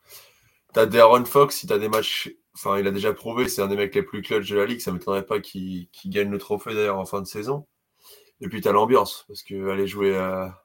T'as 0.73 0.87
Darren 0.87 1.25
Fox, 1.27 1.57
si 1.57 1.67
t'as 1.67 1.79
des 1.79 1.89
matchs, 1.89 2.35
enfin, 2.55 2.79
il 2.79 2.87
a 2.87 2.91
déjà 2.91 3.13
prouvé, 3.13 3.49
c'est 3.49 3.63
un 3.63 3.69
des 3.69 3.77
mecs 3.77 3.95
les 3.95 4.03
plus 4.03 4.23
clutch 4.23 4.49
de 4.51 4.57
la 4.57 4.67
ligue, 4.67 4.81
ça 4.81 4.93
m'étonnerait 4.93 5.27
pas 5.27 5.41
qu'il 5.41 5.89
gagne 6.07 6.31
le 6.31 6.39
trophée 6.39 6.75
d'ailleurs 6.75 6.99
en 6.99 7.07
fin 7.07 7.21
de 7.21 7.27
saison. 7.27 7.67
Et 8.41 8.49
puis 8.49 8.61
t'as 8.61 8.73
l'ambiance, 8.73 9.25
parce 9.29 9.43
que 9.43 9.71
aller 9.71 9.87
jouer 9.87 10.17
à, 10.17 10.63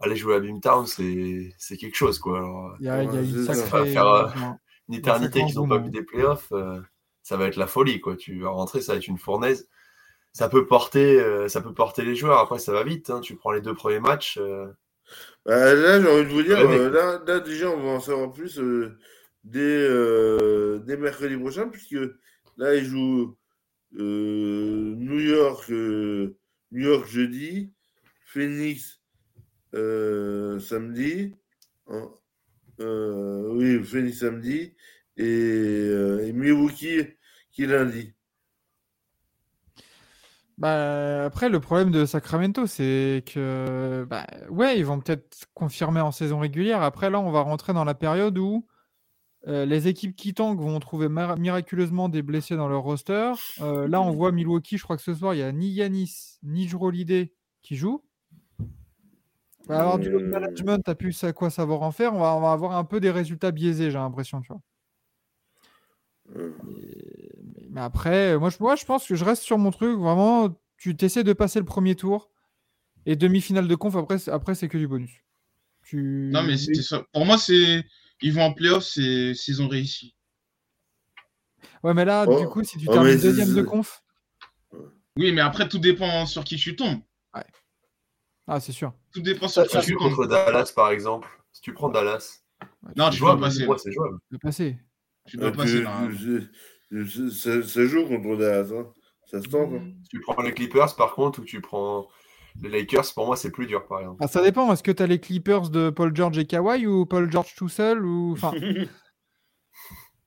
aller 0.00 0.16
jouer 0.16 0.36
à 0.36 0.40
Beamtown, 0.40 0.86
c'est 0.86 1.54
c'est 1.58 1.76
quelque 1.76 1.96
chose, 1.96 2.18
quoi. 2.18 2.38
Alors, 2.38 2.76
Il 2.80 2.86
y 2.86 2.88
a, 2.88 3.02
il 3.02 3.06
y 3.06 3.08
a 3.08 3.20
Ouais, 3.20 3.28
une 3.28 3.44
sacrée. 3.46 3.92
Faire, 3.92 4.06
euh, 4.08 4.28
une 4.88 4.94
éternité 4.94 5.44
qu'ils 5.44 5.56
n'ont 5.56 5.68
pas 5.68 5.78
vu 5.78 5.90
des 5.90 6.02
playoffs, 6.02 6.48
euh, 6.52 6.80
ça 7.22 7.36
va 7.36 7.46
être 7.46 7.56
la 7.56 7.66
folie. 7.66 8.00
Quoi. 8.00 8.16
Tu 8.16 8.40
vas 8.40 8.50
rentrer, 8.50 8.80
ça 8.80 8.92
va 8.92 8.98
être 8.98 9.06
une 9.08 9.18
fournaise. 9.18 9.68
Ça 10.32 10.48
peut 10.48 10.66
porter, 10.66 11.20
euh, 11.20 11.48
ça 11.48 11.60
peut 11.60 11.74
porter 11.74 12.04
les 12.04 12.14
joueurs. 12.14 12.38
Après, 12.38 12.58
ça 12.58 12.72
va 12.72 12.84
vite. 12.84 13.10
hein. 13.10 13.20
Tu 13.20 13.36
prends 13.36 13.50
les 13.52 13.60
deux 13.60 13.74
premiers 13.74 14.00
matchs. 14.00 14.38
euh, 14.40 14.66
Bah, 15.46 15.74
là, 15.74 16.00
j'ai 16.00 16.08
envie 16.08 16.24
de 16.24 16.28
vous 16.28 16.42
dire, 16.42 16.58
Ouais, 16.58 16.68
mais- 16.68 16.78
euh, 16.78 16.90
là, 16.90 17.20
là, 17.26 17.40
déjà, 17.40 17.70
on 17.70 17.82
va 17.82 17.90
en 17.90 18.00
savoir 18.00 18.32
plus 18.32 18.58
euh, 18.60 18.98
dès, 19.50 19.60
euh, 19.60 20.78
dès 20.80 20.96
mercredi 20.96 21.36
prochain, 21.36 21.68
puisque 21.68 21.98
là, 22.56 22.74
ils 22.74 22.84
jouent 22.84 23.36
euh, 23.98 24.94
New 24.96 25.20
York, 25.20 25.70
euh, 25.70 26.36
New 26.72 26.86
York 26.86 27.06
jeudi, 27.06 27.72
Phoenix 28.26 29.00
samedi, 29.72 31.34
hein, 31.88 32.10
oui, 32.78 33.82
Phoenix 33.84 34.20
samedi, 34.20 34.74
et, 35.16 35.26
et 35.26 36.32
Milwaukee 36.32 37.06
qui 37.52 37.66
lundi. 37.66 38.12
Bah, 40.58 41.24
après, 41.24 41.48
le 41.48 41.60
problème 41.60 41.92
de 41.92 42.04
Sacramento, 42.04 42.66
c'est 42.66 43.22
que, 43.32 44.04
bah, 44.10 44.26
ouais, 44.50 44.78
ils 44.78 44.84
vont 44.84 44.98
peut-être 44.98 45.46
confirmer 45.54 46.00
en 46.00 46.10
saison 46.10 46.40
régulière. 46.40 46.82
Après, 46.82 47.10
là, 47.10 47.20
on 47.20 47.30
va 47.30 47.42
rentrer 47.42 47.72
dans 47.72 47.84
la 47.84 47.94
période 47.94 48.36
où 48.38 48.66
euh, 49.46 49.64
les 49.64 49.86
équipes 49.88 50.16
qui 50.16 50.34
tankent 50.34 50.60
vont 50.60 50.78
trouver 50.80 51.08
miraculeusement 51.08 52.08
des 52.08 52.22
blessés 52.22 52.56
dans 52.56 52.68
leur 52.68 52.82
roster. 52.82 53.32
Euh, 53.60 53.86
là, 53.86 54.00
on 54.02 54.10
voit 54.10 54.32
Milwaukee, 54.32 54.76
je 54.78 54.82
crois 54.82 54.96
que 54.96 55.02
ce 55.02 55.14
soir, 55.14 55.34
il 55.34 55.38
n'y 55.38 55.42
a 55.42 55.52
ni 55.52 55.68
Yanis, 55.70 56.38
ni 56.42 56.66
Jrolidé 56.68 57.32
qui 57.62 57.76
jouent. 57.76 58.02
On 58.60 59.74
va 59.74 59.80
avoir 59.80 59.98
du 59.98 60.08
Euh. 60.08 60.18
management, 60.26 60.80
t'as 60.82 60.94
plus 60.94 61.22
à 61.24 61.32
quoi 61.32 61.50
savoir 61.50 61.82
en 61.82 61.92
faire. 61.92 62.14
On 62.14 62.20
va, 62.20 62.34
on 62.34 62.40
va 62.40 62.52
avoir 62.52 62.76
un 62.76 62.84
peu 62.84 63.00
des 63.00 63.10
résultats 63.10 63.50
biaisés, 63.50 63.90
j'ai 63.90 63.98
l'impression, 63.98 64.40
tu 64.40 64.48
vois. 64.48 64.62
Et- 66.34 66.38
mais- 66.64 67.68
Mais 67.70 67.80
après, 67.82 68.36
moi 68.38 68.50
je, 68.50 68.56
moi, 68.60 68.76
je 68.76 68.84
pense 68.84 69.06
que 69.06 69.14
je 69.14 69.24
reste 69.24 69.42
sur 69.42 69.58
mon 69.58 69.70
truc. 69.70 69.98
Vraiment, 69.98 70.48
tu 70.78 70.96
t'essaies 70.96 71.24
de 71.24 71.32
passer 71.32 71.58
le 71.58 71.64
premier 71.64 71.94
tour 71.94 72.30
et 73.06 73.14
demi-finale 73.16 73.68
de 73.68 73.74
conf, 73.74 73.94
après, 73.96 74.18
c'est- 74.18 74.30
après 74.30 74.54
c'est 74.54 74.68
que 74.68 74.78
du 74.78 74.88
bonus. 74.88 75.12
Tu... 75.84 76.30
Non, 76.32 76.42
mais 76.42 76.56
c'était 76.56 76.82
ça. 76.82 77.02
Pour 77.12 77.24
moi, 77.24 77.38
c'est. 77.38 77.84
Ils 78.20 78.32
vont 78.32 78.42
en 78.42 78.52
playoff, 78.52 78.84
s'ils 78.84 79.62
ont 79.62 79.68
réussi. 79.68 80.14
Ouais, 81.82 81.94
mais 81.94 82.04
là, 82.04 82.24
Oh, 82.28 82.40
du 82.40 82.46
coup, 82.48 82.64
si 82.64 82.78
tu 82.78 82.86
oh, 82.88 82.92
termines 82.92 83.18
deuxième 83.18 83.54
de 83.54 83.62
conf, 83.62 84.02
Oui, 85.16 85.32
mais 85.32 85.40
après, 85.40 85.68
tout 85.68 85.78
dépend 85.78 86.26
sur 86.26 86.44
qui 86.44 86.56
tu 86.56 86.76
tombes. 86.76 87.00
ah, 88.50 88.60
c'est 88.60 88.72
sûr. 88.72 88.94
Tout 89.12 89.20
dépend 89.20 89.46
sur 89.48 89.66
qui 89.66 89.78
Si 89.80 89.86
tu 89.86 89.96
tombes. 89.96 90.14
contre 90.14 90.26
Dallas, 90.26 90.72
par 90.74 90.90
exemple, 90.90 91.28
si 91.52 91.60
tu 91.60 91.72
prends 91.74 91.88
Dallas, 91.90 92.40
Non, 92.96 93.06
c'est 93.06 93.10
tu 93.12 93.16
jouable. 93.18 93.40
dois 93.40 93.48
passer. 93.48 93.66
Moi, 93.66 93.78
c'est 93.78 93.92
jouable. 93.92 94.18
Tu 95.26 95.36
dois 95.36 95.52
passer. 95.52 95.84
tu- 95.84 96.16
je- 96.16 97.02
je- 97.04 97.28
ça, 97.28 97.62
ça 97.62 97.84
joue 97.86 98.06
contre 98.06 98.36
Dallas, 98.36 98.72
hein. 98.74 98.90
ça 99.26 99.42
se 99.42 99.48
tente. 99.48 99.72
hein. 99.74 99.92
Si 100.02 100.08
tu 100.08 100.20
prends 100.20 100.40
les 100.40 100.54
Clippers, 100.54 100.96
par 100.96 101.14
contre, 101.14 101.40
ou 101.40 101.44
tu 101.44 101.60
prends 101.60 102.08
les 102.62 102.68
Lakers, 102.68 103.12
pour 103.14 103.26
moi, 103.26 103.36
c'est 103.36 103.50
plus 103.50 103.66
dur, 103.66 103.86
par 103.86 104.00
exemple. 104.00 104.18
Ah, 104.20 104.28
ça 104.28 104.42
dépend. 104.42 104.72
Est-ce 104.72 104.82
que 104.82 104.90
tu 104.90 105.02
as 105.02 105.06
les 105.06 105.20
Clippers 105.20 105.70
de 105.70 105.90
Paul 105.90 106.14
George 106.14 106.38
et 106.38 106.46
Kawhi 106.46 106.86
ou 106.86 107.06
Paul 107.06 107.30
George 107.30 107.54
tout 107.56 107.68
seul 107.68 108.04
ou... 108.04 108.32
enfin, 108.32 108.52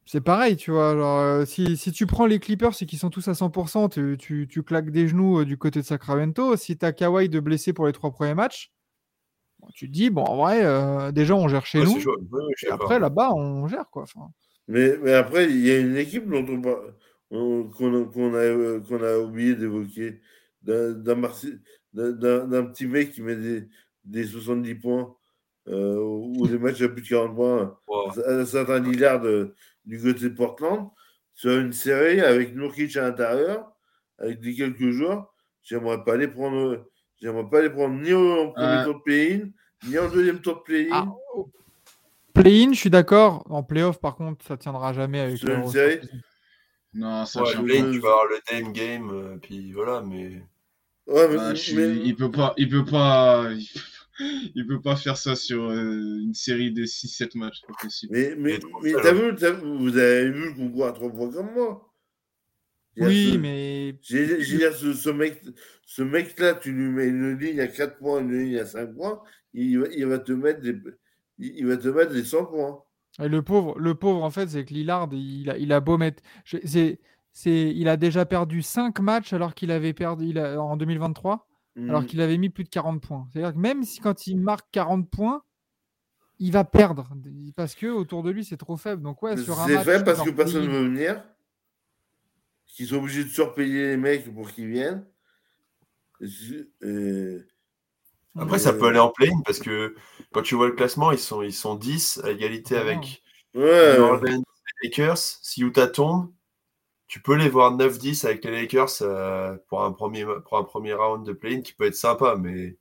C'est 0.05 0.19
pareil, 0.19 0.57
tu 0.57 0.71
vois. 0.71 0.93
genre, 0.93 1.19
euh, 1.19 1.45
si, 1.45 1.77
si 1.77 1.93
tu 1.93 2.05
prends 2.05 2.25
les 2.25 2.39
Clippers 2.39 2.73
et 2.81 2.85
qu'ils 2.85 2.99
sont 2.99 3.09
tous 3.09 3.29
à 3.29 3.33
100%, 3.33 3.87
tu, 3.87 4.17
tu, 4.19 4.45
tu 4.45 4.61
claques 4.61 4.89
des 4.89 5.07
genoux 5.07 5.39
euh, 5.39 5.45
du 5.45 5.57
côté 5.57 5.79
de 5.79 5.85
Sacramento. 5.85 6.57
Si 6.57 6.77
tu 6.77 6.85
as 6.85 6.91
Kawhi 6.91 7.29
de 7.29 7.39
blessé 7.39 7.71
pour 7.71 7.87
les 7.87 7.93
trois 7.93 8.11
premiers 8.11 8.33
matchs, 8.33 8.73
bon, 9.59 9.69
tu 9.73 9.87
te 9.87 9.93
dis, 9.93 10.09
bon, 10.09 10.23
en 10.23 10.35
vrai, 10.35 10.65
euh, 10.65 11.13
déjà, 11.13 11.35
on 11.35 11.47
gère 11.47 11.65
chez 11.65 11.79
Ouais, 11.79 11.85
nous. 11.85 11.93
Ouais, 11.93 12.41
Et 12.67 12.69
après, 12.69 12.99
là-bas, 12.99 13.31
on 13.33 13.67
gère, 13.69 13.89
quoi. 13.89 14.03
Enfin, 14.03 14.27
Mais, 14.67 14.97
mais 15.01 15.13
après, 15.13 15.49
il 15.49 15.65
y 15.65 15.71
a 15.71 15.79
une 15.79 15.95
équipe 15.95 16.29
dont 16.29 16.45
on 16.45 17.69
qu'on 17.69 18.01
a, 18.01 18.05
qu'on 18.81 19.03
a, 19.03 19.17
oublié 19.19 19.55
d'évoquer, 19.55 20.19
d'un 20.61 20.91
d'un 20.91 21.15
Marse- 21.15 21.47
d'un- 21.93 22.63
petit 22.65 22.87
mec 22.87 23.11
qui 23.11 23.21
met 23.21 23.35
des, 23.35 23.67
des 24.05 24.23
70 24.23 24.75
points 24.75 25.13
euh, 25.67 25.97
ou 25.99 26.47
des 26.47 26.57
matchs 26.57 26.81
à 26.81 26.89
plus 26.89 27.01
de 27.03 27.07
40 27.07 27.35
points, 27.35 27.77
Wow. 27.87 28.11
un 28.27 28.45
certain 28.45 28.79
Lillard 28.79 29.23
euh, 29.25 29.53
du 29.85 29.99
côté 30.01 30.29
de 30.29 30.35
Portland, 30.35 30.89
sur 31.35 31.51
une 31.57 31.73
série 31.73 32.19
avec 32.21 32.55
Nurkic 32.55 32.95
à 32.97 33.01
l'intérieur, 33.03 33.71
avec 34.17 34.39
des 34.39 34.55
quelques 34.55 34.89
joueurs. 34.91 35.33
J'aimerais 35.63 36.03
pas 36.03 36.17
les 36.17 36.27
prendre, 36.27 36.87
j'aimerais 37.21 37.47
pas 37.49 37.61
les 37.61 37.69
prendre 37.69 37.95
ni 38.01 38.11
au 38.13 38.51
premier 38.51 38.67
Euh. 38.67 38.83
tour 38.85 38.95
de 38.95 38.99
play-in, 39.03 39.49
ni 39.87 39.97
en 39.99 40.09
deuxième 40.09 40.39
tour 40.41 40.55
de 40.57 40.61
play-in. 40.61 40.89
Ah, 40.91 41.07
oh. 41.35 41.49
Play-in, 42.33 42.71
je 42.73 42.79
suis 42.79 42.89
d'accord. 42.89 43.45
En 43.49 43.61
play-off, 43.61 43.99
par 43.99 44.15
contre, 44.15 44.43
ça 44.45 44.57
tiendra 44.57 44.93
jamais 44.93 45.19
avec 45.19 45.37
Sur 45.37 45.49
une 45.53 45.67
série. 45.67 45.99
Non, 46.93 47.25
ça 47.25 47.43
Ouais, 47.43 47.51
tient 47.51 47.61
le 47.61 47.67
pas. 47.67 47.73
play, 47.81 47.91
tu 47.91 47.99
vas 47.99 48.09
avoir 48.09 48.25
le 48.27 48.37
Dame 48.51 48.73
Game, 48.73 49.09
euh, 49.11 49.37
puis 49.41 49.71
voilà, 49.73 50.01
mais. 50.01 50.41
Ouais, 51.07 51.27
mais- 51.29 51.35
Ah, 51.39 51.55
suis- 51.55 51.75
mais- 51.75 51.97
Il 52.05 52.15
peut 52.15 52.31
pas, 52.31 52.53
il 52.57 52.69
peut 52.69 52.85
pas, 52.85 53.49
il 53.53 53.67
peut, 53.73 54.51
il 54.55 54.67
peut 54.67 54.81
pas 54.81 54.95
faire 54.95 55.17
ça 55.17 55.35
sur 55.35 55.69
euh, 55.69 56.19
une 56.21 56.33
série 56.33 56.71
de 56.71 56.85
6-7 56.85 57.35
matchs, 57.35 57.61
pas 57.67 57.73
possible. 57.81 58.13
Mais, 58.13 58.35
mais, 58.37 58.59
mais 58.83 58.93
t'as 58.93 59.13
vu, 59.13 59.35
t'as- 59.35 59.51
vous 59.51 59.97
avez 59.97 60.29
vu 60.31 60.45
le 60.49 60.53
concours 60.53 60.85
à 60.85 60.91
trois 60.93 61.09
points 61.11 61.31
comme 61.31 61.53
moi. 61.53 61.87
Oui, 62.97 63.31
ce- 63.33 63.37
mais 63.37 63.97
J'ai 64.01 64.41
j'ai 64.43 64.71
ce, 64.73 64.93
ce 64.93 65.09
mec, 65.09 65.41
ce 65.85 66.01
mec-là, 66.01 66.55
tu 66.55 66.71
lui 66.73 66.89
mets 66.89 67.07
une 67.07 67.37
ligne 67.39 67.59
à 67.61 67.67
4 67.67 67.97
points, 67.97 68.19
une 68.19 68.37
ligne 68.37 68.57
à 68.59 68.65
5 68.65 68.93
points, 68.93 69.21
il, 69.53 69.79
va- 69.79 69.87
il 69.95 70.05
va 70.05 70.19
te 70.19 70.33
mettre 70.33 70.59
des, 70.61 70.75
il, 71.39 71.53
il 71.59 71.65
va 71.67 71.77
te 71.77 71.87
mettre 71.87 72.11
des 72.11 72.23
100 72.25 72.45
points. 72.45 72.83
Et 73.21 73.27
le 73.29 73.41
pauvre, 73.41 73.77
le 73.79 73.95
pauvre, 73.95 74.23
en 74.23 74.29
fait, 74.29 74.49
c'est 74.49 74.65
que 74.65 74.73
Lillard, 74.73 75.09
il 75.13 75.49
a, 75.49 75.57
il 75.57 75.71
a 75.73 75.79
beau 75.79 75.97
mettre. 75.97 76.21
je- 76.45 76.57
c'est, 76.65 76.99
c'est, 77.33 77.71
il 77.75 77.87
a 77.87 77.97
déjà 77.97 78.25
perdu 78.25 78.61
5 78.61 78.99
matchs 78.99 79.33
alors 79.33 79.53
qu'il 79.55 79.71
avait 79.71 79.93
perdu 79.93 80.25
il 80.27 80.39
a- 80.39 80.61
en 80.61 80.75
2023, 80.77 81.47
alors 81.87 82.01
Mm. 82.01 82.05
qu'il 82.05 82.21
avait 82.21 82.37
mis 82.37 82.49
plus 82.49 82.63
de 82.65 82.69
40 82.69 83.01
points. 83.01 83.27
C'est-à-dire 83.31 83.53
que 83.53 83.59
même 83.59 83.83
si 83.83 83.99
quand 83.99 84.27
il 84.27 84.37
marque 84.39 84.67
40 84.71 85.09
points, 85.09 85.41
il 86.39 86.51
va 86.51 86.63
perdre 86.63 87.07
parce 87.55 87.75
que 87.75 87.87
autour 87.87 88.23
de 88.23 88.31
lui, 88.31 88.43
c'est 88.43 88.57
trop 88.57 88.75
faible. 88.75 89.03
Donc, 89.03 89.21
ouais, 89.21 89.37
sur 89.37 89.59
un 89.59 89.67
C'est 89.67 89.75
match. 89.75 89.85
fait 89.85 90.03
parce 90.03 90.21
que 90.23 90.31
personne 90.31 90.63
ne 90.65 90.69
veut 90.71 90.83
venir. 90.85 91.23
Qu'ils 92.65 92.87
sont 92.87 92.95
obligés 92.95 93.23
de 93.23 93.29
surpayer 93.29 93.87
les 93.89 93.97
mecs 93.97 94.33
pour 94.33 94.49
qu'ils 94.51 94.67
viennent. 94.67 95.05
Et 96.21 96.27
et- 96.83 97.37
Après, 98.37 98.59
ça 98.59 98.73
peut 98.73 98.87
aller 98.87 98.99
en 98.99 99.09
play 99.09 99.29
parce 99.45 99.59
que 99.59 99.93
quand 100.31 100.41
tu 100.41 100.55
vois 100.55 100.67
le 100.67 100.73
classement, 100.73 101.11
ils 101.11 101.19
sont, 101.19 101.41
ils 101.41 101.53
sont 101.53 101.75
10 101.75 102.19
à 102.23 102.31
égalité 102.31 102.75
avec 102.77 103.21
Ouais, 103.53 103.97
New 103.97 104.03
Orleans 104.03 104.41
et 104.41 104.83
les 104.83 104.89
Lakers. 104.89 105.17
Si 105.17 105.61
Utah 105.61 105.87
tombe, 105.87 106.31
tu 107.11 107.21
peux 107.21 107.35
les 107.35 107.49
voir 107.49 107.75
9-10 107.75 108.23
avec 108.23 108.45
les 108.45 108.51
Lakers 108.51 109.01
euh, 109.01 109.57
pour, 109.67 109.83
un 109.83 109.91
premier, 109.91 110.25
pour 110.45 110.57
un 110.57 110.63
premier 110.63 110.93
round 110.93 111.25
de 111.25 111.33
play-in 111.33 111.59
qui 111.61 111.73
peut 111.73 111.85
être 111.85 111.95
sympa, 111.95 112.37
mais 112.39 112.77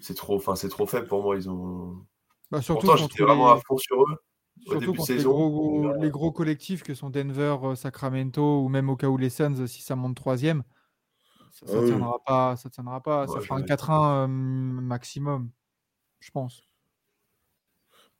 c'est 0.00 0.14
trop, 0.14 0.36
enfin, 0.36 0.54
c'est 0.54 0.68
trop 0.68 0.86
faible 0.86 1.08
pour 1.08 1.24
moi. 1.24 1.34
Ils 1.34 1.50
ont... 1.50 2.06
bah, 2.52 2.62
surtout 2.62 2.86
Pourtant, 2.86 3.02
j'étais 3.02 3.24
vraiment 3.24 3.52
les- 3.52 3.58
à 3.58 3.60
fond 3.66 3.76
sur 3.78 4.00
eux. 4.00 4.16
au 4.66 4.70
Surtout 4.70 4.78
début 4.78 4.92
de 4.92 4.96
contre 4.98 5.12
les 5.12 5.18
saison, 5.18 5.32
gros, 5.32 5.92
les 6.00 6.10
gros 6.10 6.30
collectifs 6.30 6.84
que 6.84 6.94
sont 6.94 7.10
Denver, 7.10 7.56
euh, 7.64 7.74
Sacramento 7.74 8.62
ou 8.62 8.68
même 8.68 8.88
au 8.90 8.96
cas 8.96 9.08
où 9.08 9.16
les 9.16 9.28
Suns, 9.28 9.66
si 9.66 9.82
ça 9.82 9.96
monte 9.96 10.14
troisième, 10.14 10.62
ça, 11.50 11.66
ça 11.66 11.78
Ah 11.80 11.82
tiendra 11.84 12.18
pas. 12.24 12.56
Ça 12.56 12.70
tiendra 12.70 13.02
pas. 13.02 13.26
ça 13.26 13.40
fera 13.40 13.56
un 13.56 13.58
jamais. 13.58 13.66
4-1 13.66 14.24
euh, 14.24 14.26
maximum, 14.28 15.50
je 16.20 16.30
pense. 16.30 16.62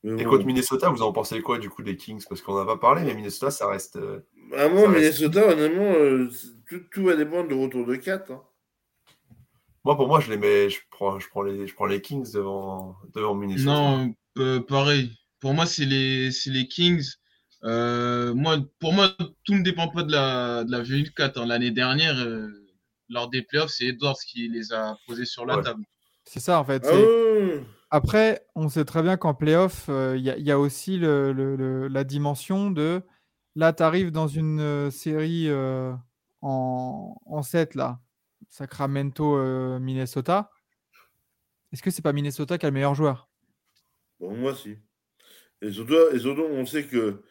Mais 0.04 0.22
Et 0.22 0.24
bon. 0.24 0.30
contre 0.30 0.46
Minnesota, 0.46 0.88
vous 0.90 1.02
en 1.02 1.12
pensez 1.12 1.40
quoi 1.42 1.58
du 1.58 1.68
coup 1.70 1.82
des 1.82 1.96
Kings? 1.96 2.24
Parce 2.28 2.40
qu'on 2.42 2.58
n'a 2.58 2.64
pas 2.64 2.76
parlé, 2.78 3.02
mais 3.04 3.14
Minnesota, 3.14 3.50
ça 3.50 3.68
reste. 3.68 3.96
euh, 3.96 4.20
moi, 4.50 4.58
Ça 4.58 4.66
reste- 4.66 4.88
Minnesota, 4.88 5.48
honnêtement, 5.52 5.92
euh, 5.94 6.28
tout, 6.68 6.80
tout 6.90 7.04
va 7.04 7.16
dépendre 7.16 7.48
du 7.48 7.54
retour 7.54 7.86
de 7.86 7.96
4. 7.96 8.32
Moi, 9.84 9.96
pour 9.96 10.06
moi, 10.06 10.20
je 10.20 10.30
les 10.30 10.36
mets, 10.36 10.70
je 10.70 10.78
prends, 10.90 11.18
je 11.18 11.28
prends 11.28 11.42
les, 11.42 11.66
je 11.66 11.74
prends 11.74 11.86
les 11.86 12.00
Kings 12.00 12.32
devant, 12.32 12.96
devant 13.14 13.34
Minnesota. 13.34 13.70
Non, 13.70 14.14
euh, 14.38 14.60
pareil. 14.60 15.10
Pour 15.40 15.54
moi, 15.54 15.66
c'est 15.66 15.84
les, 15.84 16.30
c'est 16.30 16.50
les 16.50 16.68
Kings. 16.68 17.04
Euh, 17.64 18.32
moi, 18.34 18.58
pour 18.80 18.92
moi, 18.92 19.12
tout 19.44 19.54
ne 19.54 19.62
dépend 19.62 19.88
pas 19.88 20.02
de 20.04 20.12
la, 20.12 20.62
de 20.64 20.70
la 20.70 20.82
V4. 20.82 21.32
hein. 21.40 21.46
L'année 21.46 21.70
dernière, 21.72 22.16
euh, 22.18 22.48
lors 23.08 23.28
des 23.28 23.42
playoffs, 23.42 23.70
c'est 23.70 23.86
Edwards 23.86 24.18
qui 24.26 24.48
les 24.48 24.72
a 24.72 24.96
posés 25.06 25.24
sur 25.24 25.46
la 25.46 25.56
Ouais. 25.56 25.62
table. 25.62 25.84
C'est 26.24 26.40
ça 26.40 26.60
en 26.60 26.64
fait. 26.64 26.82
Ah. 26.86 26.92
Après, 27.94 28.46
on 28.54 28.70
sait 28.70 28.86
très 28.86 29.02
bien 29.02 29.18
qu'en 29.18 29.34
playoff, 29.34 29.90
euh, 29.90 30.16
il 30.16 30.22
y, 30.24 30.30
a- 30.30 30.36
il 30.38 30.46
y 30.46 30.50
a 30.50 30.58
aussi 30.58 30.96
le- 30.96 31.32
le- 31.34 31.56
le- 31.56 31.88
la 31.88 32.04
dimension 32.04 32.70
de 32.70 33.02
là, 33.54 33.74
tu 33.74 33.82
arrives 33.82 34.10
dans 34.10 34.28
une 34.28 34.60
euh, 34.60 34.90
série 34.90 35.46
euh, 35.50 35.92
en, 36.40 37.14
en 37.26 37.42
7, 37.42 37.74
là, 37.74 38.00
Sacramento-Minnesota. 38.48 40.50
Est-ce 41.72 41.82
que 41.82 41.90
c'est 41.90 42.00
pas 42.00 42.14
Minnesota 42.14 42.56
qui 42.56 42.64
a 42.64 42.70
le 42.70 42.74
meilleur 42.74 42.94
joueur? 42.94 43.28
Bon, 44.20 44.34
moi, 44.34 44.54
si. 44.54 44.78
Et 45.62 45.72
surtout, 45.72 45.94
et 46.12 46.18
surtout, 46.18 46.42
on 46.50 46.66
sait 46.66 46.86
que 46.86 47.22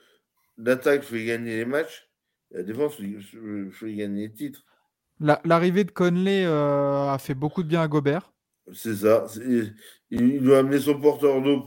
l'attaque 0.57 1.03
fait 1.03 1.23
gagner 1.25 1.57
les 1.57 1.65
matchs, 1.65 2.09
et 2.51 2.57
la 2.57 2.63
défense 2.63 2.95
fait, 2.95 3.95
gagner 3.95 4.27
les 4.29 4.33
titres. 4.33 4.65
La- 5.19 5.41
L'arrivée 5.45 5.83
de 5.85 5.91
Conley 5.91 6.45
a 6.45 7.17
fait 7.19 7.35
beaucoup 7.35 7.63
de 7.63 7.67
bien 7.69 7.81
à 7.81 7.87
Gobert. 7.87 8.30
C'est 8.73 8.95
ça. 8.95 9.25
Il, 9.45 9.75
il 10.09 10.41
doit 10.41 10.59
amener 10.59 10.79
son 10.79 10.99
porteur 10.99 11.41
d'eau 11.41 11.65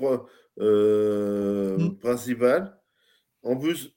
euh, 0.61 1.79
Mm. 1.79 1.99
principal. 1.99 2.79
En 3.43 3.57
plus, 3.57 3.95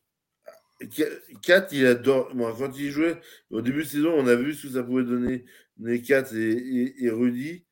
4, 1.41 1.73
il 1.73 1.85
adore. 1.85 2.33
Moi, 2.35 2.53
quand 2.57 2.77
il 2.77 2.89
jouait, 2.91 3.19
au 3.49 3.61
début 3.61 3.83
de 3.83 3.87
saison, 3.87 4.13
on 4.15 4.27
a 4.27 4.35
vu 4.35 4.53
ce 4.53 4.67
que 4.67 4.73
ça 4.73 4.83
pouvait 4.83 5.03
donner. 5.03 5.45
Les 5.79 6.01
4 6.01 6.35
et, 6.35 7.03
et, 7.03 7.09
Rudy. 7.09 7.65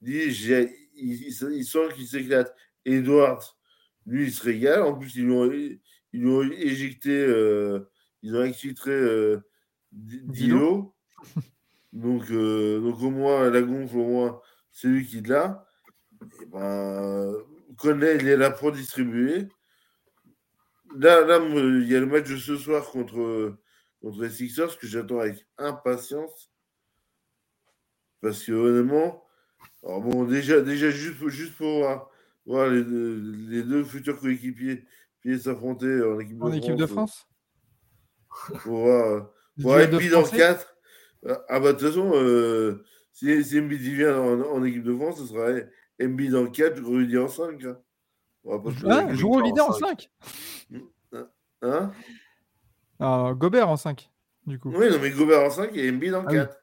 Dit, 0.00 0.18
il, 0.94 1.26
il, 1.26 1.64
sent 1.64 1.88
qu'il 1.94 2.06
s'éclate. 2.06 2.54
Edward, 2.84 3.42
lui, 4.06 4.24
il 4.24 4.32
se 4.32 4.42
régale. 4.42 4.82
En 4.82 4.94
plus, 4.94 5.14
ils 5.16 5.24
lui 5.24 5.32
ont, 5.32 5.50
ils 6.12 6.26
ont 6.26 6.42
éjecté, 6.52 7.10
euh, 7.10 7.80
ils 8.22 8.34
ont 8.36 8.42
exfiltré 8.42 8.92
euh, 8.92 9.40
Dilo. 9.92 10.94
donc, 11.92 12.30
euh, 12.30 12.80
donc, 12.80 13.00
au 13.02 13.10
moins, 13.10 13.50
la 13.50 13.62
gonfle, 13.62 13.98
au 13.98 14.06
moins, 14.06 14.40
c'est 14.72 14.88
lui 14.88 15.06
qui 15.06 15.20
l'a. 15.20 15.66
Et 16.42 16.46
ben, 16.46 17.34
est 17.84 18.36
là 18.36 18.50
pour 18.50 18.72
distribuer. 18.72 19.48
Là, 20.96 21.22
là, 21.22 21.38
il 21.38 21.88
y 21.88 21.96
a 21.96 22.00
le 22.00 22.06
match 22.06 22.28
de 22.28 22.36
ce 22.36 22.56
soir 22.56 22.84
contre, 22.90 23.56
contre 24.02 24.22
les 24.22 24.30
Sixers 24.30 24.78
que 24.78 24.86
j'attends 24.86 25.20
avec 25.20 25.46
impatience. 25.56 26.50
Parce 28.20 28.44
que 28.44 28.52
honnêtement, 28.52 29.24
alors 29.82 30.02
bon, 30.02 30.24
déjà, 30.24 30.60
déjà 30.60 30.90
juste, 30.90 31.26
juste 31.28 31.56
pour 31.56 32.10
voir, 32.44 32.68
les, 32.68 32.84
les, 32.84 33.62
deux 33.62 33.84
futurs 33.84 34.18
coéquipiers 34.18 34.84
s'affronter 35.38 36.02
en 36.02 36.18
équipe 36.18 36.36
de 36.38 36.42
en 36.42 36.48
France. 36.48 36.56
Équipe 36.56 36.76
de 36.76 36.86
France 36.86 37.28
Pour 38.62 38.78
voir, 38.80 39.30
pour 39.60 39.78
être 39.78 40.10
dans 40.10 40.24
4. 40.24 40.76
Ah 41.48 41.60
bah 41.60 41.72
de 41.72 41.78
toute 41.78 41.88
façon, 41.88 42.12
euh, 42.14 42.82
si, 43.42 43.60
MB 43.60 43.72
vient 43.72 44.18
en, 44.18 44.40
en, 44.40 44.64
équipe 44.64 44.84
de 44.84 44.94
France, 44.94 45.18
ce 45.18 45.26
sera 45.26 45.50
MB 46.00 46.30
dans 46.30 46.46
4, 46.46 46.82
Rudy 46.82 47.18
en 47.18 47.28
5. 47.28 47.64
Hein. 47.64 47.76
Ah, 48.86 49.14
joue 49.14 49.34
au 49.34 49.40
leader 49.40 49.68
en 49.68 49.72
5 49.72 50.10
Hein 51.62 51.92
ah, 52.98 53.32
Gobert 53.36 53.68
en 53.68 53.76
5, 53.76 54.10
du 54.46 54.58
coup. 54.58 54.72
Oui, 54.74 54.90
non, 54.90 54.98
mais 55.00 55.10
Gobert 55.10 55.44
en 55.44 55.50
5 55.50 55.76
et 55.76 55.92
MB 55.92 56.04
dans 56.06 56.24
ah, 56.26 56.32
4. 56.32 56.59